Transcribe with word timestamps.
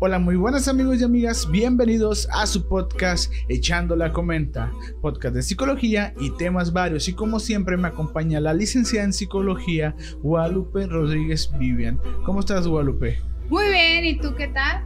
Hola, 0.00 0.20
muy 0.20 0.36
buenas 0.36 0.68
amigos 0.68 1.00
y 1.00 1.04
amigas, 1.04 1.50
bienvenidos 1.50 2.28
a 2.32 2.46
su 2.46 2.68
podcast 2.68 3.32
Echando 3.48 3.96
la 3.96 4.12
Comenta, 4.12 4.70
podcast 5.02 5.34
de 5.34 5.42
psicología 5.42 6.14
y 6.20 6.30
temas 6.36 6.72
varios. 6.72 7.08
Y 7.08 7.14
como 7.14 7.40
siempre 7.40 7.76
me 7.76 7.88
acompaña 7.88 8.38
la 8.38 8.54
licenciada 8.54 9.04
en 9.04 9.12
psicología 9.12 9.96
Guadalupe 10.22 10.86
Rodríguez 10.86 11.50
Vivian. 11.58 11.98
¿Cómo 12.24 12.38
estás 12.38 12.68
Guadalupe? 12.68 13.18
Muy 13.48 13.70
bien, 13.70 14.04
¿y 14.04 14.20
tú 14.20 14.36
qué 14.36 14.46
tal? 14.46 14.84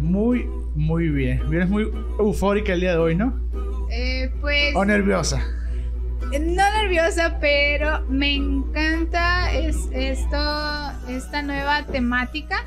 Muy, 0.00 0.48
muy 0.74 1.10
bien. 1.10 1.48
Vienes 1.48 1.68
muy 1.68 1.88
eufórica 2.18 2.72
el 2.72 2.80
día 2.80 2.90
de 2.94 2.98
hoy, 2.98 3.14
¿no? 3.14 3.40
Eh, 3.88 4.32
pues... 4.40 4.74
¿O 4.74 4.84
nerviosa? 4.84 5.46
No 6.32 6.72
nerviosa, 6.82 7.38
pero 7.40 8.04
me 8.08 8.34
encanta 8.34 9.52
es 9.52 9.76
esto, 9.92 10.36
esta 11.08 11.40
nueva 11.40 11.86
temática 11.86 12.66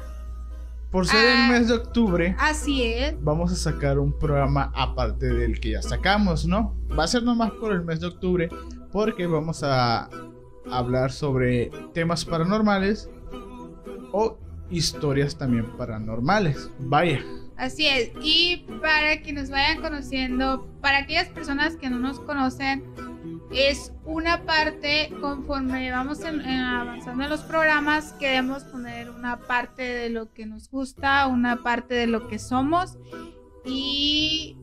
por 0.93 1.07
ser 1.07 1.25
el 1.25 1.37
ah, 1.37 1.47
mes 1.49 1.67
de 1.69 1.73
octubre. 1.73 2.35
Así 2.37 2.83
es. 2.83 3.15
Vamos 3.19 3.51
a 3.51 3.55
sacar 3.55 3.97
un 3.97 4.13
programa 4.13 4.71
aparte 4.75 5.25
del 5.25 5.59
que 5.59 5.71
ya 5.71 5.81
sacamos, 5.81 6.45
¿no? 6.45 6.75
Va 6.97 7.05
a 7.05 7.07
ser 7.07 7.23
nomás 7.23 7.49
por 7.53 7.73
el 7.73 7.83
mes 7.83 7.99
de 7.99 8.05
octubre 8.05 8.47
porque 8.91 9.25
vamos 9.25 9.63
a 9.63 10.07
hablar 10.69 11.11
sobre 11.11 11.71
temas 11.95 12.23
paranormales 12.23 13.09
o 14.11 14.37
historias 14.69 15.35
también 15.35 15.65
paranormales. 15.77 16.69
Vaya. 16.77 17.23
Así 17.63 17.87
es. 17.87 18.11
Y 18.21 18.65
para 18.81 19.21
que 19.21 19.31
nos 19.31 19.49
vayan 19.49 19.81
conociendo, 19.81 20.67
para 20.81 20.97
aquellas 20.99 21.29
personas 21.29 21.77
que 21.77 21.89
no 21.89 21.97
nos 21.97 22.19
conocen, 22.19 22.83
es 23.51 23.93
una 24.03 24.43
parte, 24.43 25.09
conforme 25.21 25.89
vamos 25.89 26.19
avanzando 26.25 27.23
en 27.23 27.29
los 27.29 27.39
programas, 27.41 28.11
queremos 28.19 28.65
poner 28.65 29.09
una 29.09 29.39
parte 29.39 29.81
de 29.81 30.09
lo 30.09 30.33
que 30.33 30.45
nos 30.45 30.69
gusta, 30.69 31.25
una 31.27 31.63
parte 31.63 31.93
de 31.93 32.07
lo 32.07 32.27
que 32.27 32.37
somos. 32.37 32.97
Y 33.63 34.57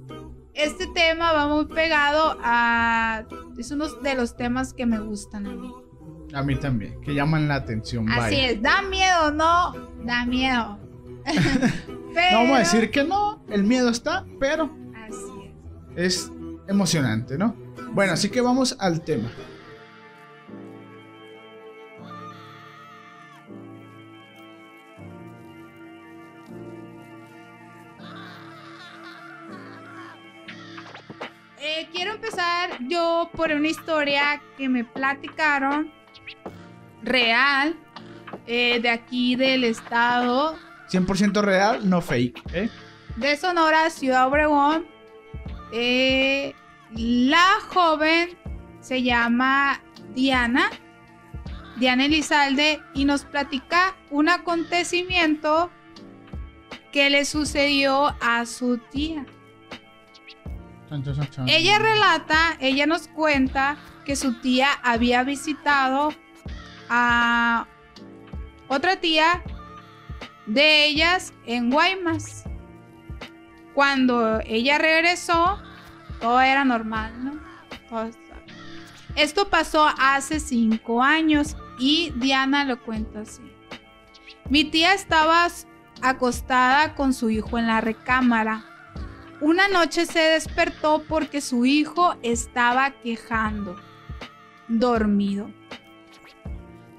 este 0.53 0.87
tema 0.89 1.33
va 1.33 1.49
muy 1.49 1.65
pegado 1.67 2.37
a... 2.43 3.25
Es 3.57 3.71
uno 3.71 3.89
de 3.89 4.15
los 4.15 4.37
temas 4.37 4.75
que 4.75 4.85
me 4.85 5.01
gustan 5.01 5.47
a 5.47 5.55
mí. 5.55 5.73
A 6.35 6.43
mí 6.43 6.55
también, 6.57 7.01
que 7.01 7.15
llaman 7.15 7.49
la 7.49 7.55
atención. 7.55 8.11
Así 8.13 8.39
es, 8.39 8.61
da 8.61 8.83
miedo, 8.83 9.31
no, 9.33 9.73
da 10.05 10.27
miedo. 10.27 10.90
No 11.27 12.39
vamos 12.39 12.57
a 12.57 12.59
decir 12.61 12.91
que 12.91 13.05
no, 13.05 13.43
el 13.49 13.65
miedo 13.65 13.89
está, 13.89 14.25
pero... 14.39 14.71
Así 14.95 15.53
es. 15.97 16.15
Es 16.27 16.33
emocionante, 16.69 17.37
¿no? 17.39 17.55
Bueno, 17.93 18.13
así 18.13 18.31
que 18.31 18.41
vamos 18.41 18.77
al 18.79 19.03
tema. 19.03 19.31
Eh, 31.63 31.89
quiero 31.93 32.13
empezar 32.13 32.71
yo 32.89 33.31
por 33.37 33.51
una 33.51 33.69
historia 33.69 34.41
que 34.57 34.69
me 34.69 34.85
platicaron 34.85 35.93
real 37.03 37.77
eh, 38.47 38.81
de 38.81 38.89
aquí 38.89 39.37
del 39.37 39.65
estado. 39.65 40.57
100% 40.91 41.43
real, 41.43 41.89
no 41.89 42.01
fake, 42.01 42.43
¿eh? 42.53 42.69
De 43.17 43.37
Sonora, 43.37 43.91
Ciudad 43.91 44.27
Obregón. 44.27 44.87
Eh, 45.73 46.55
la 46.93 47.61
joven 47.69 48.31
se 48.81 49.03
llama 49.03 49.81
Diana, 50.15 50.71
Diana 51.77 52.07
Elizalde, 52.07 52.81
y 52.95 53.05
nos 53.05 53.25
platica 53.25 53.95
un 54.11 54.29
acontecimiento 54.29 55.71
que 56.93 57.11
le 57.11 57.25
sucedió 57.25 58.15
a 58.21 58.45
su 58.47 58.79
tía. 58.79 59.25
Ella 61.47 61.79
relata, 61.79 62.57
ella 62.59 62.87
nos 62.87 63.07
cuenta 63.07 63.77
que 64.05 64.17
su 64.17 64.41
tía 64.41 64.69
había 64.83 65.23
visitado 65.23 66.13
a 66.89 67.69
otra 68.67 68.97
tía 68.97 69.41
de 70.53 70.87
ellas 70.87 71.33
en 71.47 71.71
Guaymas. 71.71 72.45
Cuando 73.73 74.41
ella 74.45 74.79
regresó, 74.79 75.59
todo 76.21 76.41
era 76.41 76.65
normal, 76.65 77.13
¿no? 77.25 77.41
Esto 79.15 79.49
pasó 79.49 79.89
hace 79.99 80.41
cinco 80.41 81.03
años 81.03 81.57
y 81.79 82.13
Diana 82.17 82.65
lo 82.65 82.83
cuenta 82.83 83.21
así. 83.21 83.43
Mi 84.49 84.65
tía 84.65 84.93
estaba 84.93 85.47
acostada 86.03 86.95
con 86.95 87.15
su 87.15 87.31
hijo 87.31 87.57
en 87.59 87.69
la 87.69 87.81
recámara. 87.81 88.65
Una 89.41 89.69
noche 89.69 90.05
se 90.05 90.19
despertó 90.21 91.05
porque 91.09 91.41
su 91.41 91.65
hijo 91.65 92.17
estaba 92.23 92.91
quejando, 92.91 93.77
dormido. 94.69 95.49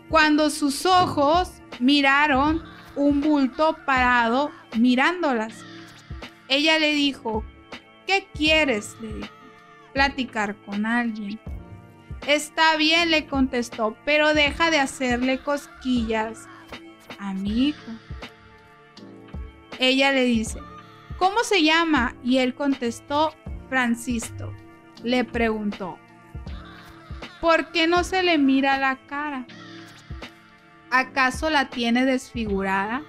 Cuando 0.09 0.49
sus 0.49 0.85
ojos 0.85 1.61
miraron 1.79 2.63
un 2.95 3.21
bulto 3.21 3.77
parado 3.85 4.51
mirándolas, 4.77 5.63
ella 6.47 6.79
le 6.79 6.93
dijo, 6.93 7.43
¿Qué 8.05 8.27
quieres? 8.33 8.97
le 9.01 9.13
dijo. 9.13 9.29
Platicar 9.93 10.55
con 10.65 10.85
alguien. 10.85 11.39
Está 12.27 12.75
bien, 12.75 13.09
le 13.09 13.25
contestó, 13.25 13.95
pero 14.05 14.33
deja 14.33 14.69
de 14.69 14.79
hacerle 14.79 15.39
cosquillas 15.39 16.47
a 17.19 17.33
mi 17.33 17.69
hijo. 17.69 17.91
Ella 19.79 20.11
le 20.11 20.25
dice, 20.25 20.59
¿cómo 21.17 21.43
se 21.43 21.63
llama? 21.63 22.15
Y 22.23 22.37
él 22.37 22.53
contestó, 22.53 23.33
Francisco. 23.69 24.53
Le 25.03 25.23
preguntó, 25.23 25.97
¿por 27.39 27.71
qué 27.71 27.87
no 27.87 28.03
se 28.03 28.23
le 28.23 28.37
mira 28.37 28.77
la 28.77 28.97
cara? 29.07 29.47
¿Acaso 30.91 31.49
la 31.49 31.69
tiene 31.69 32.05
desfigurada? 32.05 33.01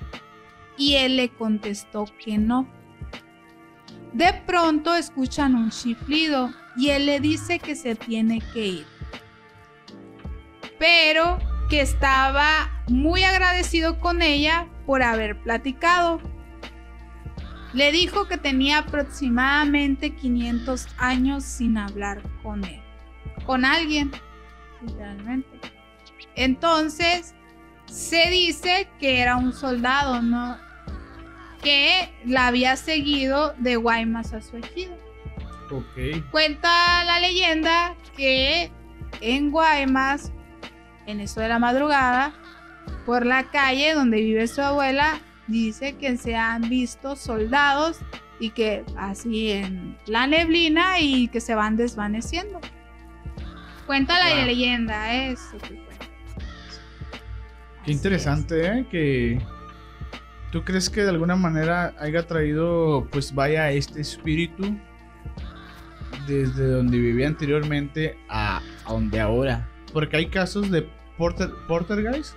Y 0.78 0.94
él 0.94 1.16
le 1.16 1.31
contestó 1.31 2.04
que 2.25 2.38
no. 2.38 2.69
De 4.12 4.32
pronto 4.47 4.94
escuchan 4.94 5.56
un 5.56 5.70
chiflido 5.70 6.53
y 6.76 6.91
él 6.91 7.06
le 7.06 7.19
dice 7.19 7.59
que 7.59 7.75
se 7.75 7.97
tiene 7.97 8.41
que 8.53 8.66
ir. 8.66 8.87
Pero 10.78 11.38
que 11.69 11.81
estaba 11.81 12.71
muy 12.88 13.25
agradecido 13.25 13.98
con 13.98 14.22
ella 14.22 14.69
por 14.87 15.03
haber 15.03 15.41
platicado. 15.42 16.21
Le 17.72 17.91
dijo 17.91 18.28
que 18.28 18.37
tenía 18.37 18.78
aproximadamente 18.78 20.15
500 20.15 20.87
años 20.98 21.42
sin 21.42 21.78
hablar 21.78 22.22
con 22.42 22.62
él, 22.65 22.81
con 23.47 23.65
alguien, 23.65 24.12
literalmente. 24.82 25.59
Entonces, 26.34 27.34
se 27.92 28.30
dice 28.30 28.88
que 28.98 29.20
era 29.20 29.36
un 29.36 29.53
soldado, 29.53 30.22
¿no? 30.22 30.56
que 31.62 32.12
la 32.26 32.48
había 32.48 32.76
seguido 32.76 33.54
de 33.58 33.76
Guaymas 33.76 34.32
a 34.32 34.42
su 34.42 34.56
ejido. 34.56 34.97
Cuenta 36.30 37.04
la 37.04 37.20
leyenda 37.20 37.94
que 38.16 38.70
en 39.20 39.50
Guaymas, 39.50 40.32
en 41.06 41.20
eso 41.20 41.41
de 41.41 41.48
la 41.48 41.58
madrugada, 41.58 42.34
por 43.06 43.25
la 43.25 43.44
calle 43.44 43.94
donde 43.94 44.19
vive 44.19 44.47
su 44.48 44.60
abuela, 44.60 45.20
dice 45.47 45.97
que 45.97 46.16
se 46.16 46.34
han 46.34 46.69
visto 46.69 47.16
soldados 47.16 47.98
y 48.38 48.50
que 48.50 48.84
así 48.97 49.53
en 49.53 49.97
la 50.06 50.26
neblina 50.26 50.98
y 50.98 51.28
que 51.28 51.41
se 51.41 51.54
van 51.54 51.76
desvaneciendo. 51.76 52.60
Cuenta 53.86 54.19
la 54.19 54.44
leyenda, 54.44 55.14
eso. 55.14 55.56
Qué 57.84 57.93
interesante, 57.93 58.66
¿eh? 58.66 58.87
Que 58.91 59.41
¿Tú 60.53 60.62
crees 60.65 60.91
que 60.91 61.03
de 61.03 61.09
alguna 61.09 61.34
manera 61.34 61.94
haya 61.98 62.26
traído, 62.26 63.09
pues 63.10 63.34
vaya, 63.34 63.71
este 63.71 64.03
espíritu 64.03 64.77
desde 66.27 66.68
donde 66.68 66.98
vivía 66.98 67.27
anteriormente 67.27 68.18
a, 68.28 68.60
donde 68.86 69.18
ahora? 69.18 69.66
Porque 69.95 70.18
hay 70.18 70.27
casos 70.27 70.71
de 70.71 70.86
porter, 71.16 71.51
porter 71.66 72.03
guys. 72.03 72.36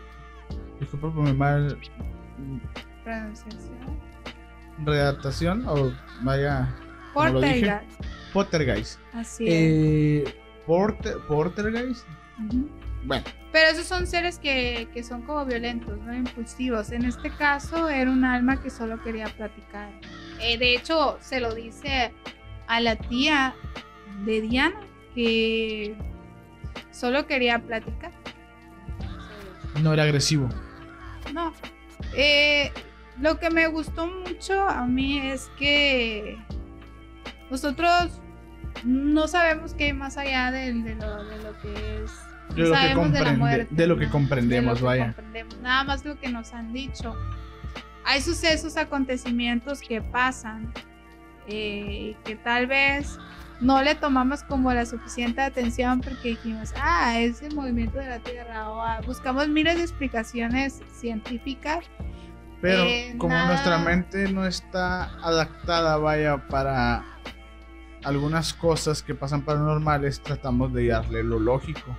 Disculpa 0.80 1.14
por 1.14 1.26
mi 1.26 1.34
mal. 1.34 1.78
Pronunciación. 3.04 4.00
Redactación 4.86 5.68
o 5.68 5.92
vaya. 6.22 6.74
Porter 7.14 7.84
Poltergeist. 8.32 9.00
Así 9.14 9.46
eh, 9.46 10.24
es. 10.26 10.36
porter, 10.66 11.18
porter 11.28 11.70
guys. 11.70 12.06
Bueno. 13.06 13.24
Pero 13.52 13.70
esos 13.70 13.86
son 13.86 14.06
seres 14.08 14.38
que, 14.40 14.90
son 15.08 15.22
como 15.22 15.46
violentos, 15.46 15.98
¿no? 16.00 16.14
Impulsivos. 16.14 16.92
En 16.92 17.06
este 17.06 17.30
caso 17.30 17.88
era 17.88 18.12
un 18.12 18.26
alma 18.26 18.62
que 18.62 18.70
solo 18.70 19.02
quería 19.02 19.28
platicar. 19.28 19.90
Eh, 20.42 20.58
de 20.58 20.76
hecho, 20.76 21.18
se 21.22 21.40
lo 21.40 21.54
dice 21.54 22.12
a 22.68 22.82
la 22.82 22.96
tía 22.98 23.56
de 24.26 24.42
Diana 24.42 24.80
que 25.14 25.96
solo 26.92 27.28
quería 27.28 27.60
platicar. 27.60 28.12
No 29.82 29.94
era 29.94 30.04
agresivo. 30.04 30.50
No. 31.34 31.54
Eh, 32.14 32.72
lo 33.22 33.40
que 33.40 33.50
me 33.50 33.68
gustó 33.68 34.08
mucho 34.08 34.68
a 34.68 34.86
mí 34.86 35.20
es 35.20 35.50
que 35.58 36.38
nosotros 37.50 38.22
no 38.84 39.28
sabemos 39.28 39.74
qué 39.74 39.86
hay 39.86 39.94
más 39.94 40.18
allá 40.18 40.52
de, 40.52 40.74
de, 40.74 40.96
lo, 40.96 41.24
de 41.24 41.38
lo 41.44 41.58
que 41.62 42.04
es. 42.04 42.12
De 42.50 42.64
lo, 42.64 42.74
que, 42.74 43.20
de 43.20 43.32
muerte, 43.34 43.88
lo 43.88 43.98
que 43.98 44.10
comprendemos, 44.10 44.76
De 44.76 44.82
lo 44.82 44.92
que 44.92 44.98
vaya. 45.00 45.06
comprendemos, 45.06 45.58
Nada 45.60 45.84
más 45.84 46.06
lo 46.06 46.18
que 46.20 46.30
nos 46.30 46.54
han 46.54 46.72
dicho. 46.74 47.16
Hay 48.06 48.22
sucesos, 48.22 48.78
acontecimientos 48.78 49.82
que 49.82 50.02
pasan 50.02 50.72
eh, 51.48 52.16
que 52.24 52.36
tal 52.36 52.68
vez 52.68 53.18
no 53.62 53.82
le 53.82 53.96
tomamos 53.96 54.44
como 54.44 54.74
la 54.74 54.86
suficiente 54.86 55.42
atención 55.42 56.02
porque 56.02 56.30
dijimos, 56.30 56.74
ah, 56.82 57.20
es 57.20 57.42
el 57.42 57.56
movimiento 57.56 57.98
de 57.98 58.08
la 58.10 58.20
Tierra 58.20 58.70
o 58.70 58.82
ah, 58.82 59.02
buscamos 59.06 59.48
miles 59.48 59.78
de 59.78 59.82
explicaciones 59.84 60.82
científicas. 60.94 61.86
Pero 62.62 62.84
Eh, 62.84 63.16
como 63.18 63.34
nada. 63.34 63.48
nuestra 63.48 63.78
mente 63.80 64.32
no 64.32 64.46
está 64.46 65.06
adaptada, 65.24 65.98
vaya, 65.98 66.48
para 66.48 67.04
algunas 68.04 68.54
cosas 68.54 69.02
que 69.02 69.16
pasan 69.16 69.42
paranormales, 69.42 70.22
tratamos 70.22 70.74
de 70.74 70.88
darle 70.88 71.24
lo 71.24 71.40
lógico. 71.40 71.98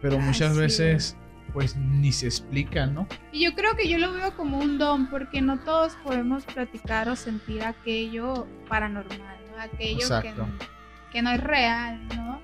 Pero 0.00 0.18
muchas 0.18 0.52
Así 0.52 0.60
veces, 0.60 1.16
pues 1.52 1.76
ni 1.76 2.12
se 2.12 2.26
explica, 2.26 2.86
¿no? 2.86 3.06
Y 3.32 3.44
yo 3.44 3.54
creo 3.54 3.76
que 3.76 3.88
yo 3.88 3.98
lo 3.98 4.12
veo 4.12 4.34
como 4.36 4.58
un 4.58 4.78
don 4.78 5.08
porque 5.10 5.40
no 5.42 5.58
todos 5.60 5.94
podemos 6.04 6.44
platicar 6.44 7.08
o 7.08 7.16
sentir 7.16 7.62
aquello 7.64 8.46
paranormal, 8.68 9.38
¿no? 9.50 9.60
aquello 9.62 9.98
que, 9.98 10.04
Exacto. 10.04 10.46
que 11.12 11.22
no 11.22 11.30
es 11.30 11.40
real, 11.42 12.06
¿no? 12.16 12.40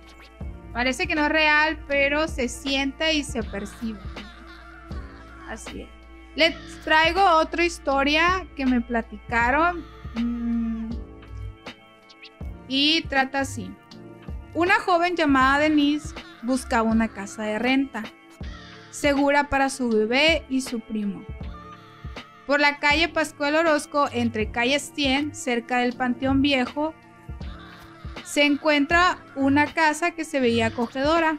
Parece 0.73 1.07
que 1.07 1.15
no 1.15 1.25
es 1.25 1.33
real, 1.33 1.79
pero 1.89 2.29
se 2.29 2.49
siente 2.49 3.15
y 3.15 3.25
se 3.25 3.43
percibe. 3.43 3.99
Así 5.49 5.83
es. 5.83 5.89
Les 6.35 6.55
traigo 6.85 7.23
otra 7.39 7.65
historia 7.65 8.47
que 8.57 8.67
me 8.67 8.83
platicaron. 8.83 9.83
mm, 10.17 10.91
y 12.69 13.03
trata 13.03 13.41
así. 13.41 13.71
Una 14.53 14.75
joven 14.81 15.17
llamada 15.17 15.61
Denise 15.61 16.15
buscaba 16.47 16.89
una 16.89 17.09
casa 17.09 17.43
de 17.43 17.59
renta, 17.59 18.05
segura 18.91 19.51
para 19.51 19.69
su 19.69 19.91
bebé 19.91 20.45
y 20.49 20.63
su 20.63 20.81
primo. 20.81 21.25
Por 22.47 22.61
la 22.61 22.79
calle 22.79 23.09
Pascual 23.09 23.57
Orozco, 23.57 24.09
entre 24.13 24.53
calles 24.53 24.93
100, 24.95 25.35
cerca 25.35 25.79
del 25.79 25.95
Panteón 25.95 26.43
Viejo, 26.43 26.95
se 28.25 28.45
encuentra 28.45 29.19
una 29.35 29.67
casa 29.67 30.13
que 30.13 30.25
se 30.25 30.41
veía 30.41 30.67
acogedora. 30.67 31.39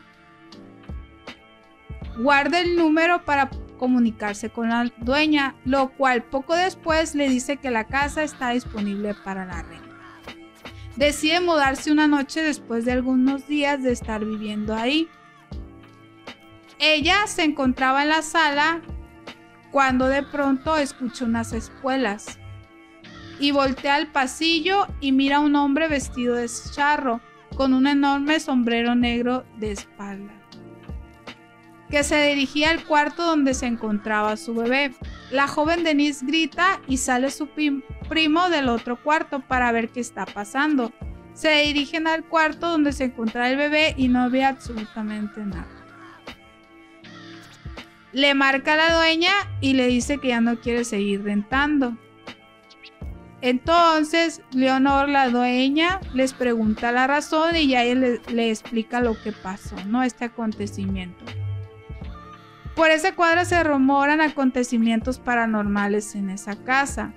Guarda 2.19 2.59
el 2.59 2.75
número 2.75 3.23
para 3.23 3.49
comunicarse 3.77 4.49
con 4.49 4.69
la 4.69 4.91
dueña, 4.97 5.55
lo 5.63 5.89
cual 5.89 6.23
poco 6.23 6.55
después 6.55 7.15
le 7.15 7.29
dice 7.29 7.57
que 7.57 7.71
la 7.71 7.85
casa 7.85 8.23
está 8.23 8.49
disponible 8.49 9.13
para 9.13 9.45
la 9.45 9.63
renta. 9.63 9.86
Decide 10.97 11.41
mudarse 11.41 11.91
una 11.91 12.07
noche 12.07 12.41
después 12.41 12.83
de 12.83 12.91
algunos 12.91 13.47
días 13.47 13.83
de 13.83 13.91
estar 13.91 14.25
viviendo 14.25 14.73
ahí. 14.73 15.07
Ella 16.79 17.27
se 17.27 17.43
encontraba 17.43 18.01
en 18.01 18.09
la 18.09 18.23
sala 18.23 18.81
cuando 19.71 20.07
de 20.07 20.23
pronto 20.23 20.75
escucha 20.75 21.25
unas 21.25 21.53
espuelas 21.53 22.39
y 23.39 23.51
voltea 23.51 23.95
al 23.95 24.07
pasillo 24.07 24.87
y 24.99 25.11
mira 25.11 25.37
a 25.37 25.41
un 25.41 25.55
hombre 25.55 25.87
vestido 25.87 26.35
de 26.35 26.49
charro 26.71 27.21
con 27.55 27.73
un 27.73 27.85
enorme 27.85 28.39
sombrero 28.39 28.95
negro 28.95 29.45
de 29.57 29.73
espalda 29.73 30.36
que 31.89 32.03
se 32.03 32.21
dirigía 32.27 32.69
al 32.69 32.83
cuarto 32.83 33.23
donde 33.23 33.53
se 33.53 33.65
encontraba 33.65 34.35
su 34.37 34.53
bebé. 34.53 34.93
La 35.31 35.47
joven 35.47 35.83
Denise 35.83 36.25
grita 36.25 36.81
y 36.87 36.97
sale 36.97 37.31
su 37.31 37.47
prim- 37.47 37.81
primo 38.09 38.49
del 38.49 38.69
otro 38.69 39.01
cuarto 39.01 39.39
para 39.39 39.71
ver 39.71 39.89
qué 39.89 39.99
está 39.99 40.25
pasando. 40.25 40.91
Se 41.33 41.61
dirigen 41.61 42.07
al 42.07 42.23
cuarto 42.25 42.69
donde 42.69 42.91
se 42.91 43.05
encontraba 43.05 43.49
el 43.49 43.57
bebé 43.57 43.93
y 43.95 44.07
no 44.07 44.29
ve 44.29 44.43
absolutamente 44.43 45.41
nada. 45.41 45.67
Le 48.11 48.33
marca 48.33 48.73
a 48.73 48.77
la 48.77 48.95
dueña 48.97 49.31
y 49.61 49.73
le 49.73 49.87
dice 49.87 50.17
que 50.17 50.29
ya 50.29 50.41
no 50.41 50.59
quiere 50.59 50.83
seguir 50.83 51.23
rentando. 51.23 51.95
Entonces, 53.41 54.41
Leonor, 54.51 55.09
la 55.09 55.29
dueña, 55.29 55.99
les 56.15 56.33
pregunta 56.33 56.91
la 56.91 57.05
razón 57.05 57.55
y 57.55 57.67
ya 57.67 57.83
le, 57.83 58.19
le 58.33 58.49
explica 58.49 58.99
lo 58.99 59.21
que 59.21 59.31
pasó, 59.31 59.75
¿no? 59.85 60.01
Este 60.01 60.25
acontecimiento. 60.25 61.23
Por 62.77 62.91
esa 62.91 63.15
cuadra 63.15 63.43
se 63.43 63.63
rumoran 63.63 64.21
acontecimientos 64.21 65.17
paranormales 65.17 66.13
en 66.13 66.29
esa 66.29 66.55
casa. 66.63 67.11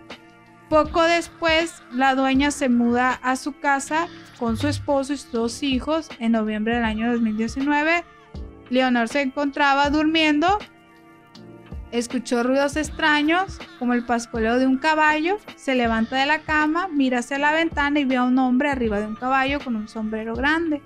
Poco 0.71 1.03
después, 1.03 1.83
la 1.93 2.15
dueña 2.15 2.51
se 2.51 2.71
muda 2.71 3.21
a 3.23 3.37
su 3.37 3.53
casa 3.53 4.09
con 4.39 4.57
su 4.57 4.69
esposo 4.69 5.13
y 5.13 5.19
sus 5.19 5.33
dos 5.33 5.63
hijos 5.63 6.09
en 6.19 6.33
noviembre 6.33 6.77
del 6.77 6.85
año 6.85 7.13
2019. 7.13 8.05
Leonor 8.71 9.09
se 9.09 9.21
encontraba 9.21 9.91
durmiendo. 9.91 10.59
Escuchó 11.93 12.43
ruidos 12.43 12.77
extraños, 12.77 13.59
como 13.79 13.93
el 13.93 14.07
pascoleo 14.07 14.59
de 14.59 14.67
un 14.67 14.79
caballo. 14.79 15.37
Se 15.57 15.75
levanta 15.75 16.17
de 16.17 16.25
la 16.25 16.39
cama, 16.39 16.89
mira 16.89 17.19
hacia 17.19 17.39
la 17.39 17.53
ventana 17.53 18.01
y 18.01 18.07
ve 18.07 18.17
a 18.17 18.25
un 18.25 18.39
hombre 18.39 18.71
arriba 18.71 18.99
de 18.99 19.09
un 19.09 19.17
caballo 19.17 19.61
con 19.61 19.77
un 19.77 19.89
sombrero 19.89 20.35
grande. 20.35 20.81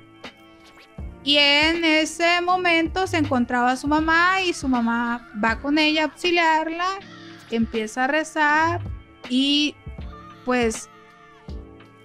Y 1.25 1.39
en 1.39 1.85
ese 1.85 2.43
momento 2.43 3.07
se 3.07 3.17
encontraba 3.17 3.77
su 3.77 3.89
mamá 3.89 4.43
y 4.43 4.53
su 4.53 4.69
mamá 4.69 5.31
va 5.43 5.59
con 5.59 5.79
ella 5.79 6.03
a 6.03 6.05
auxiliarla, 6.05 6.87
empieza 7.51 8.05
a 8.05 8.07
rezar 8.07 8.83
y 9.31 9.75
pues 10.45 10.91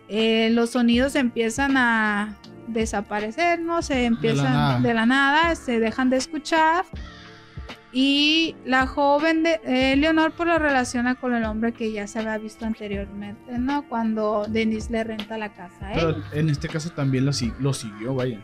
eh, 0.08 0.50
los 0.52 0.72
sonidos 0.72 1.16
empiezan 1.16 1.76
a 1.76 2.38
desaparecer, 2.68 3.60
¿no? 3.60 3.82
Se 3.82 4.06
empiezan 4.06 4.54
nada. 4.54 4.80
de 4.80 4.94
la 4.94 5.06
nada, 5.06 5.56
se 5.56 5.80
dejan 5.80 6.10
de 6.10 6.18
escuchar 6.18 6.86
y 7.92 8.56
la 8.66 8.86
joven 8.86 9.44
de 9.44 9.60
eh, 9.66 9.96
Leonor 9.98 10.32
pues 10.32 10.48
lo 10.48 10.60
relaciona 10.60 11.16
con 11.16 11.34
el 11.34 11.44
hombre 11.44 11.74
que 11.74 11.92
ya 11.92 12.08
se 12.08 12.20
había 12.20 12.38
visto 12.38 12.66
anteriormente, 12.66 13.58
¿no? 13.58 13.88
Cuando 13.90 14.46
Denise 14.48 14.92
le 14.92 15.04
renta 15.04 15.38
la 15.38 15.52
casa. 15.54 15.92
Pero 15.94 16.16
en 16.32 16.50
este 16.50 16.70
caso 16.70 16.92
también 16.92 17.26
lo, 17.26 17.32
lo 17.60 17.74
siguió, 17.74 18.14
vaya. 18.16 18.40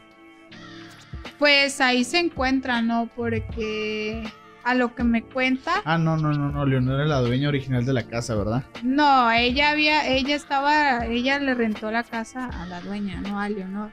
Pues 1.39 1.81
ahí 1.81 2.03
se 2.03 2.19
encuentra, 2.19 2.81
¿no? 2.81 3.09
Porque 3.15 4.23
a 4.63 4.73
lo 4.73 4.95
que 4.95 5.03
me 5.03 5.21
cuenta, 5.23 5.73
Ah, 5.85 5.97
no, 5.97 6.17
no, 6.17 6.31
no, 6.33 6.49
no. 6.51 6.65
Leonor 6.65 6.95
era 7.01 7.05
la 7.05 7.19
dueña 7.19 7.49
original 7.49 7.85
de 7.85 7.93
la 7.93 8.03
casa, 8.07 8.33
¿verdad? 8.35 8.63
no, 8.83 9.31
ella 9.31 9.69
había, 9.71 10.07
ella 10.07 10.35
estaba, 10.35 11.05
ella 11.05 11.37
le 11.39 11.53
rentó 11.53 11.91
la 11.91 12.03
casa 12.03 12.47
a 12.47 12.65
la 12.65 12.81
dueña, 12.81 13.21
no 13.21 13.39
a 13.39 13.47
Leonor. 13.49 13.91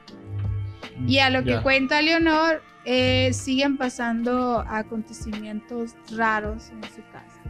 Y 1.07 1.19
a 1.19 1.29
lo 1.29 1.43
que 1.43 1.51
Ya. 1.51 1.61
cuenta 1.63 2.01
Leonor, 2.01 2.61
eh, 2.85 3.31
siguen 3.33 3.77
pasando 3.77 4.63
acontecimientos 4.67 5.95
raros 6.15 6.69
en 6.69 6.83
su 6.83 7.01
casa. 7.11 7.41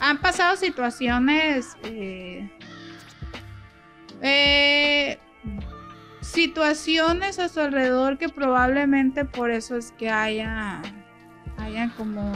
Han 0.00 0.18
pasado 0.18 0.56
situaciones, 0.56 1.76
eh, 1.84 2.50
eh, 4.20 5.18
situaciones 6.24 7.38
a 7.38 7.48
su 7.48 7.60
alrededor 7.60 8.18
que 8.18 8.28
probablemente 8.28 9.24
por 9.24 9.50
eso 9.50 9.76
es 9.76 9.92
que 9.92 10.10
haya, 10.10 10.80
haya 11.58 11.92
como, 11.96 12.32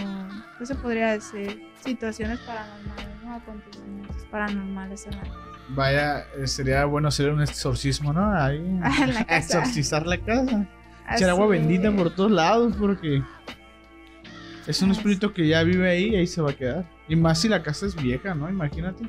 ¿qué 0.58 0.66
se 0.66 0.74
podría 0.74 1.12
decir? 1.12 1.62
Situaciones 1.82 2.38
paranormales, 2.40 3.22
¿no? 3.24 3.34
Acontecimientos 3.34 4.24
paranormales 4.30 5.06
en 5.06 5.12
la 5.12 5.22
casa. 5.22 5.34
Vaya, 5.70 6.26
sería 6.44 6.84
bueno 6.84 7.08
hacer 7.08 7.30
un 7.30 7.42
exorcismo, 7.42 8.12
¿no? 8.12 8.32
Ahí. 8.32 8.58
La. 9.06 9.20
Exorcizar 9.36 10.06
la 10.06 10.18
casa. 10.18 10.66
Echar 11.14 11.30
agua 11.30 11.46
bendita 11.46 11.90
por 11.94 12.14
todos 12.14 12.30
lados 12.30 12.76
porque 12.78 13.22
es 14.66 14.82
un 14.82 14.90
espíritu 14.90 15.32
que 15.32 15.48
ya 15.48 15.62
vive 15.62 15.88
ahí 15.90 16.08
y 16.10 16.16
ahí 16.16 16.26
se 16.26 16.42
va 16.42 16.50
a 16.50 16.52
quedar. 16.54 16.84
Y 17.08 17.16
más 17.16 17.40
si 17.40 17.48
la 17.48 17.62
casa 17.62 17.86
es 17.86 17.94
vieja, 17.94 18.34
¿no? 18.34 18.50
Imagínate. 18.50 19.08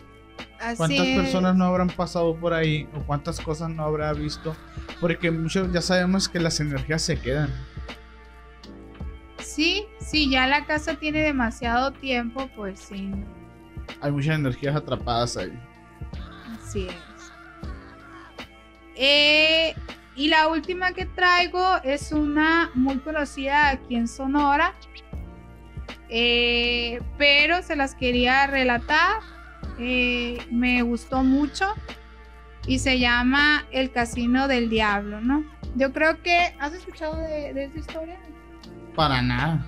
Así 0.59 0.77
¿Cuántas 0.77 1.07
es. 1.07 1.17
personas 1.17 1.55
no 1.55 1.65
habrán 1.65 1.87
pasado 1.89 2.35
por 2.35 2.53
ahí 2.53 2.87
o 2.95 2.99
cuántas 3.03 3.39
cosas 3.39 3.69
no 3.69 3.83
habrá 3.83 4.11
visto? 4.13 4.55
Porque 4.99 5.31
muchos 5.31 5.71
ya 5.71 5.81
sabemos 5.81 6.27
que 6.27 6.39
las 6.39 6.59
energías 6.59 7.01
se 7.01 7.19
quedan. 7.19 7.49
Sí, 9.37 9.85
sí, 9.99 10.29
ya 10.29 10.47
la 10.47 10.65
casa 10.65 10.95
tiene 10.95 11.19
demasiado 11.21 11.91
tiempo, 11.91 12.49
pues 12.55 12.79
sí, 12.79 13.11
Hay 14.01 14.11
muchas 14.11 14.35
energías 14.35 14.75
atrapadas 14.75 15.37
ahí. 15.37 15.57
así 16.61 16.87
es. 16.87 16.95
Eh, 18.95 19.73
y 20.15 20.27
la 20.27 20.49
última 20.49 20.91
que 20.91 21.05
traigo 21.05 21.77
es 21.83 22.11
una 22.11 22.69
muy 22.75 22.97
conocida 22.99 23.69
aquí 23.69 23.95
en 23.95 24.07
Sonora, 24.09 24.73
eh, 26.09 26.99
pero 27.17 27.63
se 27.63 27.75
las 27.77 27.95
quería 27.95 28.45
relatar. 28.47 29.21
Eh, 29.79 30.37
me 30.51 30.81
gustó 30.81 31.23
mucho 31.23 31.65
y 32.67 32.79
se 32.79 32.99
llama 32.99 33.65
El 33.71 33.91
Casino 33.91 34.47
del 34.47 34.69
Diablo, 34.69 35.21
¿no? 35.21 35.43
Yo 35.75 35.91
creo 35.93 36.21
que... 36.21 36.53
¿Has 36.59 36.73
escuchado 36.73 37.15
de, 37.17 37.53
de 37.53 37.65
esta 37.65 37.79
historia? 37.79 38.19
Para 38.95 39.21
nada. 39.21 39.65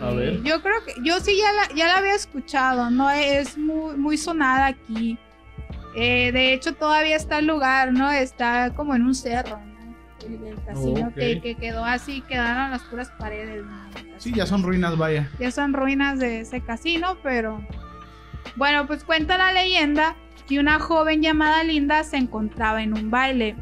A 0.00 0.10
Eh, 0.10 0.16
ver. 0.16 0.42
Yo 0.42 0.62
creo 0.62 0.84
que, 0.84 0.94
yo 1.02 1.18
sí 1.20 1.36
ya 1.38 1.52
la, 1.52 1.74
ya 1.74 1.86
la 1.86 1.98
había 1.98 2.14
escuchado, 2.14 2.90
no 2.90 3.10
es 3.10 3.56
muy, 3.58 3.96
muy 3.96 4.16
sonada 4.16 4.66
aquí. 4.66 5.18
Eh, 5.94 6.30
de 6.32 6.52
hecho, 6.52 6.74
todavía 6.74 7.16
está 7.16 7.38
el 7.38 7.46
lugar, 7.46 7.92
¿no? 7.92 8.10
Está 8.10 8.72
como 8.74 8.94
en 8.94 9.02
un 9.02 9.14
cerro, 9.14 9.58
¿no? 9.58 9.96
El, 10.26 10.44
el 10.44 10.64
casino 10.64 11.12
que, 11.14 11.40
que 11.40 11.54
quedó 11.54 11.84
así, 11.84 12.20
quedaron 12.22 12.70
las 12.70 12.82
puras 12.82 13.10
paredes. 13.18 13.64
¿no? 13.64 13.90
Sí, 14.18 14.32
ya 14.34 14.44
son 14.46 14.62
ruinas, 14.62 14.96
vaya. 14.98 15.30
ya 15.38 15.50
son 15.50 15.72
ruinas 15.72 16.18
de 16.18 16.40
ese 16.40 16.60
casino, 16.60 17.16
pero 17.22 17.64
bueno, 18.54 18.86
pues 18.86 19.04
cuenta 19.04 19.36
la 19.36 19.52
leyenda 19.52 20.14
que 20.48 20.60
una 20.60 20.78
joven 20.78 21.22
llamada 21.22 21.64
Linda 21.64 22.04
se 22.04 22.16
encontraba 22.16 22.82
en 22.82 22.92
un 22.94 23.10
baile, 23.10 23.56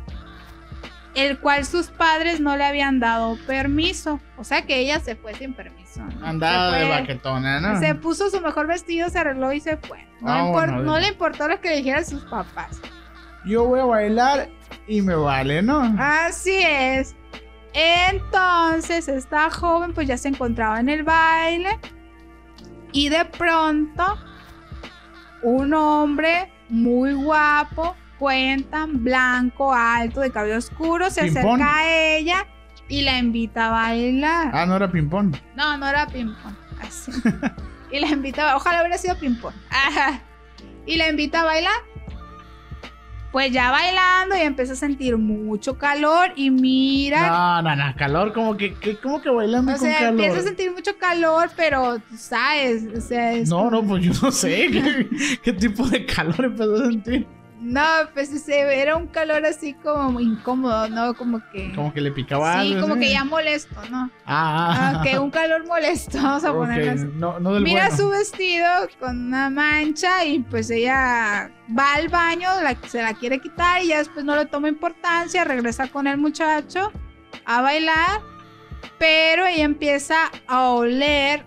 el 1.14 1.38
cual 1.38 1.64
sus 1.64 1.87
padres 1.88 2.41
no 2.41 2.57
le 2.57 2.64
habían 2.64 3.00
dado 3.00 3.38
permiso, 3.47 4.21
o 4.37 4.45
sea 4.45 4.67
que 4.67 4.79
ella 4.81 5.00
se 5.00 5.17
fue 5.17 5.33
sin 5.35 5.55
permiso. 5.55 6.03
¿no? 6.03 6.26
Andaba 6.26 6.76
de 6.76 6.88
baquetona, 6.88 7.61
¿no? 7.61 7.81
Se 7.81 7.95
puso 7.95 8.29
su 8.31 8.41
mejor 8.41 8.67
vestido, 8.67 9.09
se 9.09 9.19
arregló 9.19 9.53
y 9.53 9.61
se 9.61 9.76
fue. 9.76 10.07
No, 10.21 10.59
Ah, 10.59 10.67
le, 10.67 10.73
no 10.83 11.00
importó 11.00 11.49
lo 11.49 11.61
que 11.61 11.71
le 11.71 11.76
dijeran 11.76 12.05
sus 12.05 12.25
papás. 12.25 12.81
Yo 13.47 13.64
voy 13.64 13.81
a 13.81 13.85
bailar 13.85 14.49
y 14.88 15.03
me 15.03 15.14
vale, 15.14 15.62
¿no? 15.62 15.95
Así 15.99 16.57
es. 16.62 17.14
Entonces, 17.73 19.09
esta 19.09 19.50
joven 19.50 19.93
pues 19.95 20.07
ya 20.09 20.17
se 20.17 20.29
encontraba 20.29 20.81
en 20.81 20.88
el 20.88 21.03
baile 21.03 21.79
y 22.93 23.09
de 23.09 23.25
pronto 23.25 24.17
un 25.44 25.74
hombre 25.74 26.50
muy 26.70 27.12
guapo, 27.12 27.94
cuentan, 28.18 29.04
blanco, 29.04 29.72
alto, 29.72 30.20
de 30.20 30.30
cabello 30.30 30.56
oscuro, 30.56 31.10
se 31.10 31.20
acerca 31.20 31.76
a 31.76 32.16
ella 32.16 32.46
y 32.88 33.02
la 33.02 33.18
invita 33.18 33.66
a 33.66 33.70
bailar. 33.70 34.50
Ah, 34.52 34.66
no 34.66 34.76
era 34.76 34.90
ping-pong. 34.90 35.36
No, 35.54 35.76
no 35.76 35.86
era 35.86 36.06
ping-pong. 36.06 36.54
Así. 36.80 37.12
y 37.92 38.00
la 38.00 38.08
invita 38.08 38.50
a 38.50 38.56
Ojalá 38.56 38.80
hubiera 38.80 38.98
sido 38.98 39.16
ping-pong. 39.18 39.54
Ajá. 39.70 40.20
Y 40.86 40.96
la 40.96 41.08
invita 41.08 41.42
a 41.42 41.44
bailar. 41.44 41.74
Pues 43.35 43.50
ya 43.50 43.73
bailando 43.73 44.37
y 44.37 44.43
empieza 44.43 44.75
a 44.75 44.76
sentir 44.76 45.19
mucho 45.19 45.76
calor 45.76 46.31
y 46.37 46.53
mira. 46.53 47.62
No, 47.62 47.62
no, 47.62 47.75
no, 47.75 47.97
calor, 47.97 48.33
como 48.33 48.57
que, 48.57 48.75
que, 48.75 48.97
como 48.97 49.21
que 49.21 49.29
bailando 49.29 49.73
o 49.73 49.76
con 49.76 49.85
sea, 49.85 49.99
calor. 49.99 50.11
empieza 50.12 50.38
a 50.38 50.43
sentir 50.45 50.71
mucho 50.71 50.97
calor, 50.99 51.50
pero 51.57 52.00
sabes, 52.17 52.85
o 52.97 53.00
sea, 53.00 53.33
es 53.33 53.49
No, 53.49 53.73
no, 53.73 53.83
pues 53.83 54.05
yo 54.05 54.12
no 54.23 54.31
sé 54.31 54.69
qué, 54.71 55.09
qué 55.43 55.53
tipo 55.53 55.85
de 55.88 56.07
calor 56.07 56.45
empezó 56.45 56.76
a 56.76 56.87
sentir. 56.87 57.26
No, 57.66 57.83
pues 58.12 58.30
ese, 58.30 58.61
era 58.80 58.94
un 58.94 59.06
calor 59.06 59.47
así 59.47 59.73
como 59.73 60.21
incómodo, 60.21 60.87
¿no? 60.90 61.14
Como 61.14 61.40
que. 61.50 61.73
Como 61.75 61.94
que 61.94 62.02
le 62.02 62.11
picaba 62.12 62.61
sí, 62.61 62.73
algo, 62.75 62.83
como 62.83 62.94
¿sí? 62.94 63.00
que 63.00 63.11
ya 63.12 63.25
molesto, 63.25 63.75
¿no? 63.90 64.11
Ah, 64.26 64.92
Ah, 64.97 65.02
que 65.02 65.18
un 65.18 65.30
calor 65.30 65.66
molesto, 65.66 66.18
vamos 66.23 66.44
a 66.44 66.50
ok, 66.52 66.59
ponerlo 66.59 66.92
así. 66.92 67.06
No, 67.14 67.40
no 67.40 67.54
del 67.54 67.62
Mira 67.62 67.85
bueno. 67.88 67.97
su 67.97 68.09
vestido 68.11 68.68
con 69.00 69.28
una 69.28 69.49
mancha 69.49 70.25
y 70.26 70.40
pues 70.40 70.68
ella 70.71 71.50
va 71.76 71.94
al 71.94 72.09
baño, 72.11 72.49
la- 72.62 72.76
se 72.87 73.00
la 73.02 73.14
quiere 73.14 73.38
quitar 73.40 73.83
y 73.83 73.88
ya 73.88 73.99
después 73.99 74.26
no 74.26 74.37
le 74.37 74.44
toma 74.44 74.68
importancia, 74.68 75.42
regresa 75.44 75.88
con 75.88 76.06
el 76.06 76.18
muchacho 76.18 76.92
a 77.47 77.62
bailar, 77.62 78.21
pero 78.99 79.47
ella 79.47 79.64
empieza 79.64 80.30
a 80.47 80.68
oler 80.68 81.42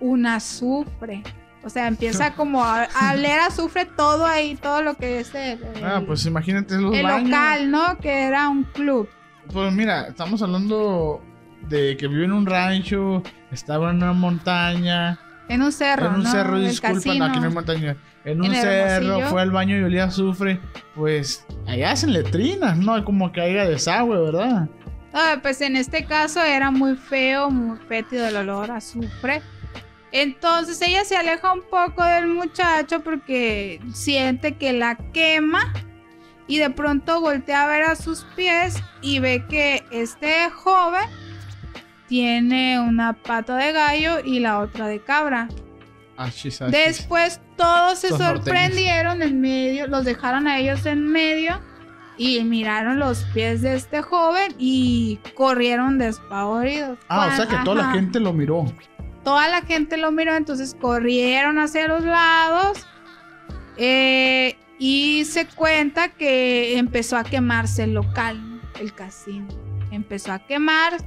un 0.00 0.26
azufre. 0.26 1.22
O 1.66 1.68
sea, 1.68 1.88
empieza 1.88 2.32
como 2.34 2.64
a, 2.64 2.84
a 2.84 3.12
oler 3.14 3.40
azufre 3.40 3.84
todo 3.84 4.24
ahí, 4.24 4.54
todo 4.54 4.82
lo 4.82 4.94
que 4.94 5.18
es 5.20 5.34
el, 5.34 5.60
el- 5.62 5.84
Ah, 5.84 6.00
pues 6.06 6.24
imagínate 6.24 6.76
los 6.76 6.94
el 6.94 7.02
baños. 7.02 7.28
local, 7.28 7.70
¿no? 7.72 7.98
Que 7.98 8.22
era 8.22 8.48
un 8.48 8.62
club. 8.62 9.08
Pues 9.52 9.72
mira, 9.72 10.06
estamos 10.06 10.40
hablando 10.42 11.20
de 11.68 11.96
que 11.96 12.06
vive 12.06 12.24
en 12.24 12.32
un 12.32 12.46
rancho, 12.46 13.22
estaba 13.50 13.90
en 13.90 13.96
una 13.96 14.12
montaña, 14.12 15.18
En 15.48 15.60
un 15.62 15.72
cerro, 15.72 16.06
en 16.06 16.14
un 16.14 16.22
¿no? 16.22 16.30
cerro, 16.30 16.58
disculpa, 16.58 17.14
no, 17.14 17.24
aquí 17.24 17.40
no 17.40 17.46
hay 17.48 17.52
montaña. 17.54 17.96
En 18.24 18.40
un 18.42 18.52
cerro, 18.54 19.06
Hermosillo. 19.06 19.28
fue 19.28 19.42
al 19.42 19.50
baño 19.50 19.76
y 19.78 19.82
olía 19.82 20.04
azufre. 20.04 20.60
Pues 20.94 21.44
allá 21.66 21.90
hacen 21.92 22.12
letrinas, 22.12 22.76
¿no? 22.78 23.04
Como 23.04 23.30
que 23.32 23.40
haya 23.40 23.64
desagüe, 23.64 24.18
¿verdad? 24.20 24.68
Ah, 25.12 25.36
pues 25.42 25.60
en 25.62 25.76
este 25.76 26.04
caso 26.04 26.42
era 26.42 26.70
muy 26.70 26.94
feo, 26.96 27.50
muy 27.50 27.78
fétido 27.88 28.26
el 28.28 28.36
olor 28.36 28.70
a 28.72 28.76
azufre. 28.76 29.42
Entonces 30.22 30.80
ella 30.80 31.04
se 31.04 31.14
aleja 31.14 31.52
un 31.52 31.60
poco 31.60 32.02
del 32.02 32.28
muchacho 32.28 33.00
porque 33.00 33.82
siente 33.92 34.56
que 34.56 34.72
la 34.72 34.96
quema 35.12 35.74
y 36.46 36.56
de 36.56 36.70
pronto 36.70 37.20
voltea 37.20 37.64
a 37.64 37.66
ver 37.66 37.82
a 37.82 37.96
sus 37.96 38.24
pies 38.34 38.82
y 39.02 39.18
ve 39.18 39.44
que 39.46 39.84
este 39.90 40.48
joven 40.48 41.04
tiene 42.08 42.80
una 42.80 43.12
pata 43.12 43.56
de 43.56 43.72
gallo 43.72 44.20
y 44.24 44.38
la 44.38 44.60
otra 44.60 44.86
de 44.86 45.02
cabra. 45.02 45.48
Achis, 46.16 46.62
achis. 46.62 46.72
Después 46.72 47.42
todos 47.58 47.98
se 47.98 48.08
Son 48.08 48.18
norteños. 48.18 48.44
sorprendieron 48.44 49.20
en 49.20 49.38
medio, 49.38 49.86
los 49.86 50.06
dejaron 50.06 50.48
a 50.48 50.58
ellos 50.58 50.86
en 50.86 51.06
medio 51.06 51.60
y 52.16 52.42
miraron 52.42 52.98
los 52.98 53.22
pies 53.34 53.60
de 53.60 53.74
este 53.74 54.00
joven 54.00 54.54
y 54.56 55.18
corrieron 55.34 55.98
despavoridos. 55.98 56.98
Ah, 57.08 57.28
o 57.30 57.36
sea 57.36 57.46
que 57.46 57.56
toda 57.64 57.82
la 57.82 57.92
gente 57.92 58.18
lo 58.18 58.32
miró. 58.32 58.64
Toda 59.26 59.48
la 59.48 59.62
gente 59.62 59.96
lo 59.96 60.12
miró, 60.12 60.36
entonces 60.36 60.76
corrieron 60.80 61.58
hacia 61.58 61.88
los 61.88 62.04
lados 62.04 62.86
eh, 63.76 64.56
y 64.78 65.24
se 65.24 65.48
cuenta 65.48 66.10
que 66.10 66.78
empezó 66.78 67.16
a 67.16 67.24
quemarse 67.24 67.82
el 67.82 67.94
local, 67.94 68.62
el 68.78 68.94
casino. 68.94 69.48
Empezó 69.90 70.30
a 70.30 70.38
quemar 70.38 70.98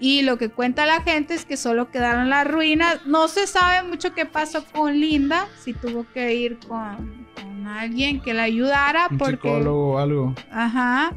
y 0.00 0.22
lo 0.22 0.36
que 0.36 0.48
cuenta 0.48 0.84
la 0.84 1.02
gente 1.02 1.34
es 1.34 1.44
que 1.44 1.56
solo 1.56 1.92
quedaron 1.92 2.28
las 2.28 2.44
ruinas. 2.44 3.06
No 3.06 3.28
se 3.28 3.46
sabe 3.46 3.88
mucho 3.88 4.14
qué 4.14 4.26
pasó 4.26 4.64
con 4.64 4.98
Linda, 4.98 5.46
si 5.60 5.74
tuvo 5.74 6.06
que 6.12 6.34
ir 6.34 6.58
con, 6.66 7.24
con 7.36 7.68
alguien 7.68 8.20
que 8.20 8.34
la 8.34 8.42
ayudara 8.42 9.06
Un 9.12 9.18
porque... 9.18 9.48
psicólogo 9.48 9.92
o 9.92 9.98
algo. 9.98 10.34
Ajá. 10.50 11.12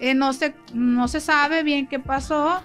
Eh, 0.00 0.14
no, 0.14 0.32
se, 0.32 0.54
no 0.72 1.06
se 1.06 1.20
sabe 1.20 1.62
bien 1.64 1.86
qué 1.86 1.98
pasó. 1.98 2.62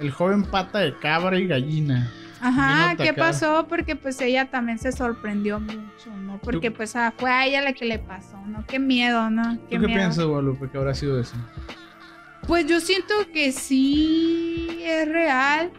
El 0.00 0.10
joven 0.10 0.44
pata 0.44 0.78
de 0.80 0.96
cabra 0.98 1.38
y 1.38 1.46
gallina. 1.46 2.10
Ajá, 2.40 2.96
¿qué 2.96 3.12
pasó? 3.12 3.66
Porque 3.68 3.96
pues 3.96 4.18
ella 4.22 4.50
también 4.50 4.78
se 4.78 4.92
sorprendió 4.92 5.60
mucho, 5.60 6.10
¿no? 6.22 6.38
Porque 6.38 6.70
¿Tú- 6.70 6.76
pues 6.78 6.96
ah, 6.96 7.12
fue 7.16 7.30
a 7.30 7.46
ella 7.46 7.60
la 7.60 7.74
que 7.74 7.84
le 7.84 7.98
pasó, 7.98 8.38
¿no? 8.46 8.64
Qué 8.66 8.78
miedo, 8.78 9.28
¿no? 9.28 9.58
¿Tú 9.58 9.66
qué 9.68 9.78
miedo. 9.78 9.92
piensas, 9.98 10.24
Guadalupe, 10.24 10.70
que 10.70 10.78
habrá 10.78 10.94
sido 10.94 11.20
eso? 11.20 11.36
Pues 12.46 12.66
yo 12.66 12.80
siento 12.80 13.14
que 13.34 13.52
sí 13.52 14.78
es 14.82 15.06
real. 15.06 15.70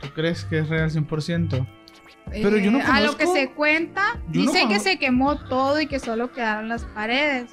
¿Tú 0.00 0.08
crees 0.14 0.44
que 0.44 0.58
es 0.58 0.68
real 0.68 0.90
100%? 0.90 1.66
Pero 2.30 2.56
yo 2.56 2.70
no 2.72 2.78
Eh, 2.78 2.82
A 2.84 3.00
lo 3.00 3.16
que 3.16 3.24
conozco- 3.26 3.34
se 3.34 3.50
cuenta, 3.52 4.02
Yo 4.28 4.40
no 4.44 4.50
dicen 4.50 4.68
que 4.68 4.74
conozco- 4.74 4.82
se 4.90 4.98
quemó 4.98 5.36
todo 5.38 5.80
y 5.80 5.86
que 5.86 6.00
solo 6.00 6.32
quedaron 6.32 6.68
las 6.68 6.84
paredes. 6.86 7.48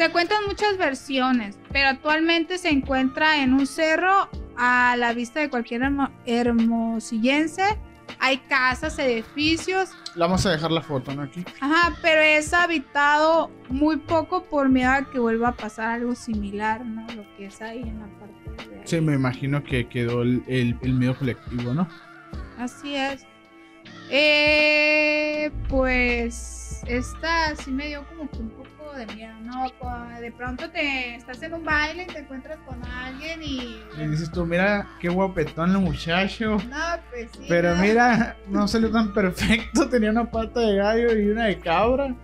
Se 0.00 0.08
cuentan 0.10 0.46
muchas 0.46 0.78
versiones, 0.78 1.58
pero 1.70 1.88
actualmente 1.90 2.56
se 2.56 2.70
encuentra 2.70 3.42
en 3.42 3.52
un 3.52 3.66
cerro 3.66 4.30
a 4.56 4.96
la 4.96 5.12
vista 5.12 5.40
de 5.40 5.50
cualquier 5.50 5.82
hermo- 5.82 6.08
hermosillense. 6.24 7.78
Hay 8.18 8.38
casas, 8.38 8.98
edificios, 8.98 9.90
La 10.14 10.24
vamos 10.24 10.46
a 10.46 10.52
dejar 10.52 10.70
la 10.70 10.80
foto, 10.80 11.14
¿no? 11.14 11.20
Aquí. 11.24 11.44
ajá, 11.60 11.94
pero 12.00 12.18
es 12.22 12.54
habitado 12.54 13.50
muy 13.68 13.98
poco 13.98 14.44
por 14.44 14.70
miedo 14.70 14.90
a 14.90 15.10
que 15.10 15.18
vuelva 15.18 15.48
a 15.48 15.52
pasar 15.56 15.90
algo 15.90 16.14
similar, 16.14 16.82
¿no? 16.82 17.02
Lo 17.14 17.22
que 17.36 17.44
es 17.48 17.60
ahí 17.60 17.82
en 17.82 18.00
la 18.00 18.06
parte 18.18 18.70
de 18.70 18.76
ahí. 18.76 18.82
Sí, 18.86 19.02
me 19.02 19.12
imagino 19.12 19.62
que 19.62 19.86
quedó 19.86 20.22
el, 20.22 20.42
el, 20.46 20.78
el 20.80 20.94
miedo 20.94 21.14
colectivo, 21.14 21.74
¿no? 21.74 21.86
Así 22.58 22.96
es. 22.96 23.26
Eh, 24.10 25.50
pues 25.68 26.80
esta 26.86 27.54
sí 27.56 27.70
me 27.70 27.88
dio 27.88 28.02
como 28.08 28.30
que 28.30 28.38
un 28.38 28.48
poco 28.48 28.69
de 28.92 29.06
miedo, 29.14 29.34
¿no? 29.40 29.70
De 30.20 30.32
pronto 30.32 30.70
te 30.70 31.14
estás 31.16 31.42
en 31.42 31.54
un 31.54 31.64
baile 31.64 32.04
y 32.04 32.06
te 32.06 32.18
encuentras 32.20 32.58
con 32.66 32.84
alguien 32.84 33.42
y... 33.42 33.80
Y 33.96 34.06
dices 34.06 34.30
tú, 34.30 34.44
mira, 34.44 34.88
qué 35.00 35.08
guapetón 35.08 35.70
el 35.70 35.78
muchacho. 35.78 36.56
No, 36.68 36.78
pues 37.10 37.30
sí. 37.32 37.46
Pero 37.48 37.74
no. 37.74 37.82
mira, 37.82 38.36
no 38.48 38.68
salió 38.68 38.90
tan 38.90 39.12
perfecto. 39.12 39.88
Tenía 39.90 40.10
una 40.10 40.30
pata 40.30 40.60
de 40.60 40.76
gallo 40.76 41.18
y 41.18 41.30
una 41.30 41.46
de 41.46 41.58
cabra. 41.58 42.14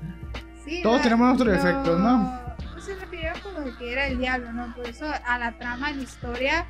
Sí, 0.65 0.83
todos 0.83 1.03
tenemos 1.03 1.29
nuestros 1.29 1.63
defectos, 1.63 2.01
¿no? 2.01 2.41
Pues 2.73 2.85
se 2.85 2.95
refiere 2.97 3.33
como 3.43 3.65
que 3.79 3.93
era 3.93 4.09
el 4.09 4.19
diablo, 4.19 4.53
¿no? 4.53 4.75
Por 4.75 4.87
eso 4.87 5.07
a 5.25 5.39
la 5.39 5.57
trama, 5.59 5.89
a 5.89 5.93
la 5.93 6.03
historia, 6.03 6.67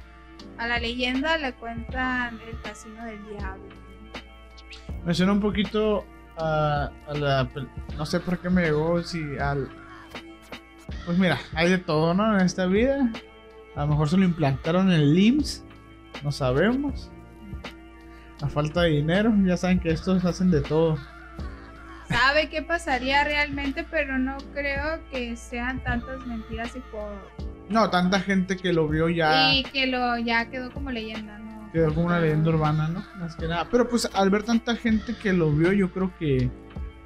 a 0.59 0.67
la 0.67 0.79
leyenda 0.79 1.38
le 1.38 1.53
cuentan 1.55 2.38
el 2.49 2.61
casino 2.61 3.05
del 3.05 3.25
diablo. 3.26 3.65
Me 5.05 5.15
suena 5.15 5.33
un 5.33 5.41
poquito 5.41 6.05
a, 6.37 6.91
a 7.09 7.15
la. 7.15 7.49
No 7.97 8.07
sé 8.07 8.21
por 8.21 8.38
qué 8.38 8.50
me 8.50 8.62
llegó, 8.65 9.03
si 9.03 9.38
al. 9.38 9.69
Pues 11.05 11.19
mira, 11.19 11.38
hay 11.55 11.71
de 11.71 11.78
todo, 11.78 12.14
¿no? 12.14 12.38
En 12.38 12.45
esta 12.45 12.66
vida. 12.66 13.11
A 13.75 13.81
lo 13.83 13.88
mejor 13.88 14.09
se 14.09 14.16
lo 14.16 14.25
implantaron 14.25 14.90
en 14.90 15.00
el 15.00 15.19
IMSS. 15.19 15.64
No 16.25 16.33
sabemos. 16.33 17.11
A 18.43 18.49
falta 18.49 18.83
de 18.83 18.90
dinero, 18.90 19.33
ya 19.45 19.57
saben 19.57 19.81
que 19.81 19.90
estos 19.90 20.25
hacen 20.25 20.50
de 20.50 20.61
todo. 20.61 20.97
sabe 22.09 22.49
qué 22.49 22.62
pasaría 22.62 23.25
realmente, 23.25 23.85
pero 23.90 24.19
no 24.19 24.37
creo 24.52 25.00
que 25.11 25.37
sean 25.37 25.83
tantas 25.83 26.25
mentiras 26.26 26.75
y 26.76 26.81
por 26.93 27.11
No, 27.69 27.88
tanta 27.90 28.21
gente 28.21 28.57
que 28.57 28.73
lo 28.73 28.88
vio 28.88 29.09
ya. 29.09 29.52
y 29.55 29.62
que 29.64 29.87
lo 29.87 30.16
ya 30.19 30.49
quedó 30.50 30.71
como 30.71 30.90
leyenda, 30.90 31.38
no. 31.38 31.71
Quedó 31.73 31.93
como 31.95 32.07
una 32.07 32.21
leyenda 32.21 32.50
urbana, 32.50 32.88
¿no? 32.88 33.05
Más 33.19 33.35
que 33.37 33.49
nada. 33.49 33.66
Pero 33.71 33.88
pues 33.88 34.09
al 34.14 34.31
ver 34.31 34.43
tanta 34.45 34.76
gente 34.76 35.14
que 35.21 35.33
lo 35.33 35.50
vio, 35.50 35.73
yo 35.73 35.90
creo 35.93 36.12
que 36.19 36.50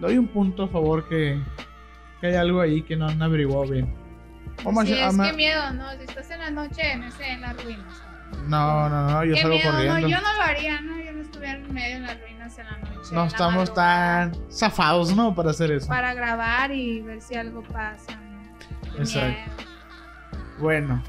doy 0.00 0.18
un 0.18 0.28
punto 0.28 0.64
a 0.64 0.68
favor 0.68 1.08
que, 1.08 1.40
que 2.20 2.28
hay 2.28 2.34
algo 2.34 2.60
ahí 2.60 2.82
que 2.82 2.96
no 2.96 3.08
han 3.08 3.22
averiguado 3.22 3.66
bien. 3.66 3.94
Vamos 4.64 4.86
sí, 4.86 4.92
es 4.92 5.16
que 5.16 5.32
miedo, 5.32 5.72
¿no? 5.72 5.90
Si 5.92 6.04
estás 6.04 6.30
en 6.30 6.40
la 6.40 6.50
noche, 6.50 6.96
no 6.96 7.10
sé, 7.10 7.30
en 7.30 7.40
las 7.40 7.62
ruinas. 7.62 8.02
No, 8.46 8.88
no, 8.88 9.10
no, 9.10 9.24
yo 9.24 9.36
salgo 9.36 9.56
corriendo. 9.62 10.00
No, 10.00 10.08
yo 10.08 10.20
no 10.20 10.34
lo 10.36 10.42
haría, 10.42 10.80
¿no? 10.80 11.00
Yo 11.00 11.12
no 11.12 11.22
estuviera 11.22 11.58
en 11.58 11.72
medio 11.72 11.94
de 11.96 12.00
las 12.00 12.20
ruinas 12.20 12.58
en 12.58 12.66
la 12.66 12.78
noche. 12.78 13.14
No 13.14 13.24
estamos 13.24 13.74
tan 13.74 14.32
zafados, 14.50 15.16
¿no? 15.16 15.34
Para 15.34 15.50
hacer 15.50 15.72
eso. 15.72 15.88
Para 15.88 16.14
grabar 16.14 16.70
y 16.72 17.00
ver 17.00 17.20
si 17.20 17.34
algo 17.34 17.62
pasa, 17.62 18.16
¿no? 18.16 18.98
Exacto. 18.98 19.64
Bueno, 20.58 21.02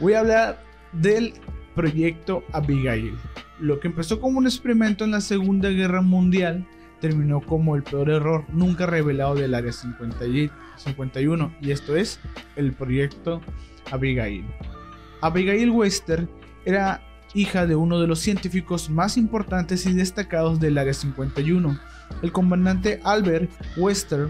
voy 0.00 0.14
a 0.14 0.20
hablar 0.20 0.62
del 0.92 1.34
proyecto 1.74 2.44
Abigail. 2.52 3.18
Lo 3.58 3.80
que 3.80 3.88
empezó 3.88 4.20
como 4.20 4.38
un 4.38 4.46
experimento 4.46 5.04
en 5.04 5.10
la 5.10 5.20
Segunda 5.20 5.68
Guerra 5.70 6.02
Mundial 6.02 6.64
terminó 7.00 7.40
como 7.40 7.76
el 7.76 7.82
peor 7.82 8.10
error 8.10 8.44
nunca 8.48 8.86
revelado 8.86 9.34
del 9.34 9.54
Área 9.54 9.72
51 9.72 11.54
y 11.60 11.70
esto 11.70 11.96
es 11.96 12.20
el 12.56 12.72
proyecto 12.72 13.40
Abigail. 13.90 14.44
Abigail 15.20 15.70
Wester 15.70 16.28
era 16.64 17.02
hija 17.34 17.66
de 17.66 17.76
uno 17.76 18.00
de 18.00 18.06
los 18.06 18.20
científicos 18.20 18.88
más 18.90 19.16
importantes 19.16 19.86
y 19.86 19.92
destacados 19.92 20.60
del 20.60 20.78
Área 20.78 20.94
51, 20.94 21.78
el 22.22 22.32
comandante 22.32 23.00
Albert 23.04 23.50
Wester, 23.76 24.28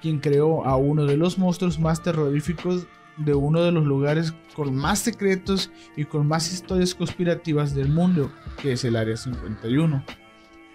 quien 0.00 0.18
creó 0.18 0.64
a 0.64 0.76
uno 0.76 1.04
de 1.04 1.16
los 1.16 1.38
monstruos 1.38 1.78
más 1.78 2.02
terroríficos 2.02 2.86
de 3.16 3.34
uno 3.34 3.62
de 3.62 3.72
los 3.72 3.84
lugares 3.84 4.34
con 4.54 4.74
más 4.74 5.00
secretos 5.00 5.70
y 5.96 6.04
con 6.04 6.26
más 6.26 6.52
historias 6.52 6.94
conspirativas 6.94 7.74
del 7.74 7.88
mundo, 7.88 8.32
que 8.60 8.72
es 8.72 8.84
el 8.84 8.96
Área 8.96 9.16
51. 9.16 10.02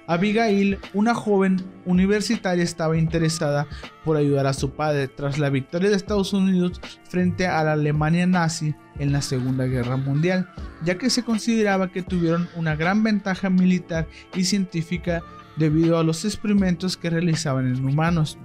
Abigail, 0.07 0.79
una 0.93 1.15
joven 1.15 1.63
universitaria, 1.85 2.63
estaba 2.63 2.97
interesada 2.97 3.67
por 4.03 4.17
ayudar 4.17 4.47
a 4.47 4.53
su 4.53 4.71
padre 4.71 5.07
tras 5.07 5.39
la 5.39 5.49
victoria 5.49 5.89
de 5.89 5.95
Estados 5.95 6.33
Unidos 6.33 6.79
frente 7.09 7.47
a 7.47 7.63
la 7.63 7.73
Alemania 7.73 8.27
nazi 8.27 8.75
en 8.99 9.11
la 9.11 9.21
Segunda 9.21 9.65
Guerra 9.65 9.97
Mundial, 9.97 10.49
ya 10.83 10.97
que 10.97 11.09
se 11.09 11.23
consideraba 11.23 11.91
que 11.91 12.03
tuvieron 12.03 12.47
una 12.55 12.75
gran 12.75 13.03
ventaja 13.03 13.49
militar 13.49 14.07
y 14.35 14.45
científica 14.45 15.23
debido 15.57 15.97
a 15.97 16.03
los 16.03 16.25
experimentos 16.25 16.97
que 16.97 17.09
realizaban 17.09 17.67
en 17.67 17.85
humanos. 17.85 18.37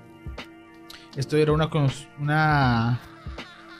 Esto 1.16 1.36
era 1.36 1.52
una, 1.52 1.68
una 2.18 3.00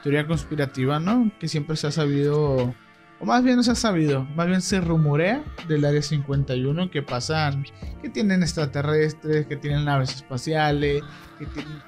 teoría 0.03 0.27
conspirativa, 0.27 0.99
¿no? 0.99 1.31
Que 1.39 1.49
siempre 1.49 1.77
se 1.77 1.87
ha 1.87 1.91
sabido, 1.93 2.75
o 3.21 3.27
más 3.27 3.45
bien 3.45 3.57
no 3.57 3.63
se 3.63 3.73
ha 3.73 3.75
sabido, 3.75 4.25
más 4.35 4.47
bien 4.47 4.63
se 4.63 4.81
rumorea 4.81 5.45
del 5.69 5.85
Área 5.85 6.01
51 6.01 6.91
que 6.91 7.03
pasan, 7.03 7.65
que 8.01 8.09
tienen 8.09 8.43
extraterrestres, 8.43 9.47
que 9.47 9.57
tienen 9.57 9.85
naves 9.85 10.17
espaciales, 10.17 11.03
que 11.39 11.47
tienen 11.47 11.83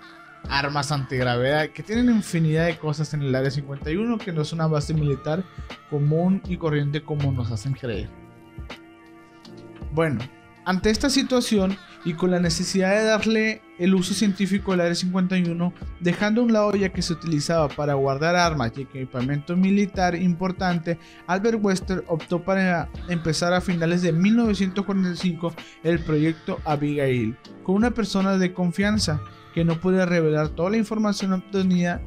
armas 0.49 0.93
antigravedad, 0.93 1.71
que 1.71 1.83
tienen 1.83 2.11
infinidad 2.11 2.67
de 2.67 2.77
cosas 2.77 3.15
en 3.15 3.23
el 3.23 3.35
Área 3.35 3.51
51 3.51 4.19
que 4.19 4.33
no 4.33 4.43
es 4.43 4.53
una 4.53 4.67
base 4.67 4.93
militar 4.93 5.43
común 5.89 6.43
y 6.47 6.59
corriente 6.59 7.03
como 7.03 7.33
nos 7.33 7.51
hacen 7.51 7.73
creer. 7.73 8.11
Bueno, 9.93 10.21
ante 10.65 10.91
esta 10.91 11.11
situación 11.11 11.77
y 12.05 12.15
con 12.15 12.31
la 12.31 12.41
necesidad 12.41 12.91
de 12.97 13.05
darle 13.05 13.63
el 13.79 13.95
uso 13.95 14.15
científico 14.15 14.73
al 14.73 14.81
Área 14.81 14.95
51, 14.95 15.73
dejando 16.01 16.41
a 16.41 16.45
un 16.45 16.53
lado 16.53 16.75
ya 16.75 16.93
que 16.93 17.03
se 17.03 17.13
utilizaba 17.13 17.69
para 17.69 17.95
guardar 17.95 18.37
armas 18.37 18.73
y 18.77 18.83
equipamiento 18.83 19.57
militar 19.57 20.15
importante, 20.15 20.99
Albert 21.27 21.59
Wester 21.63 22.05
optó 22.09 22.43
para 22.43 22.89
empezar 23.09 23.53
a 23.53 23.61
finales 23.61 24.03
de 24.03 24.13
1945 24.13 25.55
el 25.85 26.01
proyecto 26.01 26.61
Abigail, 26.65 27.37
con 27.63 27.77
una 27.77 27.91
persona 27.91 28.37
de 28.39 28.53
confianza 28.53 29.21
que 29.55 29.65
no 29.65 29.81
podía 29.81 30.07
revelar 30.07 30.49
toda 30.49 30.71
la 30.71 30.77
información 30.79 31.33
obtenida 31.33 32.01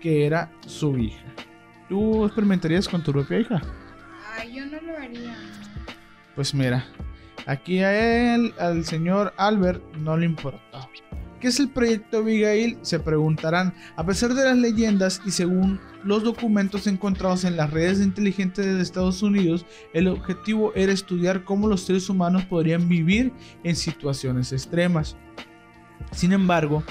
que 0.00 0.26
era 0.26 0.50
su 0.66 0.96
hija. 0.98 1.24
¿Tú 1.88 2.24
experimentarías 2.24 2.88
con 2.88 3.02
tu 3.02 3.12
propia 3.12 3.40
hija? 3.40 3.62
Ay, 4.38 4.54
yo 4.54 4.66
no 4.66 4.80
lo 4.80 4.96
haría. 4.96 5.36
Pues 6.36 6.54
mira, 6.54 6.86
Aquí 7.46 7.80
a 7.80 8.34
él, 8.34 8.54
al 8.58 8.84
señor 8.84 9.32
Albert, 9.36 9.82
no 9.96 10.16
le 10.16 10.26
importó. 10.26 10.60
¿Qué 11.40 11.48
es 11.48 11.58
el 11.58 11.70
proyecto 11.70 12.18
Abigail? 12.18 12.78
Se 12.82 13.00
preguntarán. 13.00 13.72
A 13.96 14.04
pesar 14.04 14.34
de 14.34 14.44
las 14.44 14.58
leyendas 14.58 15.22
y 15.24 15.30
según 15.30 15.80
los 16.04 16.22
documentos 16.22 16.86
encontrados 16.86 17.44
en 17.44 17.56
las 17.56 17.70
redes 17.70 18.00
inteligentes 18.00 18.66
de 18.66 18.82
Estados 18.82 19.22
Unidos, 19.22 19.64
el 19.94 20.08
objetivo 20.08 20.72
era 20.74 20.92
estudiar 20.92 21.44
cómo 21.44 21.66
los 21.66 21.80
seres 21.80 22.10
humanos 22.10 22.44
podrían 22.44 22.88
vivir 22.90 23.32
en 23.64 23.74
situaciones 23.74 24.52
extremas. 24.52 25.16
Sin 26.12 26.32
embargo, 26.32 26.84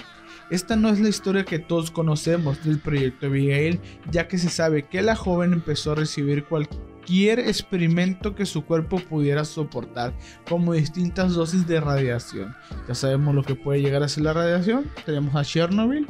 esta 0.49 0.75
no 0.75 0.89
es 0.89 0.99
la 0.99 1.09
historia 1.09 1.45
que 1.45 1.59
todos 1.59 1.91
conocemos 1.91 2.63
del 2.63 2.79
proyecto 2.79 3.27
Abigail, 3.27 3.79
ya 4.09 4.27
que 4.27 4.39
se 4.39 4.49
sabe 4.49 4.87
que 4.87 5.03
la 5.03 5.15
joven 5.15 5.53
empezó 5.53 5.91
a 5.91 5.95
recibir 5.95 6.45
cualquier 6.45 6.88
cualquier 7.09 7.39
experimento 7.39 8.35
que 8.35 8.45
su 8.45 8.63
cuerpo 8.65 8.99
pudiera 8.99 9.43
soportar, 9.43 10.13
como 10.47 10.73
distintas 10.73 11.33
dosis 11.33 11.65
de 11.65 11.81
radiación. 11.81 12.55
Ya 12.87 12.93
sabemos 12.93 13.33
lo 13.33 13.41
que 13.41 13.55
puede 13.55 13.81
llegar 13.81 14.03
a 14.03 14.07
ser 14.07 14.25
la 14.25 14.33
radiación. 14.33 14.85
Tenemos 15.07 15.35
a 15.35 15.43
Chernobyl, 15.43 16.05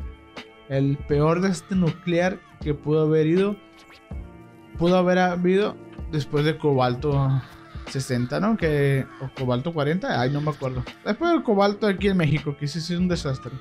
el 0.68 0.98
peor 1.08 1.40
desastre 1.40 1.78
nuclear 1.78 2.42
que 2.60 2.74
pudo 2.74 3.04
haber 3.04 3.28
ido, 3.28 3.56
pudo 4.78 4.98
haber 4.98 5.20
habido 5.20 5.78
después 6.12 6.44
de 6.44 6.58
cobalto 6.58 7.30
60, 7.88 8.38
¿no? 8.42 8.58
Que, 8.58 9.06
o 9.22 9.30
cobalto 9.40 9.74
40, 9.74 10.20
ay, 10.20 10.32
no 10.32 10.42
me 10.42 10.52
acuerdo. 10.52 10.84
Después 11.06 11.32
del 11.32 11.44
cobalto 11.44 11.88
aquí 11.88 12.10
en 12.10 12.18
México, 12.18 12.58
que 12.60 12.68
sí 12.68 12.80
es 12.80 12.90
un 12.90 13.08
desastre. 13.08 13.54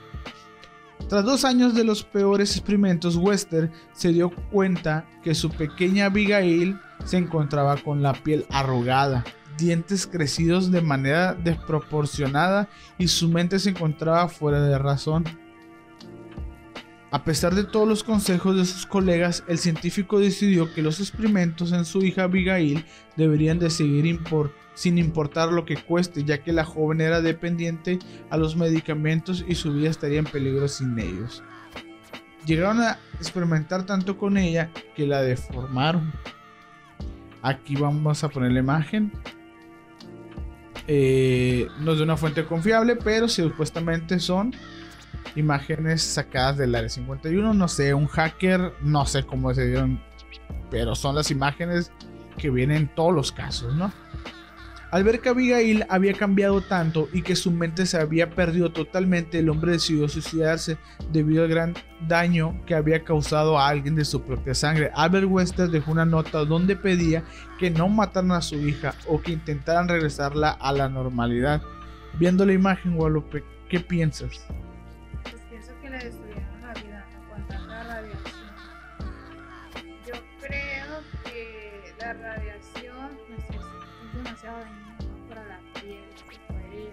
Tras 1.08 1.24
dos 1.24 1.44
años 1.44 1.72
de 1.72 1.84
los 1.84 2.02
peores 2.02 2.56
experimentos, 2.56 3.14
Wester 3.14 3.70
se 3.92 4.12
dio 4.12 4.30
cuenta 4.50 5.06
que 5.22 5.36
su 5.36 5.50
pequeña 5.50 6.06
Abigail 6.06 6.76
se 7.04 7.16
encontraba 7.16 7.76
con 7.76 8.02
la 8.02 8.12
piel 8.12 8.46
arrugada, 8.50 9.24
dientes 9.56 10.06
crecidos 10.06 10.70
de 10.70 10.80
manera 10.80 11.34
desproporcionada 11.34 12.68
y 12.98 13.08
su 13.08 13.28
mente 13.28 13.58
se 13.58 13.70
encontraba 13.70 14.28
fuera 14.28 14.62
de 14.62 14.78
razón. 14.78 15.24
A 17.10 17.24
pesar 17.24 17.54
de 17.54 17.64
todos 17.64 17.88
los 17.88 18.04
consejos 18.04 18.54
de 18.54 18.66
sus 18.66 18.84
colegas, 18.84 19.42
el 19.48 19.56
científico 19.56 20.20
decidió 20.20 20.72
que 20.74 20.82
los 20.82 21.00
experimentos 21.00 21.72
en 21.72 21.86
su 21.86 22.02
hija 22.02 22.24
Abigail 22.24 22.84
deberían 23.16 23.58
de 23.58 23.70
seguir 23.70 24.20
sin 24.74 24.98
importar 24.98 25.50
lo 25.50 25.64
que 25.64 25.76
cueste, 25.76 26.22
ya 26.24 26.42
que 26.42 26.52
la 26.52 26.66
joven 26.66 27.00
era 27.00 27.22
dependiente 27.22 27.98
a 28.28 28.36
los 28.36 28.56
medicamentos 28.56 29.42
y 29.48 29.54
su 29.54 29.72
vida 29.72 29.88
estaría 29.88 30.18
en 30.18 30.26
peligro 30.26 30.68
sin 30.68 30.98
ellos. 30.98 31.42
Llegaron 32.44 32.82
a 32.82 32.98
experimentar 33.14 33.84
tanto 33.86 34.18
con 34.18 34.36
ella 34.36 34.70
que 34.94 35.06
la 35.06 35.22
deformaron. 35.22 36.12
Aquí 37.42 37.76
vamos 37.76 38.24
a 38.24 38.28
poner 38.28 38.52
la 38.52 38.60
imagen. 38.60 39.12
Eh, 40.86 41.68
no 41.80 41.92
es 41.92 41.98
de 41.98 42.04
una 42.04 42.16
fuente 42.16 42.44
confiable, 42.44 42.96
pero 42.96 43.28
supuestamente 43.28 44.18
son 44.18 44.54
imágenes 45.36 46.02
sacadas 46.02 46.56
del 46.56 46.74
área 46.74 46.88
51. 46.88 47.54
No 47.54 47.68
sé, 47.68 47.94
un 47.94 48.06
hacker, 48.06 48.72
no 48.82 49.06
sé 49.06 49.24
cómo 49.24 49.52
se 49.54 49.66
dieron, 49.66 50.00
pero 50.70 50.94
son 50.94 51.14
las 51.14 51.30
imágenes 51.30 51.92
que 52.38 52.50
vienen 52.50 52.76
en 52.76 52.88
todos 52.94 53.14
los 53.14 53.32
casos, 53.32 53.74
¿no? 53.74 53.92
Al 54.90 55.04
ver 55.04 55.20
que 55.20 55.28
Abigail 55.28 55.84
había 55.90 56.14
cambiado 56.14 56.62
tanto 56.62 57.08
y 57.12 57.20
que 57.20 57.36
su 57.36 57.50
mente 57.50 57.84
se 57.84 57.98
había 57.98 58.30
perdido 58.30 58.72
totalmente, 58.72 59.38
el 59.38 59.50
hombre 59.50 59.72
decidió 59.72 60.08
suicidarse 60.08 60.78
debido 61.12 61.44
al 61.44 61.50
gran 61.50 61.74
daño 62.08 62.58
que 62.64 62.74
había 62.74 63.04
causado 63.04 63.58
a 63.58 63.68
alguien 63.68 63.96
de 63.96 64.06
su 64.06 64.22
propia 64.22 64.54
sangre. 64.54 64.90
Albert 64.94 65.26
Wester 65.28 65.68
dejó 65.68 65.92
una 65.92 66.06
nota 66.06 66.44
donde 66.46 66.74
pedía 66.74 67.22
que 67.58 67.68
no 67.70 67.88
mataran 67.88 68.32
a 68.32 68.40
su 68.40 68.56
hija 68.56 68.94
o 69.06 69.20
que 69.20 69.32
intentaran 69.32 69.88
regresarla 69.88 70.52
a 70.52 70.72
la 70.72 70.88
normalidad. 70.88 71.60
Viendo 72.18 72.46
la 72.46 72.54
imagen, 72.54 72.96
Guadalupe, 72.96 73.44
¿qué 73.68 73.80
piensas? 73.80 74.46
Para 85.28 85.44
la 85.44 85.58
piel, 85.80 86.04
que 86.30 86.38
puede 86.52 86.92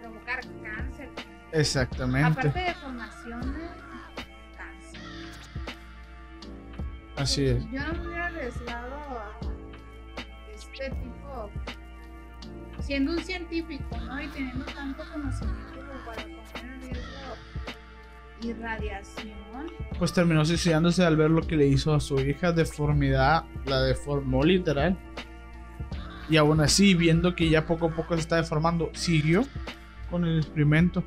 provocar 0.00 0.40
cáncer. 0.62 1.08
Exactamente. 1.52 2.40
Aparte 2.40 2.58
de 2.60 2.74
formación 2.74 3.40
de 3.40 3.66
cáncer. 4.56 5.00
Así 7.16 7.46
es. 7.46 7.64
Yo 7.70 7.80
no 7.86 7.92
me 7.94 8.08
hubiera 8.08 8.26
arriesgado 8.26 8.96
a 8.96 9.38
este 10.54 10.90
tipo, 10.90 11.50
siendo 12.80 13.12
un 13.12 13.18
científico, 13.18 13.96
¿no? 13.98 14.22
Y 14.22 14.28
teniendo 14.28 14.64
tanto 14.66 15.04
conocimiento 15.12 15.74
como 15.76 16.04
para 16.06 16.22
poner 16.22 16.72
en 16.72 16.80
riesgo 16.82 17.36
y 18.42 18.52
radiación. 18.54 19.70
Pues 19.98 20.12
terminó 20.12 20.44
suicidándose 20.44 21.04
al 21.04 21.16
ver 21.16 21.30
lo 21.30 21.42
que 21.42 21.56
le 21.56 21.66
hizo 21.66 21.92
a 21.92 22.00
su 22.00 22.18
hija, 22.20 22.52
deformidad, 22.52 23.44
la 23.66 23.82
deformó 23.82 24.42
literal. 24.42 24.96
Y 26.30 26.36
aún 26.36 26.60
así, 26.60 26.94
viendo 26.94 27.34
que 27.34 27.48
ya 27.50 27.66
poco 27.66 27.86
a 27.86 27.90
poco 27.90 28.14
se 28.14 28.20
está 28.20 28.36
deformando, 28.36 28.90
siguió 28.94 29.42
con 30.10 30.24
el 30.24 30.38
experimento. 30.38 31.04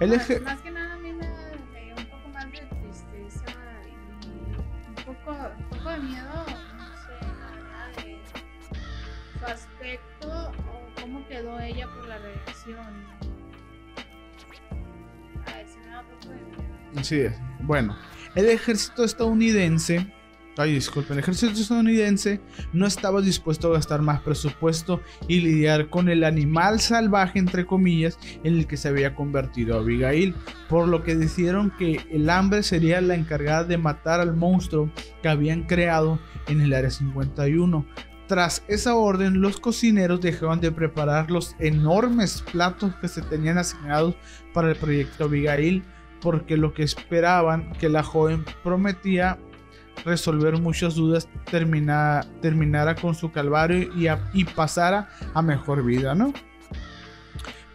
El 0.00 0.12
eje- 0.14 0.40
Más 0.42 0.60
que 0.60 0.70
nada 0.72 0.94
a 0.94 0.98
mí 0.98 1.12
me 1.12 1.26
da 1.26 1.96
un 1.96 2.06
poco 2.06 2.28
más 2.32 2.44
de 2.50 2.58
tristeza 2.58 3.44
y 3.86 4.88
un 4.88 4.94
poco, 5.04 5.30
un 5.58 5.64
poco 5.78 5.90
de 5.90 5.98
miedo, 6.00 6.46
no 6.76 6.86
sé, 7.02 7.12
la 7.22 7.50
verdad, 7.54 8.04
de 8.04 8.18
su 9.38 9.44
aspecto 9.46 10.50
o 10.50 11.00
cómo 11.00 11.26
quedó 11.28 11.60
ella 11.60 11.86
por 11.94 12.08
la 12.08 12.18
radiación. 12.18 13.04
Ay, 15.46 15.66
se 15.68 15.78
me 15.80 15.86
da 15.86 16.00
un 16.00 16.06
poco 16.06 16.28
de 16.30 16.36
miedo. 16.36 16.62
Así 16.96 17.20
es. 17.20 17.34
Bueno, 17.60 17.96
el 18.34 18.48
ejército 18.48 19.04
estadounidense, 19.04 20.12
ay 20.56 20.74
disculpen, 20.74 21.14
el 21.14 21.20
ejército 21.20 21.52
estadounidense 21.52 22.40
no 22.72 22.86
estaba 22.86 23.20
dispuesto 23.20 23.68
a 23.68 23.74
gastar 23.74 24.02
más 24.02 24.20
presupuesto 24.20 25.00
y 25.28 25.40
lidiar 25.40 25.88
con 25.88 26.08
el 26.08 26.24
animal 26.24 26.80
salvaje, 26.80 27.38
entre 27.38 27.66
comillas, 27.66 28.18
en 28.44 28.58
el 28.58 28.66
que 28.66 28.76
se 28.76 28.88
había 28.88 29.14
convertido 29.14 29.78
Abigail, 29.78 30.34
por 30.68 30.88
lo 30.88 31.02
que 31.02 31.16
decidieron 31.16 31.72
que 31.78 32.00
el 32.10 32.28
hambre 32.30 32.62
sería 32.62 33.00
la 33.00 33.14
encargada 33.14 33.64
de 33.64 33.78
matar 33.78 34.20
al 34.20 34.36
monstruo 34.36 34.90
que 35.22 35.28
habían 35.28 35.62
creado 35.64 36.18
en 36.48 36.60
el 36.60 36.74
área 36.74 36.90
51. 36.90 37.86
Tras 38.26 38.62
esa 38.68 38.94
orden, 38.94 39.40
los 39.40 39.58
cocineros 39.58 40.20
dejaron 40.20 40.60
de 40.60 40.70
preparar 40.70 41.30
los 41.30 41.56
enormes 41.58 42.44
platos 42.52 42.94
que 43.00 43.08
se 43.08 43.22
tenían 43.22 43.58
asignados 43.58 44.14
para 44.52 44.70
el 44.70 44.76
proyecto 44.76 45.24
Abigail 45.24 45.82
porque 46.20 46.56
lo 46.56 46.72
que 46.72 46.82
esperaban 46.82 47.72
que 47.72 47.88
la 47.88 48.02
joven 48.02 48.44
prometía 48.62 49.38
resolver 50.04 50.60
muchas 50.60 50.94
dudas 50.94 51.28
termina- 51.50 52.24
terminara 52.40 52.94
con 52.94 53.14
su 53.14 53.30
calvario 53.30 53.92
y, 53.96 54.06
a- 54.06 54.30
y 54.32 54.44
pasara 54.44 55.08
a 55.34 55.42
mejor 55.42 55.84
vida, 55.84 56.14
¿no? 56.14 56.32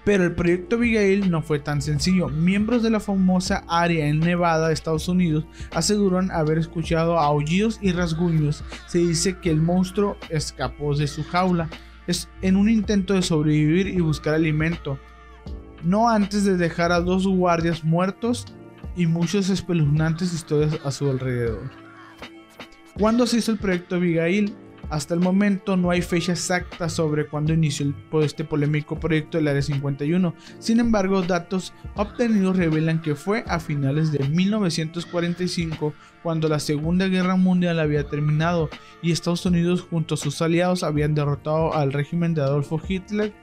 Pero 0.03 0.23
el 0.23 0.35
proyecto 0.35 0.75
Abigail 0.75 1.31
no 1.31 1.41
fue 1.41 1.57
tan 1.57 1.81
sencillo. 1.81 2.29
Miembros 2.29 2.83
de 2.83 2.91
la 2.91 2.99
famosa 2.99 3.63
área 3.67 4.05
en 4.07 4.19
Nevada, 4.19 4.71
Estados 4.71 5.07
Unidos, 5.07 5.45
aseguran 5.73 6.29
haber 6.29 6.59
escuchado 6.59 7.17
aullidos 7.17 7.79
y 7.81 7.91
rasguños. 7.91 8.63
Se 8.85 8.99
dice 8.99 9.39
que 9.39 9.49
el 9.49 9.61
monstruo 9.61 10.15
escapó 10.29 10.95
de 10.95 11.07
su 11.07 11.23
jaula. 11.23 11.69
En 12.43 12.55
un 12.55 12.69
intento 12.69 13.15
de 13.15 13.23
sobrevivir 13.23 13.87
y 13.87 13.99
buscar 13.99 14.35
alimento 14.35 14.99
no 15.83 16.07
antes 16.07 16.43
de 16.45 16.55
dejar 16.55 16.91
a 16.91 16.99
dos 16.99 17.25
guardias 17.27 17.83
muertos 17.83 18.45
y 18.95 19.07
muchas 19.07 19.49
espeluznantes 19.49 20.33
historias 20.33 20.79
a 20.83 20.91
su 20.91 21.09
alrededor. 21.09 21.84
¿Cuándo 22.97 23.27
se 23.27 23.37
hizo 23.37 23.51
el 23.51 23.57
proyecto 23.57 23.95
Abigail? 23.95 24.55
Hasta 24.89 25.15
el 25.15 25.19
momento 25.19 25.75
no 25.75 25.89
hay 25.89 26.01
fecha 26.01 26.31
exacta 26.31 26.87
sobre 26.87 27.27
cuándo 27.27 27.51
inició 27.51 27.93
este 28.21 28.45
polémico 28.45 28.99
proyecto 28.99 29.37
del 29.37 29.49
Área 29.49 29.61
51. 29.61 30.33
Sin 30.59 30.79
embargo, 30.79 31.21
datos 31.21 31.73
obtenidos 31.95 32.55
revelan 32.55 33.01
que 33.01 33.15
fue 33.15 33.43
a 33.47 33.59
finales 33.59 34.11
de 34.11 34.19
1945 34.29 35.93
cuando 36.23 36.47
la 36.47 36.59
Segunda 36.59 37.07
Guerra 37.07 37.35
Mundial 37.35 37.79
había 37.79 38.07
terminado 38.07 38.69
y 39.01 39.11
Estados 39.11 39.45
Unidos 39.45 39.85
junto 39.89 40.13
a 40.13 40.17
sus 40.17 40.41
aliados 40.41 40.83
habían 40.83 41.15
derrotado 41.15 41.73
al 41.73 41.91
régimen 41.91 42.33
de 42.33 42.43
Adolfo 42.43 42.79
Hitler 42.87 43.33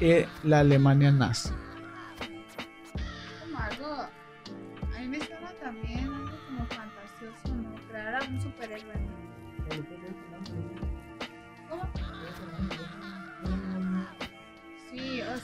y 0.00 0.26
la 0.46 0.60
Alemania 0.60 1.10
nazi. 1.10 1.48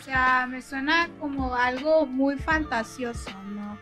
O 0.00 0.02
sea, 0.02 0.46
me 0.48 0.62
suena 0.62 1.10
como 1.18 1.54
algo 1.54 2.06
muy 2.06 2.38
fantasioso, 2.38 3.30
¿no? 3.54 3.78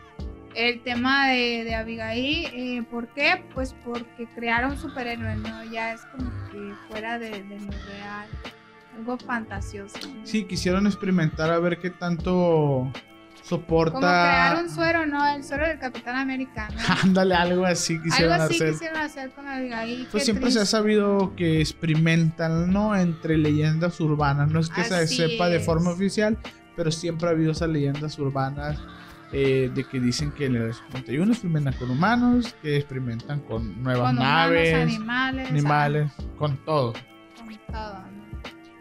El 0.54 0.82
tema 0.82 1.28
de, 1.28 1.62
de 1.62 1.74
Abigail, 1.76 2.46
eh, 2.52 2.82
¿por 2.90 3.06
qué? 3.08 3.44
Pues 3.54 3.74
porque 3.84 4.26
crearon 4.34 4.72
un 4.72 4.78
superhéroe, 4.78 5.36
¿no? 5.36 5.62
Ya 5.64 5.92
es 5.92 6.00
como 6.06 6.28
que 6.50 6.74
fuera 6.88 7.20
de, 7.20 7.30
de 7.30 7.58
real, 7.58 8.28
algo 8.96 9.16
fantasioso. 9.18 9.96
¿no? 10.12 10.26
Sí, 10.26 10.44
quisieron 10.44 10.88
experimentar 10.88 11.50
a 11.50 11.60
ver 11.60 11.78
qué 11.78 11.90
tanto 11.90 12.90
soporta. 13.48 13.92
Como 13.92 14.00
crear 14.06 14.56
un 14.62 14.70
suero, 14.70 15.06
¿no? 15.06 15.26
El 15.26 15.42
suero 15.44 15.66
del 15.66 15.78
Capitán 15.78 16.16
América, 16.16 16.68
¿no? 16.74 16.80
Ándale, 17.04 17.34
algo 17.34 17.64
así 17.64 17.94
Algo 17.94 18.04
quisieron 18.04 18.40
así 18.40 18.54
hacer. 18.56 18.72
quisieron 18.72 18.96
hacer 18.98 19.30
con 19.30 19.46
Abigail. 19.48 20.08
Pues 20.10 20.24
siempre 20.24 20.50
se 20.50 20.60
ha 20.60 20.66
sabido 20.66 21.34
que 21.36 21.60
experimentan, 21.60 22.72
¿no? 22.72 22.94
Entre 22.96 23.36
leyendas 23.38 24.00
urbanas. 24.00 24.50
No 24.50 24.60
es 24.60 24.68
que 24.68 24.84
se 24.84 25.06
sepa 25.06 25.48
de 25.48 25.60
forma 25.60 25.90
oficial, 25.90 26.36
pero 26.76 26.90
siempre 26.90 27.28
ha 27.28 27.32
habido 27.32 27.52
esas 27.52 27.68
leyendas 27.70 28.18
urbanas 28.18 28.78
eh, 29.32 29.70
de 29.74 29.84
que 29.84 30.00
dicen 30.00 30.32
que 30.32 30.46
en 30.46 30.56
el 30.56 30.72
51 30.74 31.32
experimentan 31.32 31.74
con 31.74 31.90
humanos, 31.90 32.54
que 32.62 32.76
experimentan 32.76 33.40
con 33.40 33.82
nuevas 33.82 34.08
Con 34.08 34.18
humanos, 34.18 34.32
naves, 34.50 34.74
animales, 34.74 35.48
animales, 35.50 36.12
con 36.38 36.56
todo. 36.64 36.92
con 36.92 37.58
todo, 37.66 37.94
¿no? 38.12 38.27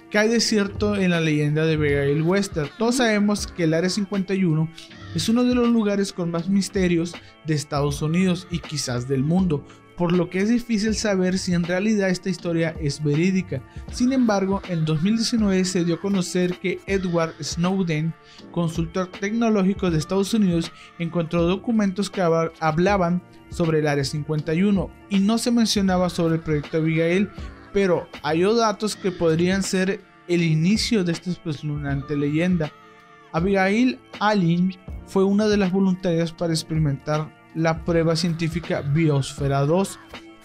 ¿Qué 0.09 0.17
hay 0.19 0.29
de 0.29 0.39
cierto 0.39 0.95
en 0.95 1.11
la 1.11 1.19
leyenda 1.19 1.65
de 1.65 1.73
Abigail 1.73 2.21
Wester? 2.21 2.69
Todos 2.77 2.95
sabemos 2.97 3.45
que 3.47 3.65
el 3.65 3.73
Área 3.73 3.89
51 3.89 4.69
es 5.15 5.27
uno 5.27 5.43
de 5.43 5.53
los 5.53 5.67
lugares 5.67 6.13
con 6.13 6.31
más 6.31 6.47
misterios 6.47 7.13
de 7.45 7.53
Estados 7.55 8.01
Unidos 8.01 8.47
y 8.49 8.59
quizás 8.59 9.09
del 9.09 9.23
mundo, 9.23 9.65
por 9.97 10.13
lo 10.13 10.29
que 10.29 10.39
es 10.39 10.47
difícil 10.47 10.95
saber 10.95 11.37
si 11.37 11.53
en 11.53 11.63
realidad 11.65 12.09
esta 12.09 12.29
historia 12.29 12.73
es 12.79 13.03
verídica. 13.03 13.61
Sin 13.91 14.13
embargo, 14.13 14.61
en 14.69 14.85
2019 14.85 15.65
se 15.65 15.83
dio 15.83 15.95
a 15.95 15.99
conocer 16.01 16.57
que 16.59 16.79
Edward 16.87 17.33
Snowden, 17.43 18.13
consultor 18.51 19.07
tecnológico 19.07 19.91
de 19.91 19.97
Estados 19.97 20.33
Unidos, 20.33 20.71
encontró 20.99 21.43
documentos 21.43 22.09
que 22.09 22.21
habla- 22.21 22.53
hablaban 22.61 23.21
sobre 23.49 23.79
el 23.79 23.87
Área 23.87 24.05
51 24.05 24.89
y 25.09 25.19
no 25.19 25.37
se 25.37 25.51
mencionaba 25.51 26.09
sobre 26.09 26.35
el 26.35 26.41
proyecto 26.41 26.77
Abigail, 26.77 27.29
pero 27.77 28.07
hay 28.23 28.41
datos 28.41 28.95
que 28.95 29.11
podrían 29.11 29.61
ser 29.61 30.01
el 30.27 30.41
inicio 30.41 31.03
de 31.03 31.11
esta 31.11 31.29
espeluznante 31.29 32.17
leyenda. 32.17 32.71
Abigail 33.33 33.99
Allen 34.19 34.75
fue 35.05 35.23
una 35.23 35.47
de 35.47 35.57
las 35.57 35.71
voluntarias 35.71 36.31
para 36.31 36.53
experimentar 36.53 37.31
la 37.53 37.85
prueba 37.85 38.15
científica 38.15 38.81
Biosfera 38.81 39.59
2, 39.67 39.99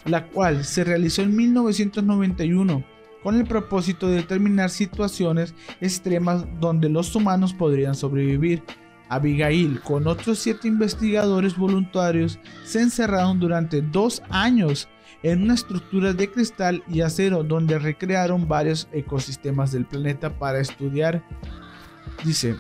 la 0.05 0.27
cual 0.27 0.63
se 0.63 0.85
realizó 0.85 1.23
en 1.23 1.35
1991 1.35 2.85
con 3.23 3.37
el 3.37 3.47
propósito 3.47 4.09
de 4.09 4.17
determinar 4.17 4.69
situaciones 4.69 5.55
extremas 5.81 6.45
donde 6.61 6.91
los 6.91 7.17
humanos 7.17 7.55
podrían 7.55 7.95
sobrevivir. 7.95 8.63
Abigail, 9.09 9.81
con 9.81 10.07
otros 10.07 10.39
siete 10.39 10.69
investigadores 10.69 11.57
voluntarios, 11.57 12.39
se 12.67 12.83
encerraron 12.83 13.41
durante 13.41 13.81
dos 13.81 14.23
años 14.29 14.87
en 15.23 15.43
una 15.43 15.55
estructura 15.55 16.13
de 16.13 16.31
cristal 16.31 16.83
y 16.89 17.01
acero 17.01 17.45
donde 17.45 17.79
recrearon 17.79 18.49
varios 18.49 18.89
ecosistemas 18.93 19.73
del 19.73 19.87
planeta 19.87 20.31
para 20.31 20.61
estudiar. 20.61 21.23
Dice, 22.25 22.57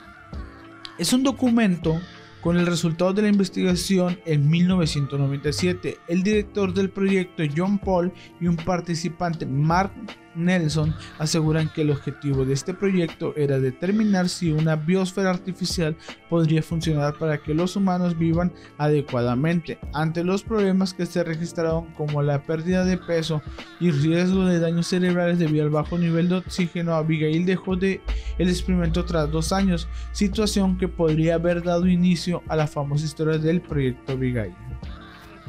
es 0.98 1.12
un 1.12 1.22
documento 1.22 2.01
con 2.40 2.57
el 2.57 2.66
resultado 2.66 3.12
de 3.12 3.22
la 3.22 3.29
investigación 3.29 4.18
en 4.27 4.48
1997. 4.48 5.98
El 6.09 6.22
director 6.22 6.75
del 6.75 6.90
proyecto 6.90 7.42
John 7.57 7.79
Paul 7.79 8.12
y 8.40 8.48
un 8.48 8.57
participante 8.57 9.46
Mark 9.46 9.92
Nelson 10.35 10.95
aseguran 11.18 11.68
que 11.68 11.83
el 11.83 11.90
objetivo 11.90 12.45
de 12.45 12.55
este 12.55 12.75
proyecto 12.75 13.35
era 13.37 13.59
determinar 13.59 14.29
si 14.29 14.53
una 14.53 14.77
biosfera 14.77 15.31
artificial 15.31 15.97
podría 16.29 16.62
funcionar 16.62 17.14
para 17.18 17.38
que 17.38 17.55
los 17.55 17.77
humanos 17.77 18.18
vivan 18.18 18.53
adecuadamente 18.79 19.79
ante 19.92 20.25
los 20.25 20.42
problemas 20.42 20.95
que 20.95 21.07
se 21.07 21.25
registraron 21.25 21.87
como 21.92 22.23
la 22.23 22.42
pérdida 22.42 22.85
de 22.85 22.99
peso 22.99 23.42
y 23.81 23.90
riesgo 23.90 24.45
de 24.45 24.61
daños 24.61 24.87
cerebrales 24.87 25.38
debido 25.38 25.64
al 25.64 25.71
bajo 25.71 25.99
nivel 25.99 26.29
de 26.29 26.37
oxígeno. 26.37 26.95
Abigail 26.95 27.45
dejó 27.47 27.77
de 27.77 28.01
el 28.38 28.49
experimento 28.49 29.05
tras 29.05 29.31
dos 29.31 29.53
años, 29.53 29.88
situación 30.12 30.79
que 30.79 30.88
podría 30.88 31.35
haber 31.35 31.62
dado 31.62 31.87
inicio 31.87 32.42
a 32.49 32.57
la 32.57 32.66
famosa 32.66 33.05
historia 33.05 33.38
del 33.38 33.61
proyecto 33.61 34.12
Abigail. 34.12 34.55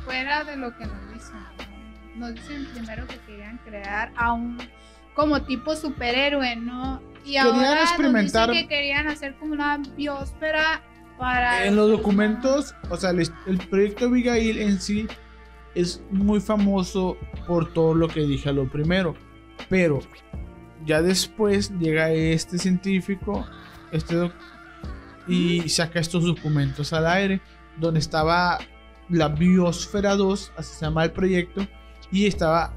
Fuera 0.06 0.44
de 0.44 0.58
lo 0.58 0.76
que 0.78 0.86
nos. 0.86 1.13
Nos 2.16 2.34
dicen 2.36 2.68
primero 2.74 3.08
que 3.08 3.18
querían 3.26 3.58
crear 3.66 4.12
a 4.16 4.34
un 4.34 4.58
como 5.16 5.42
tipo 5.44 5.76
superhéroe, 5.76 6.56
¿no? 6.56 7.02
Y 7.24 7.34
Querían 7.34 7.48
ahora 7.48 7.82
nos 7.82 7.90
experimentar- 7.92 8.50
dicen 8.50 8.68
que 8.68 8.76
querían 8.76 9.08
hacer 9.08 9.36
como 9.36 9.54
una 9.54 9.78
biosfera 9.96 10.82
para 11.18 11.66
En 11.66 11.76
los 11.76 11.90
documentos, 11.90 12.76
o 12.90 12.98
sea, 12.98 13.12
el, 13.12 13.28
el 13.48 13.58
proyecto 13.70 14.06
Abigail 14.06 14.58
en 14.60 14.82
sí 14.82 15.08
es 15.76 16.02
muy 16.12 16.40
famoso 16.40 17.18
por 17.48 17.72
todo 17.74 17.94
lo 17.94 18.08
que 18.08 18.22
dije 18.22 18.50
a 18.50 18.54
lo 18.54 18.68
primero, 18.68 19.16
pero 19.70 20.00
ya 20.86 21.02
después 21.02 21.72
llega 21.80 22.12
este 22.12 22.58
científico, 22.58 23.48
este 23.92 24.32
y 25.28 25.70
saca 25.70 26.00
estos 26.00 26.26
documentos 26.26 26.92
al 26.94 27.08
aire, 27.08 27.42
donde 27.78 28.00
estaba 28.00 28.60
la 29.10 29.30
Biosfera 29.30 30.16
2, 30.16 30.52
así 30.58 30.74
se 30.76 30.86
llama 30.86 31.06
el 31.06 31.12
proyecto, 31.12 31.66
y 32.14 32.28
estaba 32.28 32.72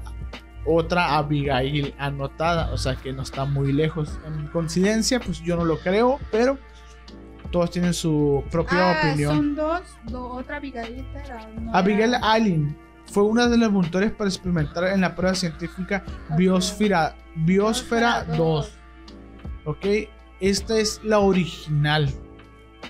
otra 0.65 1.15
Abigail 1.17 1.93
anotada, 1.97 2.71
o 2.73 2.77
sea 2.77 2.95
que 2.97 3.13
no 3.13 3.21
está 3.21 3.45
muy 3.45 3.71
lejos. 3.71 4.19
En 4.25 4.47
coincidencia, 4.47 5.21
pues 5.21 5.39
yo 5.41 5.55
no 5.55 5.63
lo 5.63 5.79
creo, 5.79 6.19
pero 6.29 6.57
todos 7.51 7.71
tienen 7.71 7.93
su 7.93 8.43
propia 8.51 8.91
Ah, 8.91 8.97
opinión. 8.99 9.35
son 9.37 9.55
dos, 9.55 9.81
do- 10.03 10.29
otra 10.31 10.57
Abigailita. 10.57 11.23
era- 11.23 11.47
no 11.61 11.73
Abigail 11.73 12.15
era- 12.15 12.31
Allen 12.33 12.77
fue 13.05 13.23
una 13.23 13.47
de 13.47 13.57
las 13.57 13.71
voluntarias 13.71 14.11
para 14.11 14.29
experimentar 14.29 14.83
en 14.85 14.99
la 14.99 15.15
prueba 15.15 15.33
científica 15.35 16.03
Biosfera, 16.35 17.15
Biosfera 17.35 18.23
Biosfera 18.25 18.37
2. 18.37 18.73
¿Ok? 19.63 19.85
Esta 20.41 20.77
es 20.77 20.99
la 21.03 21.19
original, 21.19 22.09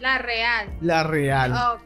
La 0.01 0.17
real. 0.17 0.69
la 0.81 1.03
real. 1.03 1.51
Ok. 1.51 1.81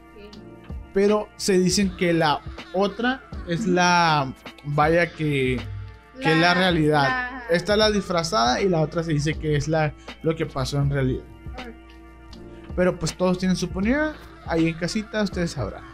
Pero 0.94 1.28
se 1.36 1.58
dicen 1.58 1.96
que 1.96 2.12
la 2.12 2.40
otra 2.72 3.22
es 3.48 3.66
la, 3.66 4.32
vaya 4.64 5.10
que, 5.12 5.60
que 6.20 6.32
es 6.32 6.38
la 6.38 6.54
realidad. 6.54 7.02
la- 7.02 7.44
Esta 7.50 7.72
es 7.72 7.78
la 7.78 7.90
disfrazada 7.90 8.60
y 8.60 8.68
la 8.68 8.80
otra 8.80 9.02
se 9.02 9.12
dice 9.12 9.34
que 9.34 9.56
es 9.56 9.68
la, 9.68 9.94
lo 10.22 10.34
que 10.36 10.46
pasó 10.46 10.78
en 10.78 10.90
realidad. 10.90 11.24
Pero 12.76 12.98
pues 12.98 13.14
todos 13.14 13.38
tienen 13.38 13.56
su 13.56 13.66
opinión. 13.66 14.12
Ahí 14.46 14.68
en 14.68 14.74
casita 14.74 15.22
ustedes 15.22 15.52
sabrán. 15.52 15.84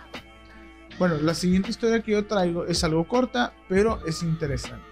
Bueno, 0.99 1.17
la 1.23 1.35
siguiente 1.35 1.71
historia 1.71 2.03
que 2.03 2.13
yo 2.13 2.27
traigo 2.27 2.65
es 2.67 2.83
algo 2.83 3.07
corta, 3.07 3.53
pero 3.69 4.05
es 4.07 4.23
interesante. 4.23 4.85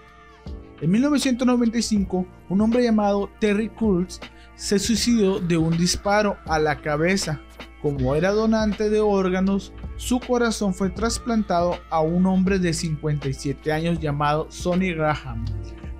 En 0.80 0.90
1995, 0.90 2.26
un 2.48 2.60
hombre 2.60 2.82
llamado 2.82 3.30
Terry 3.40 3.68
Kurtz 3.70 4.20
se 4.56 4.78
suicidó 4.78 5.40
de 5.40 5.56
un 5.56 5.76
disparo 5.76 6.36
a 6.46 6.58
la 6.58 6.80
cabeza. 6.80 7.40
Como 7.82 8.14
era 8.14 8.30
donante 8.32 8.90
de 8.90 9.00
órganos, 9.00 9.72
su 9.96 10.20
corazón 10.20 10.74
fue 10.74 10.90
trasplantado 10.90 11.78
a 11.90 12.00
un 12.00 12.26
hombre 12.26 12.58
de 12.58 12.72
57 12.72 13.72
años 13.72 13.98
llamado 13.98 14.46
Sonny 14.50 14.92
Graham. 14.92 15.44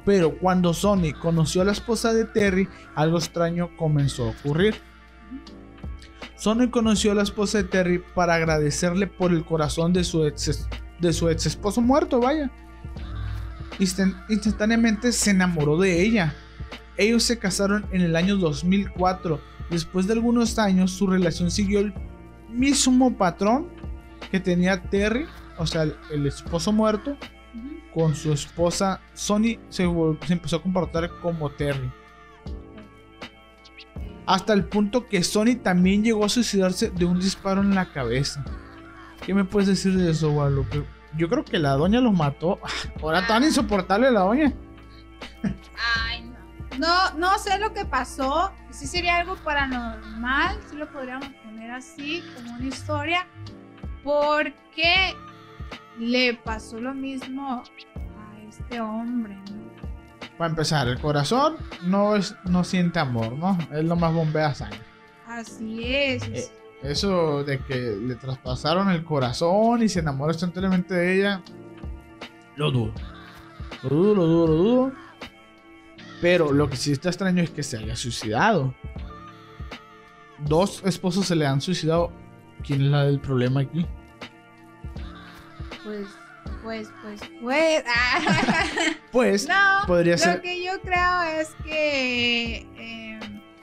Pero 0.05 0.37
cuando 0.39 0.73
Sonny 0.75 1.13
conoció 1.13 1.63
a 1.63 1.65
la 1.65 1.73
esposa 1.73 2.13
de 2.13 2.25
Terry, 2.27 2.69
algo 2.95 3.19
extraño 3.19 3.71
comenzó 3.77 4.27
a 4.27 4.31
ocurrir. 4.31 4.77
Sonny 6.37 6.69
conoció 6.69 7.13
a 7.13 7.15
la 7.15 7.23
esposa 7.23 7.59
de 7.59 7.65
Terry 7.65 8.03
para 8.15 8.35
agradecerle 8.35 9.07
por 9.07 9.33
el 9.33 9.45
corazón 9.45 9.93
de 9.93 10.05
su 10.05 10.25
ex, 10.25 10.69
de 11.01 11.13
su 11.13 11.29
ex 11.29 11.47
esposo 11.47 11.81
muerto, 11.81 12.21
vaya. 12.21 12.51
Instan- 13.79 14.15
instantáneamente 14.29 15.13
se 15.13 15.31
enamoró 15.31 15.79
de 15.79 16.03
ella. 16.03 16.35
Ellos 16.99 17.23
se 17.25 17.39
casaron 17.39 17.87
en 17.91 18.03
el 18.03 18.17
año 18.17 18.37
2004. 18.37 19.41
Después 19.71 20.07
de 20.07 20.13
algunos 20.13 20.59
años, 20.59 20.93
su 20.93 21.07
relación 21.07 21.51
siguió 21.51 21.81
el 21.81 21.93
mismo 22.49 23.17
patrón 23.17 23.69
que 24.31 24.41
tenía 24.41 24.83
Terry, 24.83 25.27
o 25.59 25.67
sea, 25.67 25.83
el, 25.83 25.97
el 26.11 26.27
esposo 26.27 26.73
muerto, 26.73 27.17
con 27.95 28.15
su 28.15 28.33
esposa. 28.33 29.01
Sonny 29.15 29.59
se, 29.69 29.87
vol- 29.87 30.19
se 30.27 30.33
empezó 30.35 30.57
a 30.57 30.63
comportar 30.63 31.11
como 31.23 31.51
Terry. 31.51 31.91
Hasta 34.27 34.53
el 34.53 34.65
punto 34.65 35.07
que 35.07 35.23
Sony 35.23 35.57
también 35.63 36.03
llegó 36.03 36.25
a 36.25 36.29
suicidarse 36.29 36.91
de 36.91 37.05
un 37.05 37.21
disparo 37.21 37.61
en 37.61 37.75
la 37.75 37.93
cabeza. 37.93 38.45
¿Qué 39.25 39.33
me 39.35 39.45
puedes 39.45 39.69
decir 39.69 39.97
de 39.97 40.11
eso, 40.11 40.31
Guadalupe? 40.33 40.85
Yo 41.17 41.29
creo 41.29 41.45
que 41.45 41.59
la 41.59 41.73
doña 41.73 42.01
los 42.01 42.13
mató. 42.13 42.59
Ahora 43.03 43.27
tan 43.27 43.45
insoportable 43.45 44.11
la 44.11 44.21
doña. 44.21 44.53
Ay, 46.09 46.25
no. 46.25 46.37
No, 46.79 47.15
no 47.15 47.39
sé 47.39 47.59
lo 47.59 47.73
que 47.73 47.85
pasó. 47.87 48.53
Sí 48.71 48.87
sería 48.87 49.19
algo 49.19 49.37
paranormal. 49.37 50.59
Sí 50.69 50.77
lo 50.77 50.91
podríamos 50.93 51.29
poner 51.45 51.71
así, 51.71 52.23
como 52.35 52.57
una 52.57 52.67
historia. 52.67 53.27
Porque 54.07 55.17
le 55.99 56.35
pasó 56.35 56.79
lo 56.81 56.95
mismo 56.95 57.51
a 57.51 58.39
este 58.49 58.81
hombre, 58.81 59.35
¿no? 59.35 59.67
Para 60.39 60.51
empezar, 60.51 60.87
el 60.87 61.01
corazón 61.01 61.57
no, 61.83 62.15
es, 62.15 62.37
no 62.45 62.63
siente 62.63 63.01
amor, 63.01 63.33
¿no? 63.33 63.59
Él 63.73 63.89
nomás 63.89 64.15
bombea 64.15 64.55
sangre. 64.55 64.79
Así 65.27 65.83
es. 65.85 66.23
Eh, 66.29 66.49
Eso 66.83 67.43
de 67.43 67.59
que 67.59 67.75
le 68.01 68.15
traspasaron 68.15 68.91
el 68.91 69.03
corazón 69.03 69.83
y 69.83 69.89
se 69.89 69.99
enamoró 69.99 70.31
instantáneamente 70.31 70.95
de 70.95 71.19
ella, 71.19 71.43
lo 72.55 72.71
dudo. 72.71 72.93
Lo 73.83 73.89
dudo, 73.89 74.15
lo 74.15 74.27
dudo, 74.27 74.47
lo 74.47 74.55
dudo. 74.55 74.93
Pero 76.21 76.53
lo 76.53 76.71
que 76.71 76.77
sí 76.77 76.93
está 76.93 77.09
extraño 77.09 77.43
es 77.43 77.51
que 77.51 77.65
se 77.65 77.79
haya 77.79 77.97
suicidado. 77.97 78.73
Dos 80.39 80.83
esposos 80.85 81.27
se 81.27 81.35
le 81.35 81.45
han 81.47 81.61
suicidado. 81.61 82.13
¿Quién 82.63 82.83
es 82.83 82.89
la 82.89 83.05
del 83.05 83.21
problema 83.21 83.61
aquí? 83.61 83.87
Pues, 85.97 86.09
pues, 86.63 86.89
pues, 87.03 87.21
pues. 87.41 87.85
ah. 87.89 88.21
Pues 89.13 89.49
no, 89.49 89.87
podría 89.87 90.13
lo 90.13 90.19
ser 90.19 90.43
que 90.43 90.63
yo 90.65 90.81
creo 90.83 91.23
es 91.41 91.55
que, 91.65 92.67
eh, 92.77 93.21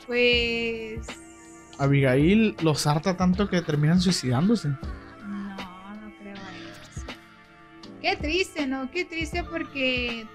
pues, 0.07 1.05
Abigail 1.77 2.55
los 2.61 2.85
harta 2.87 3.15
tanto 3.17 3.49
que 3.49 3.61
terminan 3.61 4.01
suicidándose. 4.01 4.69
no, 4.69 5.55
no 5.55 6.13
creo 6.19 6.33
eso. 6.33 7.05
Qué 8.01 8.15
triste, 8.15 8.67
¿no? 8.67 8.89
Qué 8.91 9.05
triste 9.05 9.43
porque 9.43 10.27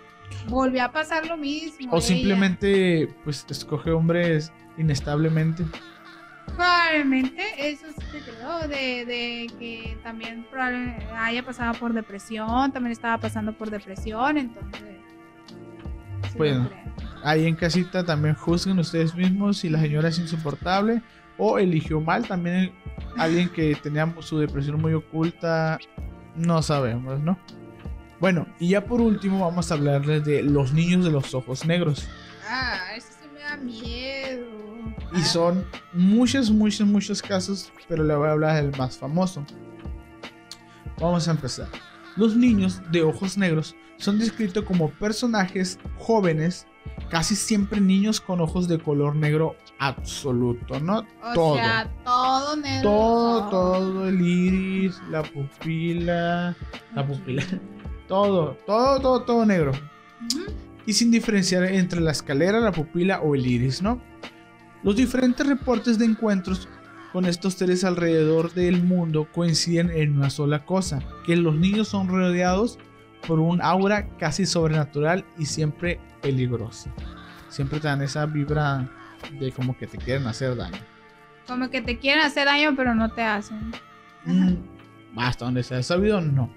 volvió 0.48 0.84
a 0.84 0.92
pasar 0.92 1.26
lo 1.26 1.36
mismo. 1.36 1.92
O 1.92 1.96
ella. 1.96 2.06
simplemente 2.06 3.14
pues 3.24 3.44
escoge 3.48 3.90
hombres 3.90 4.52
inestablemente. 4.76 5.64
Probablemente, 6.56 7.42
eso 7.58 7.86
sí 7.98 8.04
te 8.12 8.20
creo, 8.20 8.60
de, 8.68 9.04
de 9.04 9.46
que 9.58 9.98
también 10.02 10.46
probablemente 10.50 11.04
haya 11.12 11.44
pasado 11.44 11.74
por 11.74 11.92
depresión, 11.92 12.72
también 12.72 12.92
estaba 12.92 13.18
pasando 13.18 13.52
por 13.52 13.70
depresión, 13.70 14.38
entonces... 14.38 14.82
sí 16.32 16.38
Bueno. 16.38 16.68
creo. 16.68 16.88
Ahí 17.24 17.46
en 17.46 17.56
casita 17.56 18.04
también 18.04 18.34
juzguen 18.34 18.78
ustedes 18.78 19.14
mismos 19.14 19.58
si 19.58 19.68
la 19.68 19.80
señora 19.80 20.08
es 20.08 20.18
insoportable 20.18 21.02
o 21.36 21.58
eligió 21.58 22.00
mal. 22.00 22.26
También 22.26 22.72
alguien 23.16 23.48
que 23.48 23.74
tenía 23.74 24.12
su 24.20 24.38
depresión 24.38 24.80
muy 24.80 24.94
oculta, 24.94 25.78
no 26.36 26.62
sabemos, 26.62 27.20
¿no? 27.20 27.38
Bueno, 28.20 28.46
y 28.58 28.68
ya 28.70 28.84
por 28.84 29.00
último 29.00 29.40
vamos 29.40 29.70
a 29.70 29.74
hablarles 29.74 30.24
de 30.24 30.42
los 30.42 30.72
niños 30.72 31.04
de 31.04 31.10
los 31.10 31.34
ojos 31.34 31.64
negros. 31.66 32.08
Ah, 32.48 32.94
eso 32.96 33.08
sí 33.20 33.28
me 33.32 33.40
da 33.40 33.56
miedo. 33.56 34.57
Y 35.14 35.22
son 35.22 35.64
muchos, 35.92 36.50
muchos, 36.50 36.86
muchos 36.86 37.22
casos, 37.22 37.72
pero 37.88 38.04
le 38.04 38.14
voy 38.14 38.28
a 38.28 38.32
hablar 38.32 38.62
del 38.62 38.76
más 38.76 38.98
famoso. 38.98 39.44
Vamos 41.00 41.28
a 41.28 41.30
empezar. 41.30 41.68
Los 42.16 42.36
niños 42.36 42.82
de 42.90 43.02
ojos 43.02 43.38
negros 43.38 43.74
son 43.96 44.18
descritos 44.18 44.64
como 44.64 44.90
personajes 44.90 45.78
jóvenes, 45.98 46.66
casi 47.10 47.36
siempre 47.36 47.80
niños 47.80 48.20
con 48.20 48.40
ojos 48.40 48.68
de 48.68 48.78
color 48.78 49.14
negro 49.16 49.56
absoluto, 49.78 50.80
¿no? 50.80 51.06
O 51.22 51.32
todo. 51.34 51.54
sea, 51.54 51.90
todo 52.04 52.56
negro. 52.56 52.90
Todo, 52.90 53.48
todo, 53.48 54.08
el 54.08 54.20
iris, 54.20 55.00
la 55.10 55.22
pupila, 55.22 56.56
la 56.94 57.06
pupila, 57.06 57.44
todo, 58.08 58.56
todo, 58.66 59.00
todo, 59.00 59.22
todo 59.22 59.46
negro. 59.46 59.72
Ujú. 60.20 60.52
y 60.84 60.92
sin 60.94 61.12
diferenciar 61.12 61.62
entre 61.64 62.00
la 62.00 62.10
escalera, 62.10 62.58
la 62.58 62.72
pupila 62.72 63.20
o 63.20 63.36
el 63.36 63.46
iris, 63.46 63.80
¿no? 63.82 64.00
Los 64.82 64.96
diferentes 64.96 65.46
reportes 65.46 65.98
de 65.98 66.04
encuentros 66.04 66.68
con 67.12 67.24
estos 67.24 67.54
seres 67.54 67.84
alrededor 67.84 68.52
del 68.52 68.82
mundo 68.82 69.26
coinciden 69.32 69.90
en 69.90 70.16
una 70.16 70.30
sola 70.30 70.64
cosa, 70.64 71.00
que 71.24 71.36
los 71.36 71.56
niños 71.56 71.88
son 71.88 72.08
rodeados 72.08 72.78
por 73.26 73.40
un 73.40 73.60
aura 73.62 74.08
casi 74.18 74.46
sobrenatural 74.46 75.24
y 75.38 75.46
siempre 75.46 76.00
peligrosa. 76.22 76.92
Siempre 77.48 77.80
te 77.80 77.88
dan 77.88 78.02
esa 78.02 78.26
vibra 78.26 78.88
de 79.40 79.50
como 79.52 79.76
que 79.76 79.86
te 79.86 79.98
quieren 79.98 80.26
hacer 80.26 80.56
daño. 80.56 80.78
Como 81.46 81.70
que 81.70 81.80
te 81.80 81.98
quieren 81.98 82.22
hacer 82.22 82.44
daño, 82.44 82.74
pero 82.76 82.94
no 82.94 83.10
te 83.10 83.22
hacen. 83.22 83.72
Mm, 84.24 84.56
hasta 85.16 85.46
donde 85.46 85.62
se 85.62 85.74
ha 85.74 85.82
sabido, 85.82 86.20
no. 86.20 86.52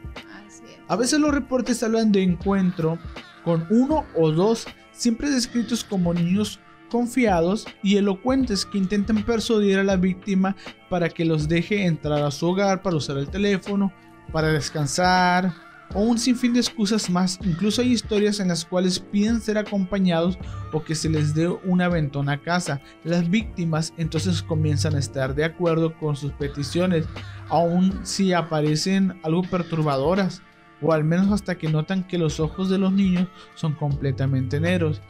Así 0.46 0.64
es. 0.66 0.80
A 0.88 0.96
veces 0.96 1.20
los 1.20 1.34
reportes 1.34 1.82
hablan 1.82 2.12
de 2.12 2.22
encuentro 2.22 3.00
con 3.44 3.66
uno 3.70 4.06
o 4.16 4.32
dos, 4.32 4.68
siempre 4.92 5.30
descritos 5.30 5.84
como 5.84 6.14
niños 6.14 6.60
confiados 6.92 7.66
y 7.82 7.98
elocuentes 7.98 8.66
que 8.66 8.78
intentan 8.78 9.24
persuadir 9.24 9.80
a 9.80 9.84
la 9.84 9.96
víctima 9.96 10.56
para 10.90 11.10
que 11.10 11.26
los 11.26 11.48
deje 11.48 11.86
entrar 11.86 12.22
a 12.22 12.32
su 12.32 12.48
hogar 12.48 12.82
para 12.82 12.98
usar 12.98 13.18
el 13.18 13.30
teléfono, 13.30 13.92
para 14.32 14.50
descansar 14.50 15.54
o 15.94 16.02
un 16.02 16.18
sinfín 16.18 16.54
de 16.54 16.60
excusas 16.60 17.10
más. 17.10 17.40
Incluso 17.44 17.82
hay 17.82 17.92
historias 17.92 18.40
en 18.40 18.50
las 18.50 18.66
cuales 18.66 19.00
piden 19.00 19.42
ser 19.42 19.58
acompañados 19.58 20.38
o 20.72 20.84
que 20.84 20.96
se 20.96 21.10
les 21.10 21.34
dé 21.34 21.48
un 21.48 21.82
aventón 21.82 22.30
a 22.30 22.42
casa. 22.42 22.82
Las 23.04 23.30
víctimas 23.30 23.94
entonces 23.98 24.42
comienzan 24.42 24.96
a 24.96 25.00
estar 25.00 25.36
de 25.36 25.46
acuerdo 25.46 25.98
con 25.98 26.16
sus 26.16 26.32
peticiones, 26.34 27.06
aun 27.50 28.06
si 28.06 28.34
aparecen 28.34 29.20
algo 29.24 29.44
perturbadoras 29.44 30.42
o 30.82 30.94
al 30.94 31.04
menos 31.04 31.32
hasta 31.32 31.58
que 31.58 31.70
notan 31.70 32.08
que 32.08 32.18
los 32.18 32.40
ojos 32.40 32.70
de 32.70 32.78
los 32.78 32.92
niños 32.92 33.28
son 33.56 33.74
completamente 33.74 34.60
negros. 34.60 35.02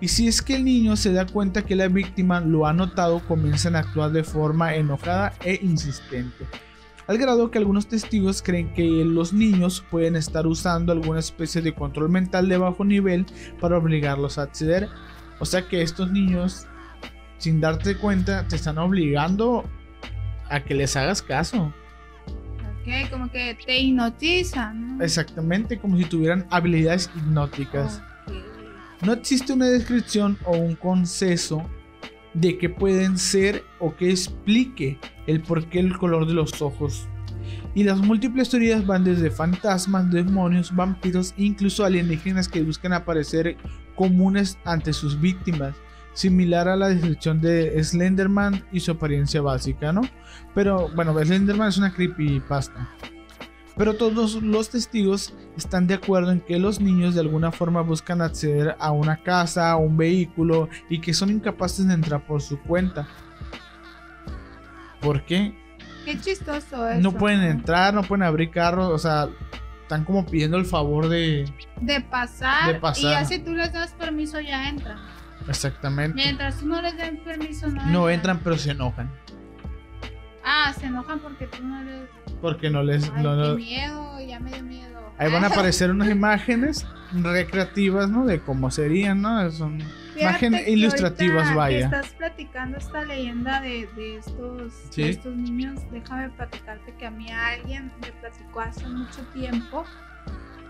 Y 0.00 0.08
si 0.08 0.28
es 0.28 0.42
que 0.42 0.54
el 0.54 0.64
niño 0.64 0.96
se 0.96 1.12
da 1.12 1.26
cuenta 1.26 1.62
que 1.62 1.74
la 1.74 1.88
víctima 1.88 2.40
lo 2.40 2.66
ha 2.66 2.72
notado, 2.72 3.20
comienzan 3.26 3.74
a 3.74 3.80
actuar 3.80 4.12
de 4.12 4.22
forma 4.22 4.74
enojada 4.74 5.32
e 5.44 5.58
insistente. 5.62 6.46
al 7.08 7.16
grado 7.16 7.50
que 7.50 7.56
algunos 7.56 7.88
testigos 7.88 8.42
creen 8.42 8.74
que 8.74 8.82
los 8.82 9.32
niños 9.32 9.82
pueden 9.90 10.14
estar 10.14 10.46
usando 10.46 10.92
alguna 10.92 11.20
especie 11.20 11.62
de 11.62 11.74
control 11.74 12.10
mental 12.10 12.50
de 12.50 12.58
bajo 12.58 12.84
nivel 12.84 13.24
para 13.60 13.78
obligarlos 13.78 14.36
a 14.36 14.42
acceder. 14.42 14.90
O 15.40 15.46
sea 15.46 15.66
que 15.66 15.80
estos 15.80 16.12
niños, 16.12 16.66
sin 17.38 17.62
darte 17.62 17.96
cuenta, 17.96 18.46
te 18.46 18.56
están 18.56 18.76
obligando 18.76 19.64
a 20.50 20.60
que 20.60 20.74
les 20.74 20.96
hagas 20.96 21.22
caso. 21.22 21.72
Ok, 22.82 23.10
como 23.10 23.30
que 23.30 23.56
te 23.64 23.78
hipnotizan. 23.78 24.98
¿no? 24.98 25.04
Exactamente, 25.04 25.78
como 25.78 25.96
si 25.96 26.04
tuvieran 26.04 26.46
habilidades 26.50 27.10
hipnóticas. 27.16 28.02
Ok. 28.04 28.07
No 29.02 29.12
existe 29.12 29.52
una 29.52 29.66
descripción 29.66 30.36
o 30.44 30.56
un 30.56 30.74
conceso 30.74 31.64
de 32.34 32.58
qué 32.58 32.68
pueden 32.68 33.16
ser 33.16 33.64
o 33.78 33.94
que 33.94 34.10
explique 34.10 34.98
el 35.26 35.40
porqué 35.40 35.80
el 35.80 35.96
color 35.96 36.26
de 36.26 36.34
los 36.34 36.60
ojos. 36.60 37.08
Y 37.74 37.84
las 37.84 37.98
múltiples 37.98 38.50
teorías 38.50 38.84
van 38.86 39.04
desde 39.04 39.30
fantasmas, 39.30 40.10
demonios, 40.10 40.74
vampiros 40.74 41.32
e 41.38 41.44
incluso 41.44 41.84
alienígenas 41.84 42.48
que 42.48 42.62
buscan 42.62 42.92
aparecer 42.92 43.56
comunes 43.94 44.58
ante 44.64 44.92
sus 44.92 45.20
víctimas, 45.20 45.74
similar 46.12 46.68
a 46.68 46.76
la 46.76 46.88
descripción 46.88 47.40
de 47.40 47.82
Slenderman 47.82 48.64
y 48.72 48.80
su 48.80 48.90
apariencia 48.90 49.40
básica, 49.40 49.92
¿no? 49.92 50.02
Pero 50.54 50.88
bueno, 50.94 51.16
Slenderman 51.16 51.68
es 51.68 51.78
una 51.78 51.94
creepypasta. 51.94 52.88
Pero 53.78 53.94
todos 53.94 54.34
los 54.42 54.70
testigos 54.70 55.32
están 55.56 55.86
de 55.86 55.94
acuerdo 55.94 56.32
en 56.32 56.40
que 56.40 56.58
los 56.58 56.80
niños 56.80 57.14
de 57.14 57.20
alguna 57.20 57.52
forma 57.52 57.80
buscan 57.80 58.20
acceder 58.20 58.76
a 58.80 58.90
una 58.90 59.22
casa, 59.22 59.70
a 59.70 59.76
un 59.76 59.96
vehículo 59.96 60.68
y 60.90 61.00
que 61.00 61.14
son 61.14 61.30
incapaces 61.30 61.86
de 61.86 61.94
entrar 61.94 62.26
por 62.26 62.42
su 62.42 62.60
cuenta. 62.60 63.06
¿Por 65.00 65.24
qué? 65.24 65.56
Qué 66.04 66.20
chistoso 66.20 66.88
eso. 66.88 67.00
No 67.00 67.12
pueden 67.12 67.42
entrar, 67.42 67.94
no 67.94 68.02
pueden 68.02 68.24
abrir 68.24 68.50
carros, 68.50 68.88
o 68.88 68.98
sea, 68.98 69.28
están 69.82 70.04
como 70.04 70.26
pidiendo 70.26 70.56
el 70.56 70.66
favor 70.66 71.08
de... 71.08 71.48
De 71.80 72.00
pasar, 72.00 72.72
De 72.72 72.80
pasar. 72.80 73.04
Y 73.04 73.14
ya 73.14 73.24
si 73.24 73.38
tú 73.38 73.52
les 73.52 73.72
das 73.72 73.92
permiso, 73.92 74.40
ya 74.40 74.68
entran. 74.68 74.98
Exactamente. 75.48 76.14
Mientras 76.14 76.58
tú 76.58 76.66
no 76.66 76.82
les 76.82 76.96
den 76.96 77.22
permiso, 77.22 77.68
no, 77.68 77.86
No 77.86 78.10
entran, 78.10 78.40
pero 78.42 78.58
se 78.58 78.72
enojan. 78.72 79.10
Ah, 80.50 80.72
se 80.78 80.86
enojan 80.86 81.18
porque 81.20 81.46
tú 81.46 81.62
no 81.62 81.82
les. 81.84 82.08
Porque 82.40 82.70
no 82.70 82.82
les... 82.82 83.10
Ay, 83.14 83.22
no- 83.22 83.36
no- 83.36 83.56
qué 83.56 83.62
miedo, 83.62 84.20
ya 84.26 84.40
me 84.40 84.50
dio 84.52 84.62
miedo. 84.62 85.12
Ahí 85.18 85.30
van 85.30 85.44
a 85.44 85.48
aparecer 85.48 85.90
unas 85.90 86.08
imágenes 86.10 86.86
recreativas, 87.12 88.08
¿no? 88.08 88.24
De 88.24 88.40
cómo 88.40 88.70
serían, 88.70 89.20
¿no? 89.20 89.50
Son 89.50 89.78
imágenes 90.16 90.66
ilustrativas, 90.68 91.54
vaya. 91.54 91.78
Que 91.90 91.96
estás 91.96 92.12
platicando 92.14 92.78
esta 92.78 93.04
leyenda 93.04 93.60
de, 93.60 93.88
de 93.96 94.16
estos, 94.18 94.72
Sí. 94.90 95.02
de 95.02 95.10
estos 95.10 95.36
niños. 95.36 95.80
Déjame 95.90 96.30
platicarte 96.30 96.94
que 96.94 97.06
a 97.06 97.10
mí 97.10 97.30
alguien 97.30 97.92
me 98.00 98.10
platicó 98.12 98.60
hace 98.60 98.86
mucho 98.88 99.20
tiempo 99.34 99.84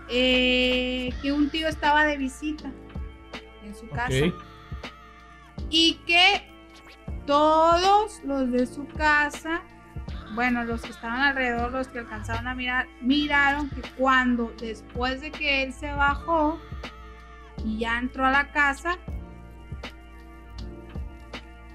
eh, 0.09 1.13
que 1.21 1.31
un 1.31 1.49
tío 1.49 1.67
estaba 1.67 2.03
de 2.05 2.17
visita 2.17 2.71
en 3.63 3.75
su 3.75 3.87
casa 3.89 4.25
y 5.69 5.99
que 6.07 6.48
todos 7.33 8.21
los 8.25 8.51
de 8.51 8.65
su 8.65 8.87
casa, 8.87 9.61
bueno, 10.33 10.63
los 10.63 10.81
que 10.81 10.89
estaban 10.89 11.19
alrededor, 11.21 11.71
los 11.71 11.87
que 11.87 11.99
alcanzaron 11.99 12.47
a 12.47 12.55
mirar, 12.55 12.87
miraron 13.01 13.69
que 13.69 13.81
cuando 13.99 14.51
después 14.59 15.21
de 15.21 15.29
que 15.29 15.61
él 15.61 15.71
se 15.71 15.91
bajó 15.93 16.59
y 17.63 17.77
ya 17.77 17.99
entró 17.99 18.25
a 18.25 18.31
la 18.31 18.51
casa, 18.51 18.97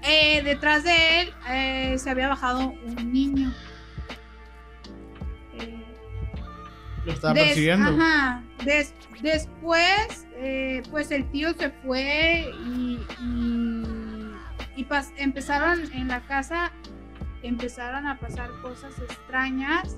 eh, 0.03 0.41
detrás 0.43 0.83
de 0.83 1.21
él 1.21 1.33
eh, 1.49 1.95
se 1.99 2.09
había 2.09 2.27
bajado 2.27 2.73
un 2.85 3.13
niño. 3.13 3.53
Eh, 5.53 5.85
Lo 7.05 7.13
estaba 7.13 7.33
Des- 7.33 7.43
persiguiendo. 7.45 7.89
Ajá. 8.03 8.43
Des- 8.65 8.93
después, 9.21 10.27
eh, 10.35 10.83
pues 10.91 11.11
el 11.11 11.23
tío 11.31 11.53
se 11.53 11.69
fue 11.69 12.51
y 12.67 12.84
pas- 14.95 15.11
empezaron 15.17 15.91
en 15.93 16.07
la 16.07 16.21
casa, 16.21 16.71
empezaron 17.43 18.07
a 18.07 18.17
pasar 18.17 18.49
cosas 18.61 18.97
extrañas, 18.99 19.97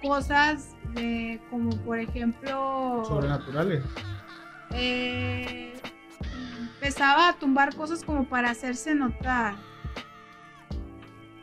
cosas 0.00 0.74
de, 0.94 1.40
como 1.50 1.70
por 1.84 1.98
ejemplo, 1.98 3.02
Sobrenaturales. 3.06 3.82
eh, 4.72 5.72
empezaba 6.74 7.28
a 7.30 7.32
tumbar 7.34 7.74
cosas 7.74 8.04
como 8.04 8.24
para 8.24 8.50
hacerse 8.50 8.94
notar. 8.94 9.54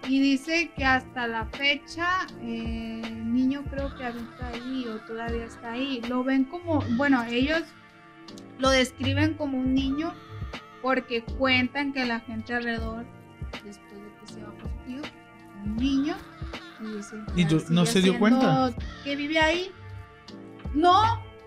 Y 0.08 0.20
dice 0.22 0.72
que 0.76 0.86
hasta 0.86 1.28
la 1.28 1.46
fecha 1.46 2.26
eh, 2.42 3.02
el 3.06 3.34
niño 3.34 3.64
creo 3.70 3.94
que 3.96 4.06
habita 4.06 4.48
ahí 4.48 4.88
o 4.88 4.98
todavía 5.02 5.46
está 5.46 5.74
ahí. 5.74 6.02
Lo 6.10 6.24
ven 6.24 6.46
como, 6.46 6.82
bueno, 6.98 7.24
ellos 7.30 7.62
lo 8.58 8.70
describen 8.72 9.36
como 9.36 9.60
un 9.60 9.74
niño 9.76 10.14
porque 10.82 11.24
cuentan 11.24 11.94
que 11.94 12.06
la 12.06 12.20
gente 12.22 12.54
alrededor, 12.54 13.06
después 13.64 13.94
de 13.94 14.10
que 14.20 14.28
se 14.28 14.40
su 14.40 14.68
tío, 14.86 15.02
un 15.66 15.76
niño, 15.78 16.16
y 16.82 16.96
dicen 16.98 17.26
que 17.36 17.42
¿Y 17.42 17.46
tú- 17.46 17.60
sigue 17.60 17.74
no 17.76 17.86
se 17.86 18.02
dio 18.02 18.18
cuenta? 18.20 18.72
Que 19.04 19.16
vive 19.16 19.40
ahí. 19.40 19.72
No, 20.74 21.02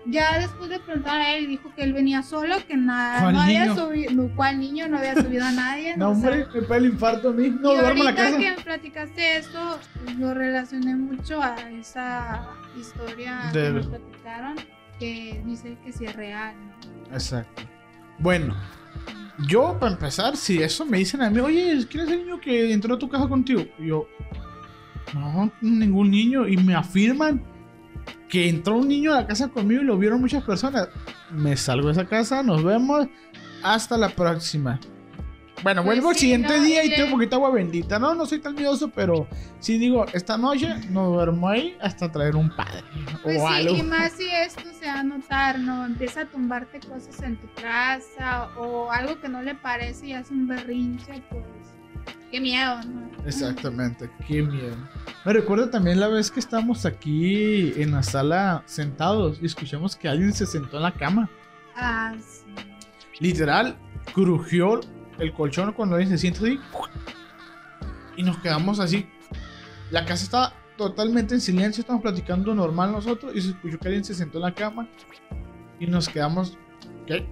ya 0.05 0.37
después 0.37 0.69
de 0.69 0.79
preguntar 0.79 1.21
a 1.21 1.35
él, 1.35 1.47
dijo 1.47 1.73
que 1.75 1.83
él 1.83 1.93
venía 1.93 2.21
solo, 2.23 2.57
que 2.67 2.75
nada, 2.75 3.21
¿Cuál 3.21 3.33
no 3.35 3.41
había 3.41 3.65
niño? 3.67 3.75
subido, 3.75 4.11
no, 4.11 4.35
¿cuál 4.35 4.59
niño? 4.59 4.87
No 4.89 4.97
había 4.97 5.15
subido 5.15 5.45
a 5.45 5.51
nadie. 5.51 5.95
No, 5.97 6.09
hombre, 6.09 6.45
me 6.53 6.61
pega 6.61 6.75
el 6.77 6.85
infarto 6.85 7.29
a 7.29 7.33
mí. 7.33 7.49
No 7.49 7.73
y 7.73 7.77
duermo 7.77 7.89
en 7.89 7.97
la 7.99 8.03
ahorita 8.11 8.23
casa. 8.23 8.37
que 8.37 8.49
me 8.51 8.61
platicaste 8.61 9.37
eso, 9.37 9.79
lo 10.19 10.33
relacioné 10.33 10.95
mucho 10.95 11.41
a 11.41 11.55
esa 11.71 12.49
historia 12.77 13.49
De- 13.53 13.63
que 13.63 13.69
nos 13.71 13.87
platicaron, 13.87 14.55
que 14.99 15.41
dice 15.45 15.77
que 15.83 15.93
sí 15.93 16.05
es 16.05 16.15
real. 16.15 16.53
Exacto. 17.11 17.63
Bueno, 18.19 18.55
yo 19.47 19.77
para 19.79 19.93
empezar, 19.93 20.37
si 20.37 20.61
eso 20.61 20.85
me 20.85 20.99
dicen 20.99 21.21
a 21.21 21.29
mí, 21.29 21.39
oye, 21.39 21.85
¿quién 21.89 22.05
es 22.05 22.11
el 22.11 22.25
niño 22.25 22.39
que 22.39 22.71
entró 22.71 22.95
a 22.95 22.99
tu 22.99 23.09
casa 23.09 23.27
contigo? 23.27 23.65
Y 23.79 23.87
yo, 23.87 24.07
no, 25.13 25.51
ningún 25.61 26.11
niño. 26.11 26.47
Y 26.47 26.57
me 26.57 26.75
afirman 26.75 27.43
que 28.29 28.49
entró 28.49 28.77
un 28.77 28.87
niño 28.87 29.13
a 29.13 29.21
la 29.21 29.27
casa 29.27 29.47
conmigo 29.47 29.81
y 29.81 29.85
lo 29.85 29.97
vieron 29.97 30.21
muchas 30.21 30.43
personas. 30.43 30.89
Me 31.31 31.55
salgo 31.57 31.87
de 31.87 31.93
esa 31.93 32.05
casa, 32.05 32.43
nos 32.43 32.63
vemos. 32.63 33.07
Hasta 33.63 33.97
la 33.97 34.09
próxima. 34.09 34.79
Bueno, 35.63 35.81
Pues 35.83 35.95
vuelvo 35.95 36.09
el 36.09 36.15
sí, 36.15 36.21
siguiente 36.21 36.57
no, 36.57 36.63
día 36.63 36.83
y 36.83 36.89
le- 36.89 36.95
tengo 36.97 37.11
poquita 37.11 37.37
agua 37.37 37.51
bendita. 37.51 37.97
No, 37.97 38.13
no 38.13 38.25
soy 38.25 38.39
tan 38.39 38.53
miedoso, 38.53 38.89
pero 38.89 39.25
si 39.59 39.77
digo, 39.77 40.05
esta 40.13 40.37
noche 40.37 40.67
no 40.89 41.09
duermo 41.09 41.47
ahí 41.47 41.77
hasta 41.81 42.11
traer 42.11 42.35
un 42.35 42.53
padre. 42.55 42.83
Pues 43.23 43.41
o 43.41 43.47
sí, 43.47 43.53
algo. 43.53 43.75
y 43.77 43.81
más 43.83 44.11
si 44.13 44.27
esto 44.29 44.61
se 44.77 44.85
va 44.87 44.99
a 44.99 45.03
notar, 45.03 45.59
¿no? 45.59 45.85
Empieza 45.85 46.21
a 46.21 46.25
tumbarte 46.25 46.79
cosas 46.81 47.21
en 47.23 47.37
tu 47.37 47.47
casa 47.61 48.49
o 48.57 48.91
algo 48.91 49.19
que 49.21 49.29
no 49.29 49.41
le 49.41 49.55
parece 49.55 50.07
y 50.07 50.13
hace 50.13 50.33
un 50.33 50.47
berrinche, 50.47 51.23
pues 51.29 51.43
qué 52.29 52.41
miedo, 52.41 52.81
¿no? 52.83 53.09
Exactamente, 53.25 54.09
qué 54.27 54.41
miedo. 54.41 54.75
Me 55.23 55.31
recuerdo 55.31 55.69
también 55.69 55.99
la 56.01 56.09
vez 56.09 56.29
que 56.29 56.41
estábamos 56.41 56.85
aquí 56.85 57.71
en 57.81 57.91
la 57.91 58.03
sala 58.03 58.63
sentados 58.65 59.37
y 59.41 59.45
escuchamos 59.45 59.95
que 59.95 60.09
alguien 60.09 60.33
se 60.33 60.45
sentó 60.45 60.75
en 60.77 60.83
la 60.83 60.91
cama. 60.91 61.29
Ah, 61.75 62.13
sí. 62.19 62.43
Literal, 63.19 63.77
crujió 64.13 64.81
el 65.19 65.33
colchón 65.33 65.71
cuando 65.73 65.95
alguien 65.95 66.11
se 66.11 66.17
sienta 66.17 66.39
así. 66.41 66.59
Y 68.15 68.23
nos 68.23 68.37
quedamos 68.39 68.79
así. 68.79 69.07
La 69.91 70.05
casa 70.05 70.23
estaba 70.23 70.53
totalmente 70.77 71.35
en 71.35 71.41
silencio, 71.41 71.81
estamos 71.81 72.01
platicando 72.01 72.53
normal 72.55 72.91
nosotros 72.91 73.31
y 73.35 73.41
se 73.41 73.49
escuchó 73.49 73.77
que 73.79 73.87
alguien 73.87 74.03
se 74.03 74.13
sentó 74.15 74.37
en 74.39 74.43
la 74.43 74.53
cama 74.55 74.87
y 75.79 75.87
nos 75.87 76.09
quedamos. 76.09 76.57
¿Qué? 77.05 77.25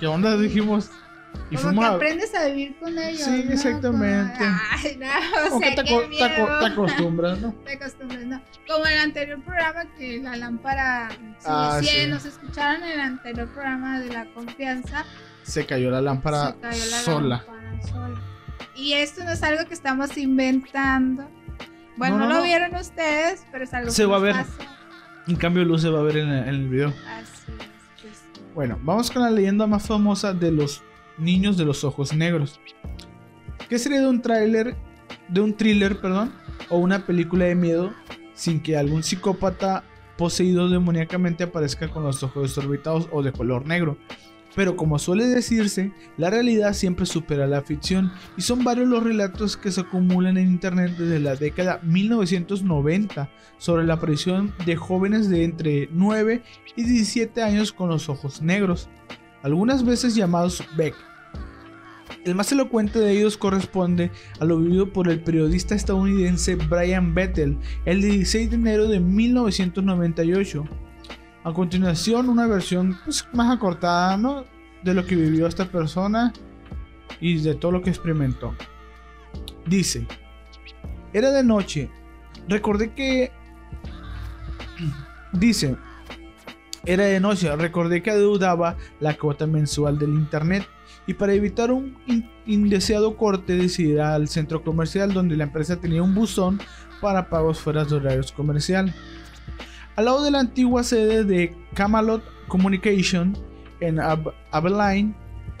¿Qué 0.00 0.06
onda? 0.06 0.36
Dijimos. 0.36 0.90
Y 1.50 1.56
Como 1.56 1.68
fuimos 1.68 1.84
que 1.84 1.90
a. 1.90 1.94
aprendes 1.94 2.34
a 2.34 2.46
vivir 2.46 2.78
con 2.78 2.98
ellos. 2.98 3.20
Sí, 3.22 3.42
¿no? 3.44 3.52
exactamente. 3.52 4.38
Como, 4.38 4.56
Ay, 4.72 4.96
no, 4.98 5.56
o 5.56 5.58
sea, 5.60 5.70
que 5.70 5.76
te, 5.76 5.84
qué 5.84 5.98
te 6.00 6.08
miedo. 6.08 6.58
te 6.58 6.66
acostumbras, 6.66 7.38
¿no? 7.40 7.52
Te 7.64 7.72
acostumbras, 7.74 8.24
¿no? 8.24 8.42
Como 8.66 8.86
el 8.86 8.98
anterior 8.98 9.42
programa 9.44 9.84
que 9.98 10.18
la 10.22 10.36
lámpara, 10.36 11.08
si, 11.10 11.46
Ah, 11.46 11.80
sí. 11.82 12.06
nos 12.08 12.24
escucharon 12.24 12.82
en 12.84 12.90
el 12.92 13.00
anterior 13.00 13.48
programa 13.52 14.00
de 14.00 14.12
la 14.12 14.24
confianza, 14.32 15.04
Se 15.46 15.64
cayó 15.66 15.90
la 15.90 16.00
lámpara 16.00 16.52
se 16.52 16.60
cayó 16.60 16.84
la 16.90 16.98
sola. 16.98 17.28
lámpara 17.46 17.82
sola. 17.82 18.20
Y 18.74 18.92
esto 18.92 19.24
no 19.24 19.30
es 19.30 19.42
algo 19.42 19.66
que 19.66 19.74
estamos 19.74 20.16
inventando. 20.18 21.28
Bueno, 21.96 22.18
No, 22.18 22.24
no, 22.24 22.28
no, 22.28 22.34
lo 22.34 22.40
no. 22.40 22.44
vieron 22.44 22.74
ustedes, 22.74 23.46
pero 23.50 23.64
es 23.64 23.72
algo 23.72 23.90
Se 23.90 24.02
que 24.02 24.06
va 24.06 24.16
a 24.16 24.20
ver. 24.20 24.32
pasa. 24.34 24.52
En 25.28 25.36
cambio, 25.36 25.64
Luz 25.64 25.82
se 25.82 25.88
va 25.88 26.00
a 26.00 26.02
ver 26.02 26.18
en 26.18 26.28
el, 26.28 26.42
en 26.48 26.48
el 26.54 26.68
video. 26.68 26.88
Así 26.88 27.52
es, 27.58 27.66
pues. 28.02 28.22
Bueno, 28.54 28.78
vamos 28.82 29.10
con 29.10 29.22
la 29.22 29.30
leyenda 29.30 29.66
más 29.66 29.86
famosa 29.86 30.32
de 30.34 30.50
los 30.52 30.82
niños 31.18 31.56
de 31.56 31.64
los 31.64 31.84
ojos 31.84 32.12
negros. 32.14 32.60
¿Qué 33.68 33.78
sería 33.78 34.00
de 34.00 34.08
un 34.08 34.20
tráiler, 34.22 34.76
de 35.28 35.40
un 35.40 35.54
thriller, 35.56 36.00
perdón, 36.00 36.32
o 36.68 36.78
una 36.78 37.06
película 37.06 37.46
de 37.46 37.54
miedo 37.54 37.92
sin 38.34 38.60
que 38.60 38.76
algún 38.76 39.02
psicópata 39.02 39.82
poseído 40.18 40.68
demoníacamente 40.68 41.44
aparezca 41.44 41.88
con 41.88 42.02
los 42.04 42.22
ojos 42.22 42.42
desorbitados 42.54 43.08
o 43.10 43.22
de 43.22 43.32
color 43.32 43.66
negro? 43.66 43.96
Pero 44.56 44.74
como 44.74 44.98
suele 44.98 45.26
decirse, 45.26 45.92
la 46.16 46.30
realidad 46.30 46.72
siempre 46.72 47.04
supera 47.04 47.46
la 47.46 47.60
ficción 47.60 48.10
y 48.38 48.42
son 48.42 48.64
varios 48.64 48.88
los 48.88 49.04
relatos 49.04 49.56
que 49.56 49.70
se 49.70 49.82
acumulan 49.82 50.38
en 50.38 50.48
internet 50.48 50.92
desde 50.98 51.20
la 51.20 51.36
década 51.36 51.78
1990 51.82 53.30
sobre 53.58 53.84
la 53.84 53.94
aparición 53.94 54.54
de 54.64 54.74
jóvenes 54.74 55.28
de 55.28 55.44
entre 55.44 55.88
9 55.92 56.42
y 56.74 56.82
17 56.84 57.42
años 57.42 57.70
con 57.70 57.90
los 57.90 58.08
ojos 58.08 58.40
negros, 58.40 58.88
algunas 59.42 59.84
veces 59.84 60.14
llamados 60.14 60.64
Beck. 60.74 60.94
El 62.24 62.34
más 62.34 62.50
elocuente 62.50 62.98
de 62.98 63.12
ellos 63.12 63.36
corresponde 63.36 64.10
a 64.40 64.44
lo 64.44 64.58
vivido 64.58 64.92
por 64.92 65.08
el 65.08 65.22
periodista 65.22 65.74
estadounidense 65.74 66.56
Brian 66.56 67.14
Bettel 67.14 67.58
el 67.84 68.00
16 68.00 68.50
de 68.50 68.56
enero 68.56 68.88
de 68.88 69.00
1998 69.00 70.64
a 71.46 71.52
continuación, 71.52 72.28
una 72.28 72.48
versión 72.48 72.98
pues, 73.04 73.24
más 73.32 73.54
acortada 73.54 74.44
de 74.82 74.94
lo 74.94 75.06
que 75.06 75.14
vivió 75.14 75.46
esta 75.46 75.64
persona 75.66 76.32
y 77.20 77.38
de 77.38 77.54
todo 77.54 77.70
lo 77.70 77.82
que 77.82 77.90
experimentó. 77.90 78.52
Dice, 79.64 80.08
era 81.12 81.30
de 81.30 81.44
noche, 81.44 81.88
recordé 82.48 82.92
que... 82.94 83.30
Dice, 85.32 85.76
era 86.84 87.04
de 87.04 87.20
noche, 87.20 87.54
recordé 87.54 88.02
que 88.02 88.10
adeudaba 88.10 88.76
la 88.98 89.16
cuota 89.16 89.46
mensual 89.46 90.00
del 90.00 90.14
internet 90.14 90.66
y 91.06 91.14
para 91.14 91.32
evitar 91.32 91.70
un 91.70 91.96
indeseado 92.44 93.16
corte 93.16 93.54
decidí 93.54 93.96
al 94.00 94.26
centro 94.26 94.64
comercial 94.64 95.12
donde 95.12 95.36
la 95.36 95.44
empresa 95.44 95.76
tenía 95.76 96.02
un 96.02 96.12
buzón 96.12 96.60
para 97.00 97.28
pagos 97.28 97.60
fuera 97.60 97.84
de 97.84 97.94
horarios 97.94 98.32
comercial. 98.32 98.92
Al 99.96 100.04
lado 100.04 100.22
de 100.22 100.30
la 100.30 100.40
antigua 100.40 100.84
sede 100.84 101.24
de 101.24 101.56
Camelot 101.72 102.22
Communication 102.48 103.34
en 103.80 103.98
Abilene 103.98 105.14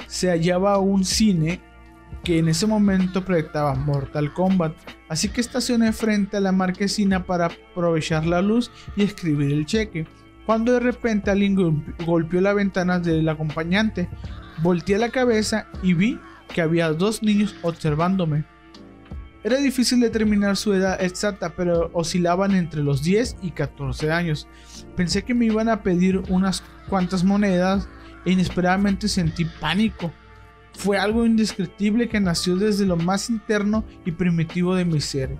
se 0.08 0.28
hallaba 0.28 0.76
un 0.78 1.06
cine 1.06 1.58
que 2.22 2.38
en 2.38 2.48
ese 2.48 2.66
momento 2.66 3.24
proyectaba 3.24 3.74
Mortal 3.74 4.34
Kombat, 4.34 4.74
así 5.08 5.30
que 5.30 5.40
estacioné 5.40 5.90
frente 5.92 6.36
a 6.36 6.40
la 6.40 6.52
marquesina 6.52 7.24
para 7.24 7.46
aprovechar 7.46 8.26
la 8.26 8.42
luz 8.42 8.70
y 8.94 9.04
escribir 9.04 9.52
el 9.52 9.64
cheque. 9.64 10.06
Cuando 10.44 10.72
de 10.72 10.80
repente 10.80 11.30
alguien 11.30 11.84
golpeó 12.04 12.40
la 12.42 12.52
ventana 12.52 12.98
del 12.98 13.26
acompañante, 13.30 14.08
volteé 14.62 14.98
la 14.98 15.08
cabeza 15.08 15.66
y 15.82 15.94
vi 15.94 16.20
que 16.52 16.60
había 16.60 16.92
dos 16.92 17.22
niños 17.22 17.54
observándome. 17.62 18.44
Era 19.46 19.58
difícil 19.58 20.00
determinar 20.00 20.56
su 20.56 20.74
edad 20.74 21.00
exacta, 21.00 21.50
pero 21.50 21.88
oscilaban 21.92 22.52
entre 22.56 22.82
los 22.82 23.04
10 23.04 23.36
y 23.42 23.52
14 23.52 24.10
años. 24.10 24.48
Pensé 24.96 25.22
que 25.22 25.34
me 25.34 25.44
iban 25.44 25.68
a 25.68 25.84
pedir 25.84 26.20
unas 26.30 26.64
cuantas 26.88 27.22
monedas 27.22 27.88
e 28.24 28.32
inesperadamente 28.32 29.06
sentí 29.06 29.44
pánico. 29.44 30.12
Fue 30.74 30.98
algo 30.98 31.24
indescriptible 31.24 32.08
que 32.08 32.18
nació 32.18 32.56
desde 32.56 32.86
lo 32.86 32.96
más 32.96 33.30
interno 33.30 33.84
y 34.04 34.10
primitivo 34.10 34.74
de 34.74 34.84
mi 34.84 35.00
ser. 35.00 35.36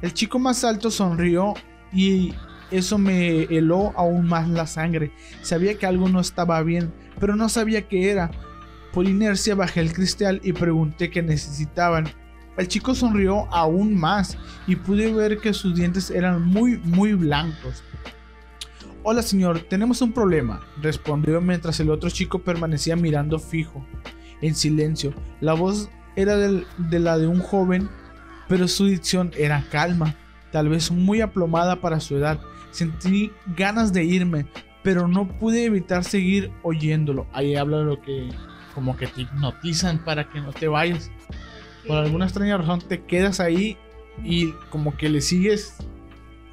El 0.00 0.14
chico 0.14 0.38
más 0.38 0.64
alto 0.64 0.90
sonrió 0.90 1.52
y 1.92 2.32
eso 2.70 2.96
me 2.96 3.42
heló 3.42 3.92
aún 3.96 4.28
más 4.28 4.48
la 4.48 4.66
sangre. 4.66 5.12
Sabía 5.42 5.76
que 5.76 5.84
algo 5.84 6.08
no 6.08 6.20
estaba 6.20 6.62
bien, 6.62 6.90
pero 7.20 7.36
no 7.36 7.50
sabía 7.50 7.86
qué 7.86 8.12
era. 8.12 8.30
Por 8.94 9.06
inercia 9.06 9.54
bajé 9.54 9.80
el 9.80 9.92
cristal 9.92 10.40
y 10.42 10.54
pregunté 10.54 11.10
qué 11.10 11.20
necesitaban. 11.20 12.21
El 12.56 12.68
chico 12.68 12.94
sonrió 12.94 13.46
aún 13.52 13.94
más 13.94 14.36
y 14.66 14.76
pude 14.76 15.12
ver 15.12 15.38
que 15.38 15.54
sus 15.54 15.74
dientes 15.74 16.10
eran 16.10 16.42
muy, 16.42 16.76
muy 16.78 17.14
blancos. 17.14 17.82
Hola 19.02 19.22
señor, 19.22 19.60
tenemos 19.60 20.02
un 20.02 20.12
problema, 20.12 20.60
respondió 20.80 21.40
mientras 21.40 21.80
el 21.80 21.90
otro 21.90 22.10
chico 22.10 22.40
permanecía 22.40 22.94
mirando 22.94 23.38
fijo, 23.38 23.84
en 24.42 24.54
silencio. 24.54 25.14
La 25.40 25.54
voz 25.54 25.88
era 26.14 26.36
de 26.36 26.98
la 27.00 27.18
de 27.18 27.26
un 27.26 27.40
joven, 27.40 27.88
pero 28.48 28.68
su 28.68 28.86
dicción 28.86 29.32
era 29.36 29.64
calma, 29.70 30.14
tal 30.52 30.68
vez 30.68 30.90
muy 30.90 31.22
aplomada 31.22 31.80
para 31.80 32.00
su 32.00 32.16
edad. 32.16 32.38
Sentí 32.70 33.32
ganas 33.56 33.94
de 33.94 34.04
irme, 34.04 34.46
pero 34.82 35.08
no 35.08 35.26
pude 35.26 35.64
evitar 35.64 36.04
seguir 36.04 36.52
oyéndolo. 36.62 37.26
Ahí 37.32 37.56
habla 37.56 37.78
lo 37.78 38.00
que 38.00 38.28
como 38.74 38.96
que 38.96 39.06
te 39.06 39.22
hipnotizan 39.22 40.04
para 40.04 40.28
que 40.30 40.40
no 40.40 40.52
te 40.52 40.68
vayas 40.68 41.10
por 41.86 41.98
alguna 41.98 42.26
extraña 42.26 42.56
razón 42.56 42.80
te 42.80 43.02
quedas 43.02 43.40
ahí 43.40 43.76
y 44.22 44.52
como 44.70 44.96
que 44.96 45.08
le 45.08 45.20
sigues. 45.20 45.76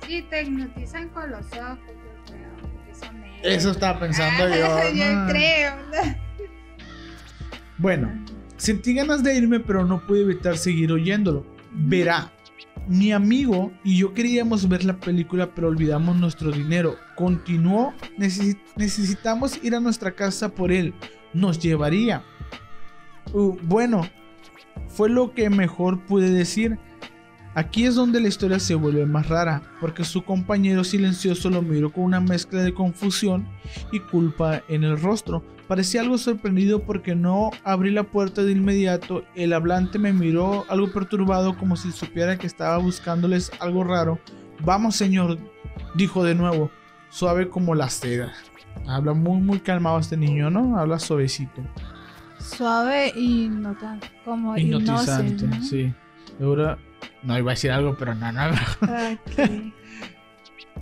Sí, 0.05 0.25
te 0.29 0.43
hipnotizan 0.43 1.09
con 1.09 1.29
los 1.29 1.45
ojos, 1.53 1.79
yo 1.87 2.33
creo, 2.33 2.95
son 2.95 3.23
Eso 3.43 3.71
estaba 3.71 3.99
pensando 3.99 4.49
yo. 4.49 4.93
yo 4.93 5.27
creo. 5.27 5.73
Bueno, 7.77 8.11
sentí 8.57 8.93
ganas 8.93 9.23
de 9.23 9.37
irme, 9.37 9.59
pero 9.59 9.85
no 9.85 10.05
pude 10.05 10.21
evitar 10.21 10.57
seguir 10.57 10.91
oyéndolo. 10.91 11.45
Verá, 11.71 12.31
mi 12.87 13.11
amigo 13.11 13.71
y 13.83 13.97
yo 13.97 14.13
queríamos 14.13 14.67
ver 14.67 14.83
la 14.83 14.99
película, 14.99 15.53
pero 15.53 15.67
olvidamos 15.67 16.15
nuestro 16.17 16.51
dinero. 16.51 16.97
Continuó, 17.15 17.93
necesitamos 18.17 19.63
ir 19.63 19.75
a 19.75 19.79
nuestra 19.79 20.11
casa 20.11 20.49
por 20.49 20.71
él. 20.71 20.93
Nos 21.33 21.59
llevaría. 21.59 22.23
Uh, 23.31 23.55
bueno, 23.61 24.09
fue 24.87 25.09
lo 25.09 25.33
que 25.33 25.49
mejor 25.49 25.99
pude 26.05 26.31
decir. 26.31 26.77
Aquí 27.55 27.85
es 27.85 27.95
donde 27.95 28.21
la 28.21 28.27
historia 28.27 28.59
se 28.59 28.75
vuelve 28.75 29.05
más 29.05 29.27
rara, 29.27 29.61
porque 29.81 30.03
su 30.03 30.23
compañero 30.23 30.83
silencioso 30.83 31.49
lo 31.49 31.61
miró 31.61 31.91
con 31.91 32.03
una 32.03 32.19
mezcla 32.19 32.61
de 32.61 32.73
confusión 32.73 33.47
y 33.91 33.99
culpa 33.99 34.61
en 34.69 34.83
el 34.83 35.01
rostro. 35.01 35.43
Parecía 35.67 36.01
algo 36.01 36.17
sorprendido 36.17 36.83
porque 36.83 37.15
no 37.15 37.51
abrí 37.63 37.91
la 37.91 38.03
puerta 38.03 38.43
de 38.43 38.53
inmediato. 38.53 39.23
El 39.35 39.53
hablante 39.53 39.99
me 39.99 40.13
miró 40.13 40.65
algo 40.69 40.91
perturbado 40.91 41.57
como 41.57 41.75
si 41.75 41.91
supiera 41.91 42.37
que 42.37 42.47
estaba 42.47 42.77
buscándoles 42.77 43.51
algo 43.59 43.83
raro. 43.83 44.19
Vamos, 44.61 44.95
señor, 44.95 45.37
dijo 45.95 46.23
de 46.23 46.35
nuevo, 46.35 46.71
suave 47.09 47.49
como 47.49 47.75
la 47.75 47.89
seda. 47.89 48.33
Habla 48.87 49.13
muy 49.13 49.41
muy 49.41 49.59
calmado 49.59 49.99
este 49.99 50.17
niño, 50.17 50.49
¿no? 50.49 50.77
Habla 50.77 50.99
suavecito. 50.99 51.61
Suave 52.39 53.13
y 53.15 53.49
no 53.49 53.75
tan 53.75 53.99
como 54.25 54.57
hipnotizante, 54.57 55.61
sí. 55.61 55.93
Ahora 56.41 56.77
no 57.23 57.37
iba 57.37 57.51
a 57.51 57.53
decir 57.55 57.71
algo, 57.71 57.95
pero 57.97 58.15
no, 58.15 58.31
no. 58.31 58.41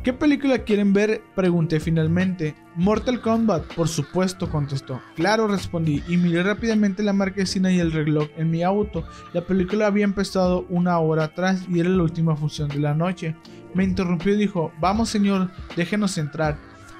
¿Qué 0.03 0.14
película 0.14 0.60
quieren 0.60 0.93
ver? 0.93 1.22
Pregunté 1.36 1.80
finalmente. 1.80 2.55
Mortal 2.76 3.20
Kombat, 3.20 3.74
por 3.74 3.89
supuesto, 3.89 4.49
contestó. 4.49 5.01
Claro, 5.16 5.47
respondí, 5.47 6.01
y 6.08 6.16
miré 6.16 6.43
rápidamente 6.43 7.03
la 7.03 7.12
marquesina 7.12 7.72
y 7.74 7.80
el 7.80 7.91
reloj 7.91 8.30
en 8.38 8.49
mi 8.49 8.64
auto. 8.64 9.03
La 9.34 9.41
película 9.41 9.88
había 9.88 10.05
empezado 10.05 10.66
una 10.70 10.97
hora 10.99 11.26
atrás 11.26 11.66
y 11.68 11.80
era 11.80 11.89
la 11.89 12.03
última 12.03 12.38
función 12.38 12.70
de 12.70 12.80
la 12.80 12.93
noche. 12.93 13.36
Me 13.74 13.84
interrumpió 13.84 14.34
y 14.34 14.38
dijo, 14.38 14.72
vamos 14.80 15.10
señor, 15.10 15.51
déjenos 15.76 16.18
entrar. 16.18 16.58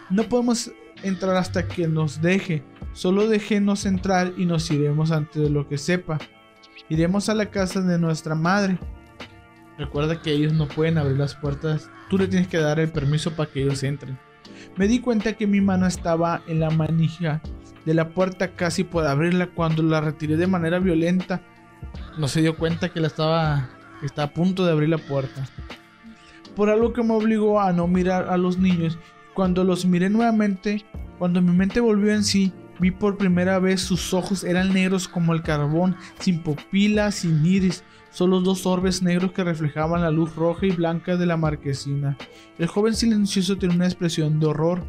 No 0.10 0.24
podemos 0.24 0.72
entrar 1.02 1.38
hasta 1.38 1.66
que 1.66 1.88
nos 1.88 2.22
deje. 2.22 2.64
Solo 2.98 3.28
déjenos 3.28 3.86
entrar 3.86 4.34
y 4.38 4.48
nos 4.48 4.72
iremos 4.72 5.12
antes 5.12 5.40
de 5.40 5.52
lo 5.52 5.68
que 5.68 5.78
sepa. 5.78 6.18
Iremos 6.90 7.30
a 7.30 7.36
la 7.36 7.46
casa 7.52 7.80
de 7.82 8.00
nuestra 8.00 8.34
madre. 8.34 8.80
Recuerda 9.78 10.20
que 10.20 10.32
ellos 10.32 10.54
no 10.54 10.68
pueden 10.68 10.98
abrir 10.98 11.16
las 11.16 11.36
puertas. 11.36 11.92
Tú 12.10 12.18
le 12.18 12.28
tienes 12.28 12.48
que 12.48 12.58
dar 12.58 12.80
el 12.80 12.90
permiso 12.90 13.36
para 13.36 13.52
que 13.52 13.62
ellos 13.62 13.84
entren. 13.84 14.18
Me 14.78 14.88
di 14.88 15.00
cuenta 15.00 15.34
que 15.34 15.46
mi 15.46 15.62
mano 15.62 15.86
estaba 15.86 16.42
en 16.48 16.60
la 16.60 16.72
manija 16.72 17.40
de 17.86 17.94
la 17.94 18.10
puerta 18.10 18.56
casi 18.56 18.84
por 18.84 19.06
abrirla 19.06 19.46
cuando 19.46 19.84
la 19.84 20.02
retiré 20.02 20.36
de 20.36 20.48
manera 20.48 20.80
violenta. 20.80 21.44
No 22.18 22.28
se 22.28 22.42
dio 22.42 22.58
cuenta 22.58 22.90
que 22.90 23.00
la 23.00 23.10
estaba, 23.10 23.70
estaba 24.02 24.30
a 24.30 24.34
punto 24.34 24.66
de 24.66 24.72
abrir 24.72 24.90
la 24.90 24.98
puerta. 24.98 25.48
Por 26.56 26.72
algo 26.72 26.94
que 26.94 27.04
me 27.04 27.14
obligó 27.14 27.62
a 27.62 27.72
no 27.74 27.86
mirar 27.86 28.28
a 28.28 28.38
los 28.38 28.58
niños 28.58 28.98
cuando 29.36 29.64
los 29.64 29.86
miré 29.86 30.10
nuevamente, 30.10 30.84
cuando 31.20 31.44
mi 31.44 31.56
mente 31.56 31.80
volvió 31.80 32.12
en 32.12 32.24
sí, 32.24 32.52
vi 32.80 32.92
por 32.92 33.18
primera 33.18 33.60
vez 33.60 33.82
sus 33.82 34.14
ojos 34.14 34.44
eran 34.44 34.74
negros 34.74 35.08
como 35.08 35.34
el 35.34 35.44
carbón, 35.44 35.96
sin 36.20 36.42
pupilas, 36.42 37.16
sin 37.16 37.46
iris, 37.46 37.84
solo 38.12 38.42
dos 38.42 38.66
orbes 38.66 39.02
negros 39.02 39.32
que 39.32 39.44
reflejaban 39.44 40.02
la 40.02 40.12
luz 40.12 40.36
roja 40.36 40.66
y 40.66 40.72
blanca 40.72 41.18
de 41.18 41.26
la 41.26 41.38
marquesina. 41.38 42.18
El 42.58 42.68
joven 42.68 42.96
silencioso 42.96 43.58
tenía 43.58 43.76
una 43.76 43.86
expresión 43.86 44.40
de 44.40 44.48
horror 44.48 44.84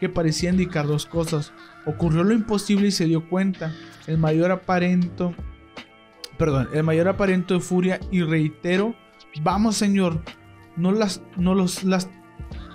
que 0.00 0.08
parecía 0.08 0.50
indicar 0.50 0.86
dos 0.86 1.06
cosas. 1.06 1.52
Ocurrió 1.86 2.24
lo 2.24 2.34
imposible 2.34 2.88
y 2.88 2.92
se 2.92 3.06
dio 3.06 3.28
cuenta. 3.28 3.72
El 4.06 4.18
mayor 4.18 4.50
aparento, 4.50 5.34
perdón, 6.38 6.68
el 6.72 6.82
mayor 6.82 7.08
aparento 7.08 7.54
de 7.54 7.60
furia 7.60 8.00
y 8.10 8.22
reitero, 8.22 8.94
vamos 9.42 9.76
señor, 9.76 10.22
no 10.76 10.92
las, 10.92 11.22
no 11.36 11.54
los 11.54 11.84
las 11.84 12.08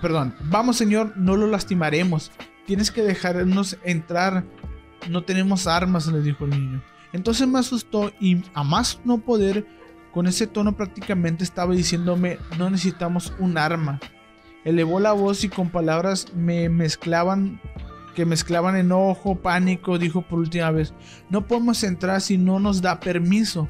Perdón, 0.01 0.33
vamos 0.43 0.77
señor, 0.77 1.13
no 1.17 1.35
lo 1.35 1.47
lastimaremos. 1.47 2.31
Tienes 2.69 2.91
que 2.91 3.01
dejarnos 3.01 3.79
entrar. 3.83 4.43
No 5.09 5.23
tenemos 5.23 5.65
armas, 5.65 6.05
le 6.05 6.21
dijo 6.21 6.45
el 6.45 6.51
niño. 6.51 6.83
Entonces 7.13 7.47
me 7.47 7.57
asustó 7.57 8.11
y 8.19 8.43
a 8.53 8.63
más 8.63 8.99
no 9.05 9.17
poder, 9.17 9.65
con 10.13 10.27
ese 10.27 10.45
tono 10.45 10.77
prácticamente 10.77 11.43
estaba 11.43 11.73
diciéndome, 11.73 12.37
no 12.59 12.69
necesitamos 12.69 13.33
un 13.39 13.57
arma. 13.57 13.99
Elevó 14.65 14.99
la 14.99 15.13
voz 15.13 15.43
y 15.43 15.49
con 15.49 15.71
palabras 15.71 16.31
me 16.35 16.69
mezclaban 16.69 17.59
que 18.13 18.27
mezclaban 18.27 18.75
enojo, 18.75 19.41
pánico, 19.41 19.97
dijo 19.97 20.21
por 20.21 20.37
última 20.37 20.69
vez, 20.69 20.93
no 21.31 21.47
podemos 21.47 21.83
entrar 21.83 22.21
si 22.21 22.37
no 22.37 22.59
nos 22.59 22.83
da 22.83 22.99
permiso. 22.99 23.67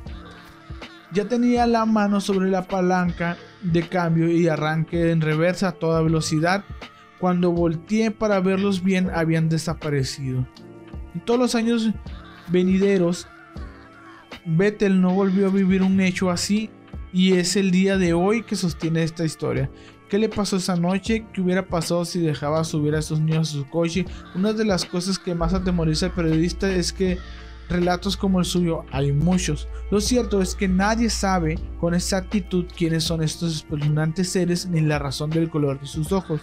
Ya 1.13 1.25
tenía 1.25 1.65
la 1.67 1.85
mano 1.85 2.19
sobre 2.19 2.49
la 2.49 2.67
palanca 2.67 3.37
de 3.61 3.87
cambio 3.87 4.29
y 4.29 4.49
arranque 4.49 5.11
en 5.11 5.21
reversa 5.21 5.69
a 5.69 5.71
toda 5.71 6.01
velocidad. 6.01 6.65
Cuando 7.19 7.51
volteé 7.51 8.11
para 8.11 8.39
verlos 8.39 8.83
bien, 8.83 9.09
habían 9.13 9.49
desaparecido. 9.49 10.47
En 11.13 11.21
todos 11.25 11.39
los 11.39 11.55
años 11.55 11.89
venideros, 12.47 13.27
Vettel 14.45 15.01
no 15.01 15.13
volvió 15.13 15.47
a 15.47 15.51
vivir 15.51 15.83
un 15.83 15.99
hecho 15.99 16.29
así 16.29 16.69
y 17.11 17.33
es 17.33 17.55
el 17.55 17.71
día 17.71 17.97
de 17.97 18.13
hoy 18.13 18.43
que 18.43 18.55
sostiene 18.55 19.03
esta 19.03 19.25
historia. 19.25 19.69
¿Qué 20.07 20.17
le 20.17 20.29
pasó 20.29 20.57
esa 20.57 20.75
noche? 20.75 21.25
¿Qué 21.33 21.41
hubiera 21.41 21.67
pasado 21.67 22.03
si 22.03 22.19
dejaba 22.19 22.63
subir 22.63 22.95
a 22.95 22.99
esos 22.99 23.19
niños 23.19 23.49
a 23.49 23.57
su 23.59 23.69
coche? 23.69 24.05
Una 24.33 24.53
de 24.53 24.65
las 24.65 24.85
cosas 24.85 25.19
que 25.19 25.35
más 25.35 25.53
atemoriza 25.53 26.07
al 26.07 26.13
periodista 26.13 26.69
es 26.69 26.91
que 26.91 27.19
relatos 27.69 28.17
como 28.17 28.39
el 28.39 28.45
suyo 28.45 28.85
hay 28.91 29.11
muchos. 29.11 29.67
Lo 29.91 30.01
cierto 30.01 30.41
es 30.41 30.55
que 30.55 30.67
nadie 30.67 31.11
sabe 31.11 31.59
con 31.79 31.93
exactitud 31.93 32.65
quiénes 32.75 33.03
son 33.03 33.21
estos 33.21 33.55
espeluznantes 33.55 34.29
seres 34.29 34.65
ni 34.65 34.81
la 34.81 34.97
razón 34.97 35.29
del 35.29 35.49
color 35.49 35.79
de 35.79 35.85
sus 35.85 36.11
ojos. 36.11 36.41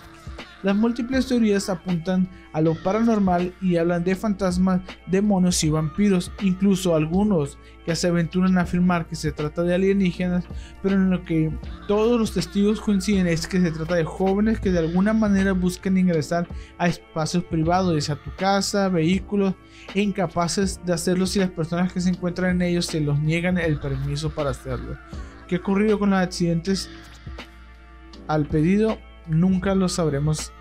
Las 0.67 0.75
múltiples 0.75 1.29
teorías 1.29 1.69
apuntan 1.69 2.29
a 2.53 2.61
lo 2.61 2.75
paranormal 2.83 3.55
y 3.63 3.77
hablan 3.77 4.03
de 4.03 4.17
fantasmas, 4.17 4.81
demonios 5.07 5.63
y 5.63 5.71
vampiros, 5.71 6.33
incluso 6.43 6.97
algunos 6.97 7.57
que 7.85 7.95
se 7.95 8.09
aventuran 8.09 8.59
a 8.59 8.63
afirmar 8.63 9.07
que 9.07 9.15
se 9.15 9.31
trata 9.31 9.63
de 9.63 9.77
alienígenas, 9.77 10.45
pero 10.83 10.97
en 10.97 11.09
lo 11.09 11.23
que 11.23 11.57
todos 11.87 12.19
los 12.19 12.35
testigos 12.35 12.81
coinciden 12.81 13.29
es 13.29 13.47
que 13.47 13.61
se 13.61 13.71
trata 13.71 13.95
de 13.95 14.03
jóvenes 14.03 14.59
que 14.59 14.73
de 14.73 14.81
alguna 14.81 15.13
manera 15.13 15.53
buscan 15.53 15.99
ingresar 15.99 16.49
a 16.79 16.89
espacios 16.89 17.45
privados, 17.45 18.05
ya 18.05 18.17
tu 18.17 18.35
casa, 18.35 18.89
vehículos, 18.89 19.55
e 19.95 20.01
incapaces 20.01 20.81
de 20.85 20.95
hacerlo 20.95 21.27
si 21.27 21.39
las 21.39 21.51
personas 21.51 21.93
que 21.93 22.01
se 22.01 22.09
encuentran 22.09 22.57
en 22.57 22.63
ellos 22.63 22.87
se 22.87 23.01
los 23.01 23.21
niegan 23.21 23.57
el 23.57 23.79
permiso 23.79 24.31
para 24.31 24.51
hacerlo. 24.51 24.97
¿Qué 25.47 25.55
ha 25.55 25.59
ocurrido 25.61 25.97
con 26.01 26.11
los 26.11 26.19
accidentes? 26.19 26.91
Al 28.27 28.47
pedido 28.47 28.99
nunca 29.29 29.77
lo 29.77 29.89
sabremos 29.89 30.53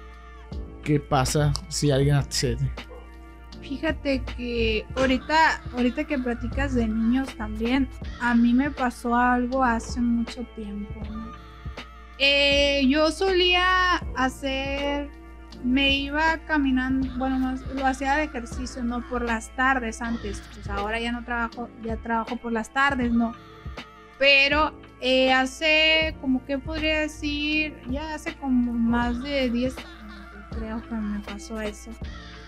qué 0.85 0.99
pasa 1.01 1.51
si 1.67 1.91
alguien 1.91 2.15
accede. 2.15 2.71
Fíjate 3.61 4.21
que 4.37 4.85
ahorita, 4.95 5.61
ahorita 5.73 6.03
que 6.05 6.19
platicas 6.19 6.75
de 6.75 6.87
niños 6.87 7.35
también, 7.35 7.89
a 8.21 8.35
mí 8.35 8.53
me 8.53 8.69
pasó 8.69 9.15
algo 9.15 9.63
hace 9.63 9.99
mucho 9.99 10.45
tiempo. 10.55 11.01
Eh, 12.19 12.85
yo 12.87 13.11
solía 13.11 13.95
hacer, 14.15 15.09
me 15.63 15.97
iba 15.97 16.37
caminando, 16.45 17.09
bueno, 17.17 17.55
lo 17.73 17.85
hacía 17.87 18.17
de 18.17 18.25
ejercicio, 18.25 18.83
no 18.83 19.01
por 19.09 19.23
las 19.23 19.53
tardes 19.55 19.99
antes, 20.01 20.43
pues 20.53 20.69
ahora 20.69 20.99
ya 20.99 21.11
no 21.11 21.25
trabajo, 21.25 21.67
ya 21.83 21.97
trabajo 21.97 22.37
por 22.37 22.51
las 22.51 22.71
tardes, 22.71 23.11
no. 23.11 23.33
Pero 24.19 24.79
eh, 25.01 25.33
hace, 25.33 26.15
como 26.21 26.45
que 26.45 26.59
podría 26.59 26.99
decir, 26.99 27.75
ya 27.89 28.13
hace 28.13 28.35
como 28.35 28.73
más 28.73 29.23
de 29.23 29.49
10 29.49 29.77
años 29.79 29.94
creo 30.57 30.81
que 30.81 30.95
me 30.95 31.19
pasó 31.19 31.59
eso. 31.61 31.91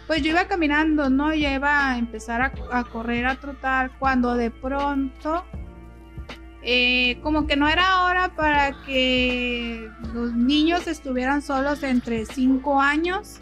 Pues 0.07 0.21
yo 0.21 0.29
iba 0.29 0.47
caminando, 0.47 1.09
¿no? 1.09 1.33
Ya 1.33 1.53
iba 1.53 1.91
a 1.91 1.97
empezar 1.97 2.41
a, 2.41 2.83
correr, 2.85 3.25
a 3.25 3.35
trotar, 3.35 3.91
cuando 3.99 4.35
de 4.35 4.51
pronto, 4.51 5.43
eh, 6.63 7.19
como 7.21 7.45
que 7.45 7.57
no 7.57 7.67
era 7.67 8.03
hora 8.03 8.33
para 8.35 8.71
que 8.85 9.89
los 10.13 10.33
niños 10.33 10.87
estuvieran 10.87 11.41
solos 11.41 11.83
entre 11.83 12.25
5 12.25 12.81
años. 12.81 13.39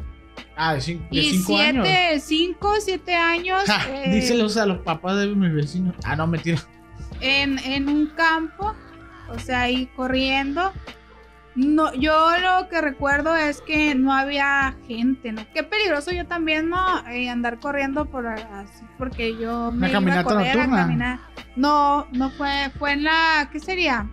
Ah, 0.58 0.74
de 0.74 0.82
5 0.82 1.58
años. 1.58 1.88
5, 2.24 2.74
7 2.80 3.14
años. 3.14 3.64
Eh, 3.90 4.12
díselos 4.12 4.58
a 4.58 4.66
los 4.66 4.80
papás 4.80 5.20
de 5.20 5.28
mis 5.28 5.54
vecinos. 5.54 5.96
Ah, 6.04 6.16
no, 6.16 6.26
mentira. 6.26 6.58
En, 7.22 7.60
en 7.60 7.88
un 7.88 8.08
campo, 8.08 8.76
o 9.30 9.40
sea, 9.40 9.62
ahí 9.62 9.86
corriendo. 9.96 10.72
No, 11.56 11.94
yo 11.94 12.32
lo 12.40 12.68
que 12.68 12.82
recuerdo 12.82 13.34
es 13.34 13.62
que 13.62 13.96
no 13.96 14.14
había 14.14 14.76
gente, 14.88 15.32
¿no? 15.32 15.46
Qué 15.54 15.64
peligroso 15.64 16.12
yo 16.12 16.28
también, 16.28 16.70
¿no? 16.70 17.08
Eh, 17.08 17.30
andar 17.30 17.60
corriendo 17.60 18.06
por 18.06 18.28
así, 18.28 18.84
porque 18.98 19.38
yo 19.38 19.72
me 19.72 19.90
iba 19.90 20.20
a 20.20 20.24
correr 20.24 20.60
a 20.60 20.70
caminar. 20.70 21.20
No, 21.56 22.08
no 22.12 22.30
fue, 22.32 22.72
fue 22.78 22.92
en 22.92 23.06
la, 23.06 23.50
¿qué 23.54 23.62
sería? 23.62 24.06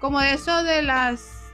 Como 0.00 0.20
de 0.20 0.32
eso 0.32 0.62
de 0.62 0.80
las 0.80 1.52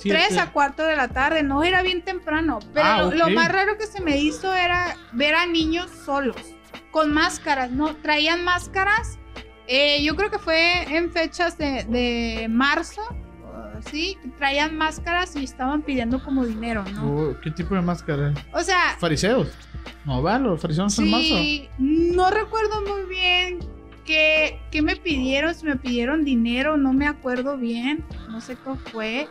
3 0.00 0.38
a 0.38 0.52
4 0.52 0.86
de 0.86 0.96
la 0.96 1.08
tarde, 1.08 1.42
no 1.42 1.64
era 1.64 1.82
bien 1.82 2.02
temprano, 2.02 2.60
pero 2.72 2.86
ah, 2.86 3.10
lo, 3.12 3.30
más 3.30 3.50
raro 3.50 3.76
que 3.76 3.86
se 3.86 4.00
me 4.00 4.18
hizo 4.18 4.54
era 4.54 4.96
ver 5.12 5.34
a 5.34 5.46
niños 5.46 5.90
solos, 5.90 6.36
con 6.92 7.12
máscaras, 7.12 7.72
¿no? 7.72 7.96
Traían 7.96 8.44
máscaras. 8.44 9.18
Eh, 9.66 10.04
yo 10.04 10.14
creo 10.14 10.30
que 10.30 10.38
fue 10.38 10.82
en 10.96 11.10
fechas 11.10 11.58
de, 11.58 11.84
de 11.84 12.46
marzo 12.48 13.02
sí, 13.90 14.18
traían 14.38 14.76
máscaras 14.76 15.36
y 15.36 15.44
estaban 15.44 15.82
pidiendo 15.82 16.22
como 16.22 16.44
dinero, 16.44 16.84
¿no? 16.94 17.06
Oh, 17.06 17.36
¿Qué 17.42 17.50
tipo 17.50 17.74
de 17.74 17.82
máscara? 17.82 18.32
O 18.52 18.60
sea... 18.60 18.96
Fariseos. 18.98 19.48
No, 20.04 20.22
va, 20.22 20.38
los 20.38 20.60
fariseos 20.60 20.92
son 20.94 21.06
sí, 21.06 21.68
No 21.78 22.30
recuerdo 22.30 22.82
muy 22.82 23.08
bien 23.08 23.58
qué, 24.04 24.60
qué 24.70 24.82
me 24.82 24.96
pidieron, 24.96 25.54
si 25.54 25.66
me 25.66 25.76
pidieron 25.76 26.24
dinero, 26.24 26.76
no 26.76 26.92
me 26.92 27.06
acuerdo 27.06 27.56
bien, 27.56 28.04
no 28.28 28.40
sé 28.40 28.56
cómo 28.56 28.76
fue. 28.76 29.28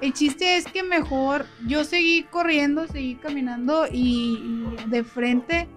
El 0.00 0.12
chiste 0.12 0.56
es 0.58 0.66
que 0.66 0.82
mejor 0.82 1.46
yo 1.66 1.84
seguí 1.84 2.24
corriendo, 2.24 2.86
seguí 2.86 3.14
caminando 3.14 3.86
y, 3.90 4.66
de 4.88 5.04
frente. 5.04 5.68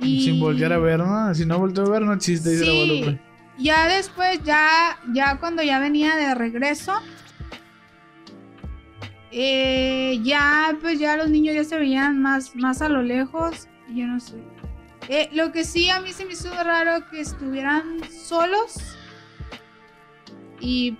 Y... 0.00 0.24
Sin 0.24 0.40
voltear 0.40 0.72
a 0.72 0.78
ver, 0.78 0.98
¿no? 0.98 1.32
Si 1.34 1.46
no 1.46 1.58
volteo 1.58 1.86
a 1.86 1.90
ver, 1.90 2.02
no 2.02 2.12
existe. 2.12 2.58
Sí. 2.58 3.18
Ya 3.58 3.86
después, 3.86 4.42
ya, 4.42 4.98
ya 5.12 5.38
cuando 5.38 5.62
ya 5.62 5.78
venía 5.78 6.16
de 6.16 6.34
regreso, 6.34 6.94
eh, 9.32 10.20
ya, 10.22 10.76
pues 10.80 10.98
ya 10.98 11.16
los 11.16 11.30
niños 11.30 11.54
ya 11.54 11.64
se 11.64 11.78
veían 11.78 12.20
más, 12.20 12.54
más 12.56 12.82
a 12.82 12.88
lo 12.88 13.02
lejos. 13.02 13.68
Yo 13.88 14.06
no 14.06 14.20
sé. 14.20 14.36
Eh, 15.08 15.28
lo 15.32 15.50
que 15.50 15.64
sí 15.64 15.88
a 15.90 16.00
mí 16.00 16.12
se 16.12 16.24
me 16.24 16.34
hizo 16.34 16.50
raro 16.62 17.08
que 17.10 17.20
estuvieran 17.20 17.98
solos 18.10 18.96
y 20.60 20.96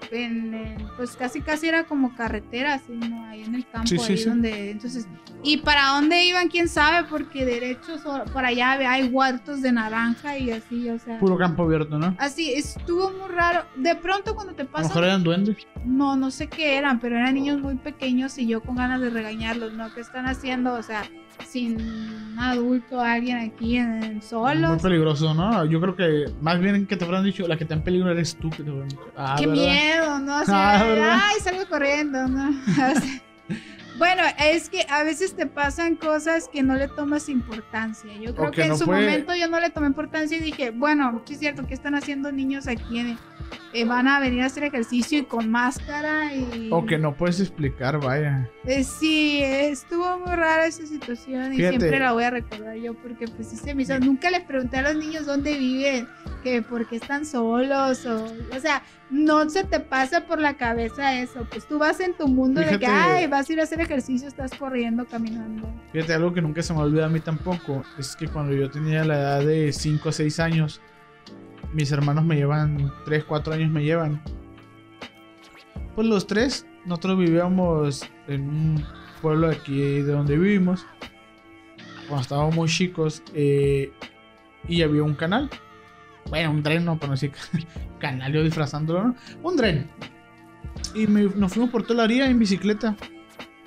pues 0.96 1.16
casi 1.16 1.42
casi 1.42 1.68
era 1.68 1.84
como 1.84 2.14
carretera, 2.14 2.74
así, 2.74 2.92
¿no? 2.92 3.24
Ahí 3.26 3.42
en 3.42 3.54
el 3.54 3.68
campo, 3.68 4.02
ahí 4.02 4.24
donde, 4.24 4.70
entonces, 4.70 5.06
y 5.42 5.58
para 5.58 5.88
dónde 5.88 6.24
iban, 6.24 6.48
quién 6.48 6.68
sabe, 6.68 7.06
porque 7.08 7.44
derechos 7.44 8.02
por 8.32 8.44
allá 8.44 8.72
hay 8.90 9.08
huertos 9.08 9.62
de 9.62 9.72
naranja 9.72 10.36
y 10.38 10.50
así, 10.50 10.88
o 10.88 10.98
sea. 10.98 11.18
Puro 11.18 11.38
campo 11.38 11.62
abierto, 11.62 11.98
¿no? 11.98 12.14
Así, 12.18 12.52
estuvo 12.52 13.11
muy 13.11 13.28
raro. 13.28 13.64
De 13.76 13.94
pronto 13.94 14.34
cuando 14.34 14.54
te 14.54 14.64
pasa. 14.64 14.78
A 14.78 14.82
lo 14.82 14.88
mejor 14.88 15.04
eran 15.04 15.22
duendes. 15.22 15.56
No, 15.84 16.16
no 16.16 16.30
sé 16.30 16.48
qué 16.48 16.76
eran, 16.76 17.00
pero 17.00 17.16
eran 17.16 17.34
niños 17.34 17.61
muy 17.61 17.76
pequeños 17.76 18.36
y 18.38 18.46
yo 18.46 18.61
con 18.62 18.76
ganas 18.76 19.00
de 19.00 19.11
regañarlos, 19.11 19.72
¿no? 19.74 19.92
¿Qué 19.94 20.00
están 20.00 20.26
haciendo? 20.26 20.74
O 20.74 20.82
sea, 20.82 21.04
sin 21.47 22.39
adulto, 22.39 23.01
alguien 23.01 23.39
aquí 23.39 23.76
en, 23.76 24.22
solo. 24.22 24.68
Muy 24.68 24.78
peligroso, 24.78 25.35
¿no? 25.35 25.64
Yo 25.64 25.81
creo 25.81 25.97
que 25.97 26.26
más 26.41 26.61
bien 26.61 26.87
que 26.87 26.97
te 26.97 27.05
habrán 27.05 27.24
dicho, 27.24 27.47
la 27.49 27.57
que 27.57 27.64
está 27.64 27.74
en 27.74 27.83
peligro 27.83 28.11
eres 28.11 28.37
tú 28.37 28.51
que 28.51 28.62
te 28.62 28.70
habrán 28.70 28.89
dicho. 28.89 29.12
Ah, 29.16 29.37
Qué 29.39 29.47
miedo, 29.47 30.18
¿no? 30.20 30.41
O 30.41 30.45
sea, 30.45 30.81
ah, 30.81 31.22
ay, 31.31 31.41
salgo 31.41 31.66
corriendo, 31.68 32.26
¿no? 32.28 32.51
Bueno, 34.01 34.22
es 34.39 34.70
que 34.70 34.87
a 34.89 35.03
veces 35.05 35.37
te 35.37 35.45
pasan 35.45 35.95
cosas 35.95 36.49
que 36.51 36.62
no 36.62 36.74
le 36.74 36.89
tomas 36.89 37.28
importancia. 37.28 38.11
Yo 38.18 38.35
creo 38.35 38.51
que, 38.51 38.62
en 38.62 38.78
su 38.78 38.87
momento 38.87 39.35
yo 39.35 39.47
no 39.47 39.61
le 39.61 39.68
tomé 39.68 39.89
importancia 39.89 40.39
y 40.39 40.41
dije, 40.41 40.70
bueno, 40.70 41.20
sí 41.26 41.35
es 41.35 41.41
cierto, 41.41 41.66
¿qué 41.66 41.74
están 41.74 41.95
haciendo 41.95 42.33
niños 42.33 42.66
aquí? 42.66 43.18
Eh, 43.73 43.85
van 43.85 44.09
a 44.09 44.18
venir 44.18 44.43
a 44.43 44.47
hacer 44.47 44.64
ejercicio 44.64 45.18
y 45.18 45.23
con 45.23 45.49
máscara 45.49 46.35
y... 46.35 46.68
O 46.73 46.85
que 46.85 46.99
no 46.99 47.14
puedes 47.14 47.39
explicar, 47.39 48.01
vaya. 48.01 48.51
Eh, 48.64 48.83
sí, 48.83 49.41
estuvo 49.43 50.18
muy 50.18 50.35
rara 50.35 50.66
esa 50.66 50.85
situación 50.87 51.53
y 51.53 51.59
siempre 51.59 52.01
la 52.01 52.12
voy 52.12 52.25
a 52.25 52.31
recordar 52.31 52.75
yo 52.77 52.95
porque 52.95 53.29
pues 53.29 53.49
se 53.49 53.75
me 53.75 53.83
hizo... 53.83 53.99
Nunca 54.01 54.29
les 54.31 54.41
pregunté 54.41 54.79
a 54.79 54.83
los 54.83 54.97
niños 54.97 55.25
dónde 55.25 55.57
viven, 55.57 56.09
que 56.43 56.62
por 56.62 56.89
qué 56.89 56.97
están 56.97 57.25
solos 57.25 58.05
o... 58.07 58.25
O 58.25 58.61
sea, 58.61 58.83
no 59.09 59.49
se 59.49 59.62
te 59.62 59.79
pasa 59.79 60.27
por 60.27 60.41
la 60.41 60.55
cabeza 60.55 61.21
eso. 61.21 61.47
Pues 61.51 61.66
tú 61.66 61.79
vas 61.79 62.01
en 62.01 62.14
tu 62.14 62.27
mundo 62.27 62.61
de 62.61 62.77
que, 62.79 62.87
ay, 62.87 63.29
vas 63.29 63.49
a 63.49 63.53
ir 63.53 63.61
a 63.61 63.64
hacer 63.64 63.81
ejercicio, 63.81 64.27
estás 64.27 64.53
corriendo, 64.55 65.05
caminando. 65.07 65.68
Fíjate, 65.93 66.14
algo 66.14 66.33
que 66.33 66.43
nunca 66.43 66.62
se 66.62 66.73
me 66.73 66.81
olvida 66.81 67.07
a 67.07 67.09
mí 67.09 67.21
tampoco, 67.21 67.85
es 67.99 68.16
que 68.16 68.27
cuando 68.27 68.53
yo 68.53 68.68
tenía 68.68 69.05
la 69.05 69.18
edad 69.18 69.45
de 69.45 69.73
5 69.73 70.09
o 70.09 70.12
6 70.12 70.41
años, 70.41 70.81
mis 71.73 71.91
hermanos 71.93 72.25
me 72.25 72.37
llevan, 72.37 72.93
3, 73.05 73.25
4 73.25 73.55
años 73.55 73.71
me 73.71 73.83
llevan. 73.83 74.23
Pues 75.95 76.07
los 76.07 76.27
tres, 76.27 76.66
nosotros 76.87 77.18
vivíamos 77.18 78.09
en 78.29 78.49
un 78.49 78.85
pueblo 79.21 79.49
aquí 79.49 79.79
de 79.81 80.12
donde 80.12 80.39
vivimos, 80.39 80.87
cuando 82.09 82.23
estábamos 82.23 82.55
muy 82.55 82.68
chicos, 82.68 83.23
eh, 83.35 83.93
y 84.68 84.83
había 84.83 85.03
un 85.03 85.14
canal 85.14 85.51
bueno, 86.31 86.53
un 86.53 86.62
tren, 86.62 86.85
no, 86.85 86.99
pero 86.99 87.14
no 87.14 87.18
canal, 87.99 88.33
yo 88.33 88.43
disfrazándolo, 88.43 89.05
¿no? 89.05 89.14
Un 89.43 89.57
tren. 89.57 89.91
Y 90.95 91.07
nos 91.07 91.53
fuimos 91.53 91.71
por 91.71 91.83
toda 91.83 91.97
la 91.97 92.03
área 92.05 92.29
en 92.31 92.39
bicicleta. 92.39 92.97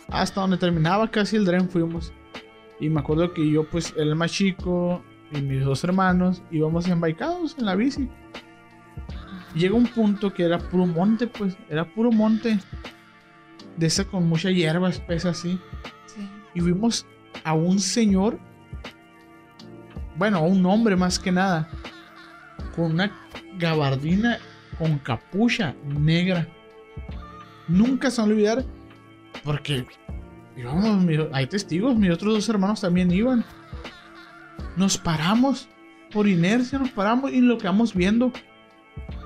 Hasta 0.10 0.42
donde 0.42 0.58
terminaba 0.58 1.10
casi 1.10 1.36
el 1.36 1.46
tren 1.46 1.70
fuimos. 1.70 2.14
Y 2.80 2.90
me 2.90 3.02
acuerdo 3.02 3.34
que 3.34 3.50
yo, 3.50 3.68
pues, 3.70 3.94
el 3.98 4.16
más 4.16 4.32
chico 4.32 5.02
y 5.36 5.42
mis 5.42 5.64
dos 5.64 5.84
hermanos 5.84 6.42
íbamos 6.52 6.88
embaicados 6.88 7.56
en 7.58 7.66
la 7.66 7.76
bici. 7.76 8.08
Llega 9.56 9.76
un 9.76 9.88
punto 9.88 10.34
que 10.34 10.44
era 10.44 10.58
puro 10.58 10.86
monte, 10.86 11.28
pues, 11.28 11.56
era 11.70 11.86
puro 11.86 12.12
monte. 12.12 12.60
De 13.78 13.88
esa 13.88 14.06
con 14.06 14.28
mucha 14.28 14.52
hierba 14.52 14.90
espesa 14.90 15.30
así. 15.30 15.60
Sí. 16.06 16.28
Y 16.56 16.62
vimos 16.62 17.06
a 17.44 17.54
un 17.54 17.80
señor, 17.80 18.38
bueno, 20.18 20.38
a 20.38 20.42
un 20.42 20.64
hombre 20.66 20.96
más 20.96 21.18
que 21.20 21.32
nada, 21.32 21.70
con 22.76 22.92
una 22.94 23.12
gabardina 23.58 24.38
con 24.78 24.98
capucha 25.00 25.76
negra. 25.86 26.48
Nunca 27.68 28.12
se 28.12 28.22
van 28.22 28.30
a 28.30 28.34
olvidar, 28.34 28.66
porque 29.44 29.86
mi- 30.56 31.18
hay 31.32 31.48
testigos, 31.48 31.96
mis 31.96 32.12
otros 32.12 32.34
dos 32.36 32.50
hermanos 32.50 32.82
también 32.82 33.12
iban. 33.12 33.44
Nos 34.76 34.98
paramos, 34.98 35.68
por 36.12 36.28
inercia 36.28 36.80
nos 36.80 36.90
paramos 36.90 37.32
y 37.32 37.42
lo 37.42 37.58
quedamos 37.58 37.94
viendo. 37.94 38.32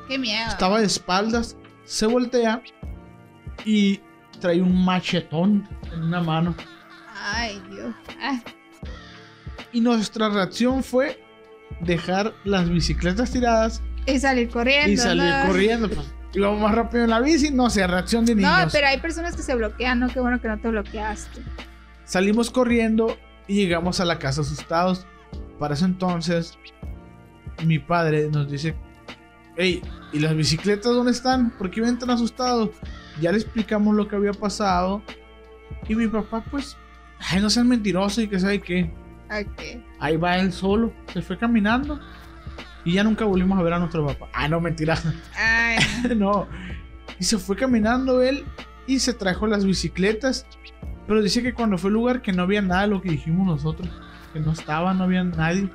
Qué 0.08 0.18
miedo. 0.18 0.48
Estaba 0.48 0.80
de 0.80 0.86
espaldas, 0.86 1.58
se 1.86 2.06
voltea 2.06 2.62
y 3.66 4.00
trae 4.40 4.62
un 4.62 4.86
machetón 4.86 5.68
en 5.92 6.04
una 6.04 6.22
mano. 6.22 6.56
Ay, 7.34 7.62
Dios. 7.70 7.94
Ah, 8.22 8.40
Y 9.74 9.82
nuestra 9.82 10.30
reacción 10.30 10.84
fue 10.84 11.22
dejar 11.82 12.34
las 12.46 12.70
bicicletas 12.70 13.32
tiradas 13.32 13.82
y 14.06 14.20
salir 14.20 14.50
corriendo. 14.50 14.92
y 14.92 14.98
salir 14.98 15.24
¿no? 15.24 15.48
corriendo. 15.48 15.90
Pues, 15.90 16.14
íbamos 16.34 16.62
más 16.62 16.74
rápido 16.74 17.04
en 17.04 17.10
la 17.10 17.20
bici, 17.20 17.52
no 17.52 17.70
sé, 17.70 17.86
reacción 17.86 18.26
de 18.26 18.36
niños. 18.36 18.66
No, 18.66 18.70
pero 18.72 18.88
hay 18.88 19.00
personas 19.00 19.36
que 19.36 19.42
se 19.42 19.56
bloquean, 19.56 20.00
¿no? 20.00 20.08
Qué 20.08 20.20
bueno 20.20 20.40
que 20.40 20.48
no 20.48 20.58
te 20.60 20.70
bloqueaste. 20.70 21.42
Salimos 22.06 22.50
corriendo 22.50 23.18
y 23.48 23.56
llegamos 23.56 24.00
a 24.00 24.06
la 24.06 24.18
casa 24.20 24.42
asustados. 24.42 25.06
Para 25.60 25.74
ese 25.74 25.86
entonces, 25.86 26.58
mi 27.66 27.80
padre 27.80 28.30
nos 28.30 28.50
dice: 28.50 28.76
Hey, 29.56 29.82
¿y 30.14 30.20
las 30.20 30.36
bicicletas 30.36 30.94
dónde 30.94 31.12
están? 31.12 31.52
¿Por 31.52 31.72
qué 31.72 31.82
ven 31.82 31.98
tan 31.98 32.10
asustados? 32.10 32.70
Ya 33.22 33.32
le 33.32 33.38
explicamos 33.38 33.96
lo 33.96 34.08
que 34.08 34.16
había 34.16 34.34
pasado. 34.34 35.02
Y 35.88 35.96
mi 35.96 36.08
papá, 36.08 36.44
pues, 36.52 36.78
ay, 37.20 37.42
no 37.42 37.50
sean 37.50 37.68
mentirosos 37.68 38.24
y 38.24 38.28
que 38.28 38.40
sabe 38.40 38.62
qué. 38.62 38.92
Ahí 40.00 40.18
va 40.18 40.38
él 40.38 40.54
solo, 40.54 40.94
se 41.12 41.22
fue 41.22 41.38
caminando. 41.38 42.00
Y 42.86 42.94
ya 42.94 43.04
nunca 43.04 43.26
volvimos 43.26 43.60
a 43.60 43.64
ver 43.64 43.74
a 43.74 43.80
nuestro 43.80 44.06
papá. 44.06 44.30
Ah, 44.34 44.48
no, 44.48 44.62
mentira. 44.62 44.98
Ay, 45.36 45.78
no. 46.16 46.48
Y 47.20 47.24
se 47.24 47.38
fue 47.38 47.56
caminando 47.56 48.22
él 48.22 48.46
y 48.86 49.00
se 49.00 49.14
trajo 49.14 49.48
las 49.48 49.66
bicicletas. 49.66 50.46
Pero 51.08 51.22
dice 51.22 51.42
que 51.42 51.54
cuando 51.54 51.78
fue 51.78 51.90
al 51.90 51.96
lugar 51.96 52.22
que 52.22 52.32
no 52.32 52.44
había 52.44 52.62
nada 52.62 52.84
de 52.84 52.88
lo 52.88 53.02
que 53.02 53.12
dijimos 53.12 53.48
nosotros. 53.48 53.90
Que 54.34 54.40
no 54.40 54.52
estaba, 54.52 54.94
no 54.94 55.04
había 55.06 55.24
nadie. 55.24 55.70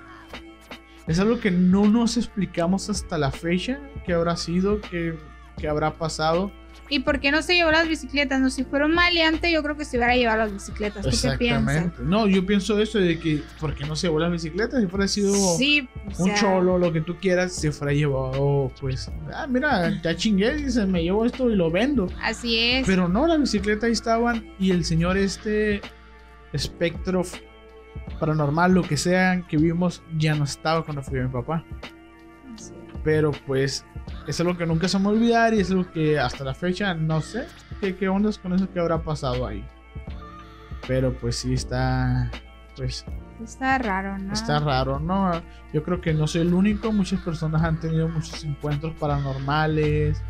Es 1.07 1.19
algo 1.19 1.41
que 1.41 1.51
no 1.51 1.87
nos 1.87 2.17
explicamos 2.17 2.89
hasta 2.89 3.19
la 3.19 3.31
fecha. 3.31 3.81
¿Qué 4.07 4.13
habrá 4.13 4.37
sido? 4.37 4.81
¿Qué, 4.81 5.19
qué 5.59 5.69
habrá 5.69 5.95
pasado? 5.95 6.53
¿Y 6.89 7.01
por 7.01 7.21
qué 7.21 7.31
no 7.31 7.41
se 7.41 7.55
llevó 7.55 7.71
las 7.71 7.89
bicicletas? 7.89 8.39
No, 8.41 8.51
si 8.51 8.65
fuera 8.65 8.85
un 8.85 8.93
maleante, 8.93 9.51
yo 9.51 9.63
creo 9.63 9.77
que 9.77 9.85
se 9.85 9.97
hubiera 9.97 10.15
llevado 10.15 10.39
las 10.41 10.53
bicicletas. 10.53 11.03
¿Tú 11.03 11.11
qué 11.23 11.39
piensas? 11.39 11.99
No, 12.01 12.27
yo 12.29 12.45
pienso 12.45 12.79
eso 12.79 12.99
de 12.99 13.19
que, 13.19 13.43
¿por 13.59 13.75
qué 13.75 13.85
no 13.87 13.97
se 13.97 14.09
llevó 14.09 14.19
las 14.21 14.31
bicicletas? 14.31 14.81
Si 14.81 14.87
fuera 14.89 15.09
sido 15.09 15.35
Sí, 15.57 15.89
un 16.19 16.27
sea, 16.27 16.35
cholo, 16.35 16.77
lo 16.79 16.93
que 16.93 17.01
tú 17.01 17.17
quieras, 17.17 17.55
se 17.55 17.73
fuera 17.73 17.95
llevado, 17.95 18.71
pues, 18.79 19.11
ah, 19.35 19.47
mira, 19.49 20.03
ya 20.03 20.15
chingué, 20.15 20.55
dice, 20.57 20.85
me 20.85 21.03
llevo 21.03 21.25
esto 21.25 21.51
y 21.51 21.57
lo 21.57 21.71
vendo. 21.71 22.09
Así 22.23 22.59
es. 22.59 22.87
Pero 22.87 23.09
no, 23.09 23.27
las 23.27 23.41
bicicletas 23.41 23.85
ahí 23.85 23.93
estaban 23.93 24.53
y 24.59 24.71
el 24.71 24.85
señor 24.85 25.17
este 25.17 25.81
espectro 26.53 27.23
paranormal, 28.19 28.73
lo 28.73 28.83
que 28.83 28.97
sea 28.97 29.43
que 29.49 29.57
vimos, 29.57 30.03
ya 30.17 30.35
no 30.35 30.45
estaba 30.45 30.85
cuando 30.85 31.03
fui 31.03 31.21
mi 31.21 31.29
papá. 31.29 31.65
Pero 33.05 33.33
pues 33.47 33.85
es 34.27 34.41
algo 34.41 34.57
que 34.57 34.67
nunca 34.67 34.87
se 34.89 34.99
me 34.99 35.07
va 35.07 35.11
a 35.11 35.15
olvidar 35.15 35.55
y 35.55 35.61
es 35.61 35.71
algo 35.71 35.91
que 35.91 36.19
hasta 36.19 36.45
la 36.45 36.55
fecha 36.55 36.95
no 36.95 37.21
sé 37.21 37.47
qué, 37.81 37.97
qué 37.97 38.09
ondas 38.09 38.39
con 38.39 38.53
eso 38.53 38.71
que 38.71 38.79
habrá 38.79 39.03
pasado 39.03 39.47
ahí. 39.47 39.65
Pero 40.87 41.13
pues 41.15 41.37
sí 41.37 41.55
está, 41.55 42.31
pues 42.77 43.05
Está 43.43 43.79
raro, 43.79 44.19
¿no? 44.19 44.33
está 44.33 44.61
raro, 44.61 45.01
¿no? 45.01 45.33
Yo 45.73 45.83
creo 45.83 46.01
que 46.01 46.15
no 46.15 46.27
soy 46.27 46.43
el 46.43 46.55
único, 46.55 46.93
muchas 46.93 47.21
personas 47.21 47.63
han 47.63 47.81
tenido 47.81 48.09
muchos 48.09 48.45
encuentros 48.45 48.95
paranormales 48.95 50.23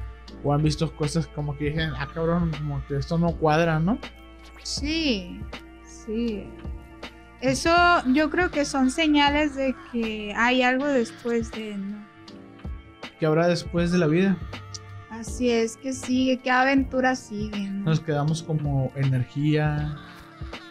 o 0.43 0.53
han 0.53 0.63
visto 0.63 0.95
cosas 0.97 1.27
como 1.27 1.57
que 1.57 1.67
dicen, 1.67 1.91
ah 1.97 2.09
cabrón, 2.13 2.51
como 2.57 2.85
que 2.87 2.97
esto 2.97 3.19
no 3.19 3.33
cuadra, 3.33 3.79
¿no? 3.79 3.99
Sí, 4.63 5.41
sí. 5.85 6.49
Eso 7.43 7.71
yo 8.13 8.31
creo 8.31 8.51
que 8.51 8.65
son 8.65 8.91
señales 8.91 9.57
de 9.57 9.75
que 9.91 10.33
hay 10.37 10.63
algo 10.63 10.87
después 10.87 11.51
de, 11.51 11.77
¿no? 11.77 12.07
¿Qué 13.19 13.27
habrá 13.27 13.49
después 13.49 13.91
de 13.93 13.99
la 13.99 14.07
vida? 14.07 14.37
Así 15.11 15.51
es 15.51 15.77
que 15.77 15.93
sigue, 15.93 16.39
qué 16.39 16.51
aventura 16.51 17.15
sigue, 17.17 17.69
¿no? 17.69 17.85
Nos 17.87 18.01
quedamos 18.01 18.43
como 18.43 18.91
energía, 18.97 19.97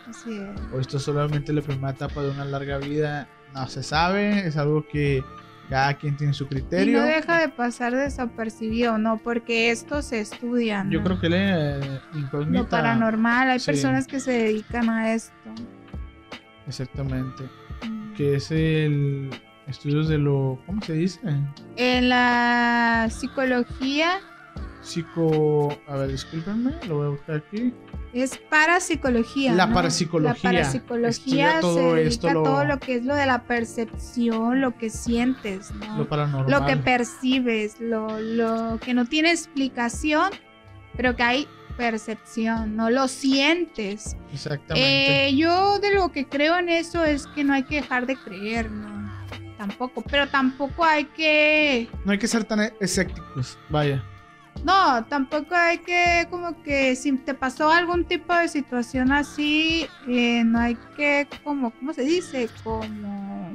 Así 0.10 0.38
es. 0.38 0.62
o 0.74 0.80
esto 0.80 0.98
es 0.98 1.04
solamente 1.04 1.54
la 1.54 1.62
primera 1.62 1.92
etapa 1.92 2.22
de 2.22 2.32
una 2.32 2.46
larga 2.46 2.78
vida, 2.78 3.28
no 3.54 3.68
se 3.68 3.84
sabe, 3.84 4.48
es 4.48 4.56
algo 4.58 4.86
que 4.88 5.24
cada 5.70 5.94
quien 5.94 6.18
tiene 6.18 6.34
su 6.34 6.46
Y 6.46 6.48
criterio. 6.48 7.00
no 7.02 7.06
deja 7.06 7.40
de 7.40 7.50
pasar 7.50 7.94
desapercibido, 7.96 8.98
¿no? 8.98 9.18
Porque 9.18 9.72
esto 9.72 10.02
se 10.02 10.20
estudia, 10.22 10.84
¿no? 10.86 10.92
Yo 10.92 11.04
creo 11.04 11.20
que 11.20 11.30
le 11.30 11.80
eh, 11.80 12.00
incógnita. 12.16 12.60
Lo 12.64 12.68
paranormal, 12.70 13.50
hay 13.52 13.60
Sí. 13.60 13.68
personas 13.68 14.08
que 14.08 14.20
se 14.22 14.32
dedican 14.32 14.90
a 14.90 15.14
esto. 15.14 15.34
Exactamente. 16.68 17.44
Que 18.16 18.36
es 18.36 18.52
el 18.52 19.30
estudios 19.68 20.08
de 20.10 20.18
lo, 20.18 20.60
¿cómo 20.66 20.82
se 20.82 20.94
dice? 20.94 21.20
En 21.78 22.10
la 22.10 23.08
psicología 23.12 24.20
Psico, 24.82 25.78
a 25.88 25.96
ver, 25.96 26.10
discúlpenme, 26.12 26.72
lo 26.88 26.98
voy 26.98 27.06
a 27.06 27.10
buscar 27.12 27.36
aquí. 27.36 27.72
es 28.14 28.36
parapsicología. 28.50 29.54
La 29.54 29.68
¿no? 29.68 29.76
parapsicología. 29.76 30.34
La 30.52 30.58
parapsicología 30.60 31.60
todo 31.62 31.76
se 31.76 31.82
dedica 31.84 32.10
esto, 32.10 32.34
lo- 32.34 32.44
todo 32.44 32.64
lo 32.66 32.80
que 32.80 32.96
es 32.96 33.06
lo 33.06 33.14
de 33.16 33.28
la 33.28 33.44
percepción, 33.44 34.60
lo 34.60 34.76
que 34.78 34.90
sientes, 34.90 35.72
¿no? 35.76 36.00
Lo 36.00 36.10
paranormal. 36.10 36.50
Lo 36.50 36.66
que 36.66 36.78
percibes, 36.78 37.80
lo, 37.80 38.20
lo 38.20 38.80
que 38.80 38.96
no 38.96 39.06
tiene 39.06 39.30
explicación, 39.32 40.32
pero 40.98 41.16
que 41.16 41.24
hay 41.24 41.48
percepción, 41.82 42.76
no 42.76 42.92
lo 42.92 43.08
sientes. 43.08 44.16
Exactamente. 44.32 45.28
Eh, 45.28 45.36
yo 45.36 45.80
de 45.80 45.96
lo 45.96 46.12
que 46.12 46.28
creo 46.28 46.58
en 46.58 46.70
eso 46.70 47.04
es 47.04 47.26
que 47.28 47.44
no 47.44 47.54
hay 47.54 47.64
que 47.64 47.76
dejar 47.76 48.06
de 48.06 48.16
creer, 48.16 48.70
¿no? 48.70 49.12
Tampoco, 49.58 50.04
pero 50.04 50.28
tampoco 50.28 50.84
hay 50.86 51.06
que... 51.06 51.90
no 52.06 52.12
hay 52.12 52.20
que 52.20 52.28
ser 52.28 52.44
tan 52.44 52.72
escépticos, 52.80 53.58
vaya. 53.70 54.04
No, 54.64 55.04
tampoco 55.06 55.56
hay 55.56 55.80
que 55.80 56.28
como 56.30 56.62
que 56.62 56.96
si 56.96 57.12
te 57.14 57.34
pasó 57.34 57.72
algún 57.72 58.06
tipo 58.06 58.34
de 58.36 58.48
situación 58.48 59.12
así, 59.12 59.88
eh, 60.08 60.44
no 60.44 60.60
hay 60.60 60.78
que 60.96 61.28
como, 61.44 61.72
¿cómo 61.72 61.94
se 61.94 62.04
dice? 62.04 62.48
Como... 62.64 63.54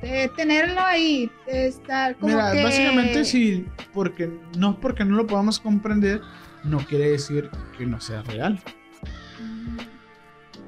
de 0.00 0.28
tenerlo 0.36 0.80
ahí, 0.80 1.30
estar 1.46 2.14
como 2.16 2.34
Mira, 2.34 2.52
que... 2.52 2.62
básicamente 2.62 3.24
sí, 3.24 3.66
porque 3.92 4.30
no 4.56 4.78
porque 4.78 5.04
no 5.04 5.16
lo 5.16 5.26
podamos 5.26 5.58
comprender, 5.58 6.20
no 6.64 6.78
quiere 6.78 7.10
decir 7.10 7.50
que 7.76 7.86
no 7.86 8.00
sea 8.00 8.22
real. 8.22 8.60
Mm, 9.40 9.78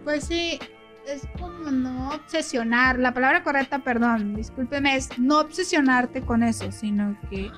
Pues 0.04 0.24
sí, 0.24 0.58
es 1.06 1.22
como 1.38 1.70
no 1.70 2.10
obsesionar. 2.10 2.98
La 2.98 3.12
palabra 3.12 3.42
correcta, 3.42 3.80
perdón, 3.80 4.34
discúlpeme, 4.34 4.96
es 4.96 5.18
no 5.18 5.40
obsesionarte 5.40 6.22
con 6.22 6.42
eso, 6.42 6.70
sino 6.72 7.16
que 7.28 7.50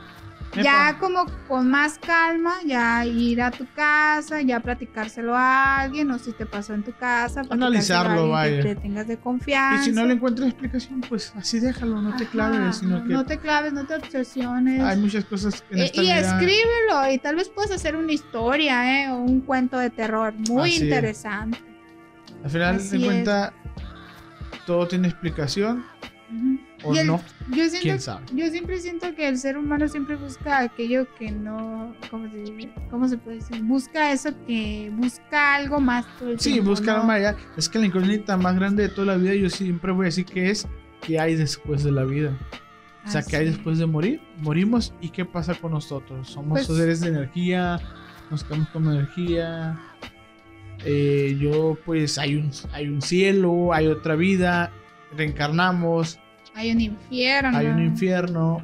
ya 0.55 0.98
como 0.98 1.24
con 1.48 1.70
más 1.70 1.98
calma, 1.98 2.55
ya 2.66 3.07
ir 3.07 3.40
a 3.40 3.50
tu 3.50 3.66
casa, 3.72 4.42
ya 4.42 4.61
platicárselo 4.61 5.34
a 5.34 5.80
alguien, 5.80 6.11
o 6.11 6.18
si 6.18 6.32
te 6.32 6.44
pasó 6.46 6.74
en 6.74 6.82
tu 6.82 6.92
casa, 6.94 7.42
Analizarlo, 7.48 8.28
vaya. 8.30 8.57
que 8.62 8.74
te 8.74 8.76
tengas 8.82 9.07
de 9.07 9.16
confianza. 9.18 9.82
Y 9.82 9.84
si 9.90 9.92
no 9.92 10.05
le 10.05 10.14
encuentras 10.14 10.48
explicación, 10.48 11.00
pues 11.00 11.32
así 11.36 11.59
déjalo, 11.61 12.03
no 12.03 12.14
te 12.16 12.26
claves, 12.26 12.76
sino 12.76 12.98
no, 12.98 13.05
que 13.05 13.12
no 13.12 13.24
te 13.24 13.38
claves, 13.38 13.72
no 13.72 13.86
te 13.86 13.94
obsesiones. 13.94 14.82
hay 14.82 14.96
muchas 14.98 15.24
cosas 15.24 15.64
en 15.70 15.78
Eh, 15.78 15.84
esta 15.84 16.03
y 16.03 16.11
escríbelo 16.11 17.11
y 17.12 17.18
tal 17.18 17.36
vez 17.36 17.48
puedas 17.48 17.70
hacer 17.70 17.96
una 17.96 18.12
historia, 18.12 19.05
¿eh? 19.05 19.11
O 19.11 19.16
un 19.16 19.40
cuento 19.40 19.78
de 19.78 19.90
terror 19.90 20.34
muy 20.48 20.70
Así 20.70 20.76
es. 20.76 20.82
interesante. 20.82 21.59
Al 22.44 22.50
final 22.50 22.90
de 22.90 23.05
cuenta, 23.05 23.53
todo 24.66 24.86
tiene 24.88 25.09
explicación 25.09 25.84
Ujú. 26.30 26.59
O 26.85 26.95
el- 26.97 27.07
no, 27.07 27.20
Yo 27.51 27.64
siento, 27.68 27.78
quién 27.80 28.01
sabe. 28.01 28.24
yo 28.35 28.49
siempre 28.51 28.78
siento 28.78 29.14
que 29.14 29.28
el 29.28 29.39
ser 29.39 29.57
humano 29.59 29.89
siempre 29.89 30.16
busca 30.16 30.61
aquello 30.61 31.07
que 31.18 31.30
no, 31.30 31.95
¿cómo 32.11 32.30
se, 32.30 32.39
dice? 32.39 32.70
¿Cómo 32.91 33.09
se 33.09 33.18
puede 33.18 33.37
decir? 33.39 33.62
Busca 33.62 34.12
eso 34.12 34.30
que 34.47 34.91
busca 34.95 35.55
algo 35.55 35.80
más. 35.80 36.07
todo 36.18 36.30
el 36.30 36.41
Sí, 36.41 36.53
tiempo, 36.53 36.70
buscar 36.70 36.99
¿no? 36.99 37.05
más 37.05 37.16
allá. 37.16 37.37
Es 37.57 37.68
que 37.68 37.78
la 37.78 37.87
incógnita 37.87 38.37
más 38.37 38.55
grande 38.57 38.85
de 38.85 38.89
toda 38.89 39.09
la 39.09 39.16
vida, 39.16 39.35
yo 39.35 39.49
siempre 39.51 39.93
voy 39.93 40.05
a 40.05 40.07
decir 40.07 40.24
que 40.26 40.51
es 40.51 40.66
qué 41.01 41.18
hay 41.18 41.35
después 41.35 41.83
de 41.85 41.93
la 41.93 42.05
vida. 42.05 42.37
O 43.05 43.11
sea, 43.11 43.22
¿qué 43.22 43.37
hay 43.37 43.47
después 43.47 43.78
de 43.78 43.87
morir? 43.87 44.20
Morimos 44.39 44.95
y 45.01 45.09
qué 45.11 45.24
pasa 45.24 45.55
con 45.57 45.72
nosotros. 45.72 46.28
Somos 46.28 46.64
Pues- 46.66 46.78
seres 46.78 47.01
de 47.01 47.09
energía, 47.09 47.80
nos 48.30 48.45
quedamos 48.45 48.68
con 48.68 48.85
energía. 48.93 49.76
eh, 50.85 51.37
yo 51.41 51.76
pues 51.85 52.18
hay 52.18 52.35
un, 52.37 52.51
hay 52.72 52.89
un 52.89 53.03
cielo, 53.03 53.72
hay 53.72 53.87
otra 53.87 54.16
vida, 54.16 54.72
reencarnamos, 55.16 56.18
Hay 56.55 56.70
un 56.70 56.80
infierno. 56.80 57.57
hay 57.57 57.66
un 57.66 57.82
infierno, 57.82 58.61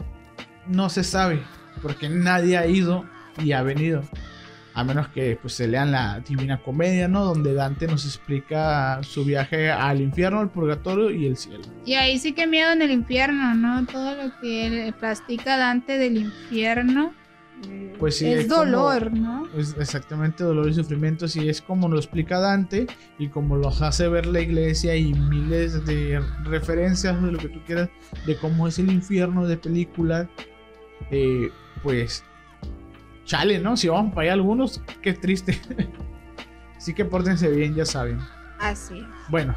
no 0.66 0.88
se 0.88 1.04
sabe, 1.04 1.42
porque 1.82 2.08
nadie 2.08 2.56
ha 2.56 2.66
ido 2.66 3.04
y 3.42 3.52
ha 3.52 3.62
venido. 3.62 4.02
A 4.74 4.84
menos 4.84 5.08
que 5.08 5.36
pues 5.40 5.54
se 5.54 5.66
lean 5.66 5.90
la 5.90 6.20
Divina 6.20 6.62
Comedia, 6.62 7.08
¿no? 7.08 7.24
Donde 7.24 7.52
Dante 7.52 7.88
nos 7.88 8.04
explica 8.04 9.00
su 9.02 9.24
viaje 9.24 9.72
al 9.72 10.00
infierno, 10.00 10.38
al 10.38 10.50
purgatorio 10.50 11.10
y 11.10 11.26
el 11.26 11.36
cielo. 11.36 11.64
Y 11.84 11.94
ahí 11.94 12.18
sí 12.18 12.32
que 12.32 12.46
miedo 12.46 12.70
en 12.70 12.82
el 12.82 12.92
infierno, 12.92 13.54
¿no? 13.56 13.84
Todo 13.86 14.14
lo 14.14 14.38
que 14.40 14.66
él 14.66 14.92
plastica 14.92 15.56
Dante 15.56 15.98
del 15.98 16.18
infierno. 16.18 17.12
Pues 17.98 18.16
sí, 18.18 18.26
es, 18.32 18.46
como- 18.46 18.64
dolor, 18.64 19.12
¿no? 19.12 19.48
Es 19.56 19.74
exactamente 19.78 20.44
dolor 20.44 20.68
y 20.68 20.74
sufrimiento, 20.74 21.26
y 21.34 21.48
es 21.48 21.60
como 21.60 21.88
lo 21.88 21.96
explica 21.96 22.38
Dante 22.38 22.86
y 23.18 23.28
como 23.28 23.56
lo 23.56 23.68
hace 23.68 24.06
ver 24.08 24.26
la 24.26 24.40
iglesia 24.40 24.94
y 24.94 25.12
miles 25.14 25.84
de 25.84 26.20
referencias 26.44 27.20
de 27.20 27.32
lo 27.32 27.38
que 27.38 27.48
tú 27.48 27.60
quieras 27.66 27.88
de 28.24 28.36
cómo 28.36 28.68
es 28.68 28.78
el 28.78 28.90
infierno 28.92 29.46
de 29.46 29.56
películas. 29.56 30.28
eh, 31.10 31.50
pues, 31.82 32.24
chale, 33.24 33.58
¿no? 33.58 33.76
Si 33.76 33.88
vamos 33.88 34.12
para 34.14 34.22
allá 34.26 34.32
algunos, 34.34 34.80
qué 35.02 35.12
triste. 35.14 35.60
Así 36.76 36.94
que 36.94 37.04
pórtense 37.04 37.50
bien, 37.50 37.74
ya 37.74 37.84
saben. 37.84 38.18
Así 38.60 38.98
es. 38.98 39.04
Bueno, 39.28 39.56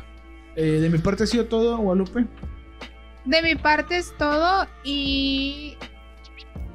eh, 0.56 0.80
de 0.82 0.90
mi 0.90 0.98
parte 0.98 1.24
ha 1.24 1.28
sido 1.28 1.46
todo, 1.46 1.78
Guadalupe. 1.78 2.26
De 3.26 3.42
mi 3.44 3.56
parte 3.56 3.98
es 3.98 4.16
todo 4.18 4.66
y 4.84 5.78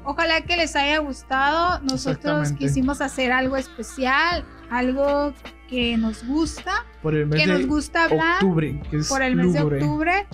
ojalá 0.07 0.41
que 0.41 0.57
les 0.57 0.75
haya 0.75 0.97
gustado. 0.99 1.79
Nosotros 1.83 2.51
quisimos 2.53 3.01
hacer 3.01 3.31
algo 3.31 3.55
especial, 3.57 4.43
algo 4.71 5.33
que 5.69 5.97
nos 5.97 6.25
gusta, 6.25 6.85
Por 7.03 7.13
el 7.13 7.27
mes 7.27 7.41
que 7.41 7.47
de 7.47 7.53
nos 7.59 7.67
gusta 7.67 8.05
hablar 8.05 8.35
octubre, 8.35 8.81
que 8.89 8.97
es 8.97 9.07
por 9.09 9.21
el 9.21 9.35
mes 9.35 9.45
lúgubre. 9.47 9.77
de 9.79 9.83
octubre. 9.85 10.27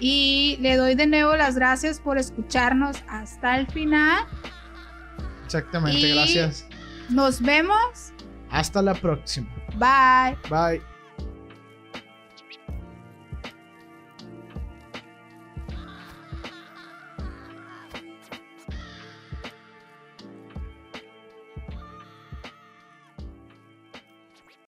Y 0.00 0.56
le 0.60 0.76
doy 0.76 0.94
de 0.94 1.06
nuevo 1.06 1.36
las 1.36 1.54
gracias 1.56 2.00
por 2.00 2.18
escucharnos 2.18 2.96
hasta 3.08 3.56
el 3.58 3.66
final. 3.68 4.24
Exactamente, 5.44 6.00
Y- 6.08 6.12
gracias. 6.14 6.66
Nos 7.10 7.40
vemos. 7.40 8.12
Hasta 8.50 8.80
la 8.82 8.94
próxima. 8.94 9.48
Bye. 9.76 10.36
Bye. 10.50 10.93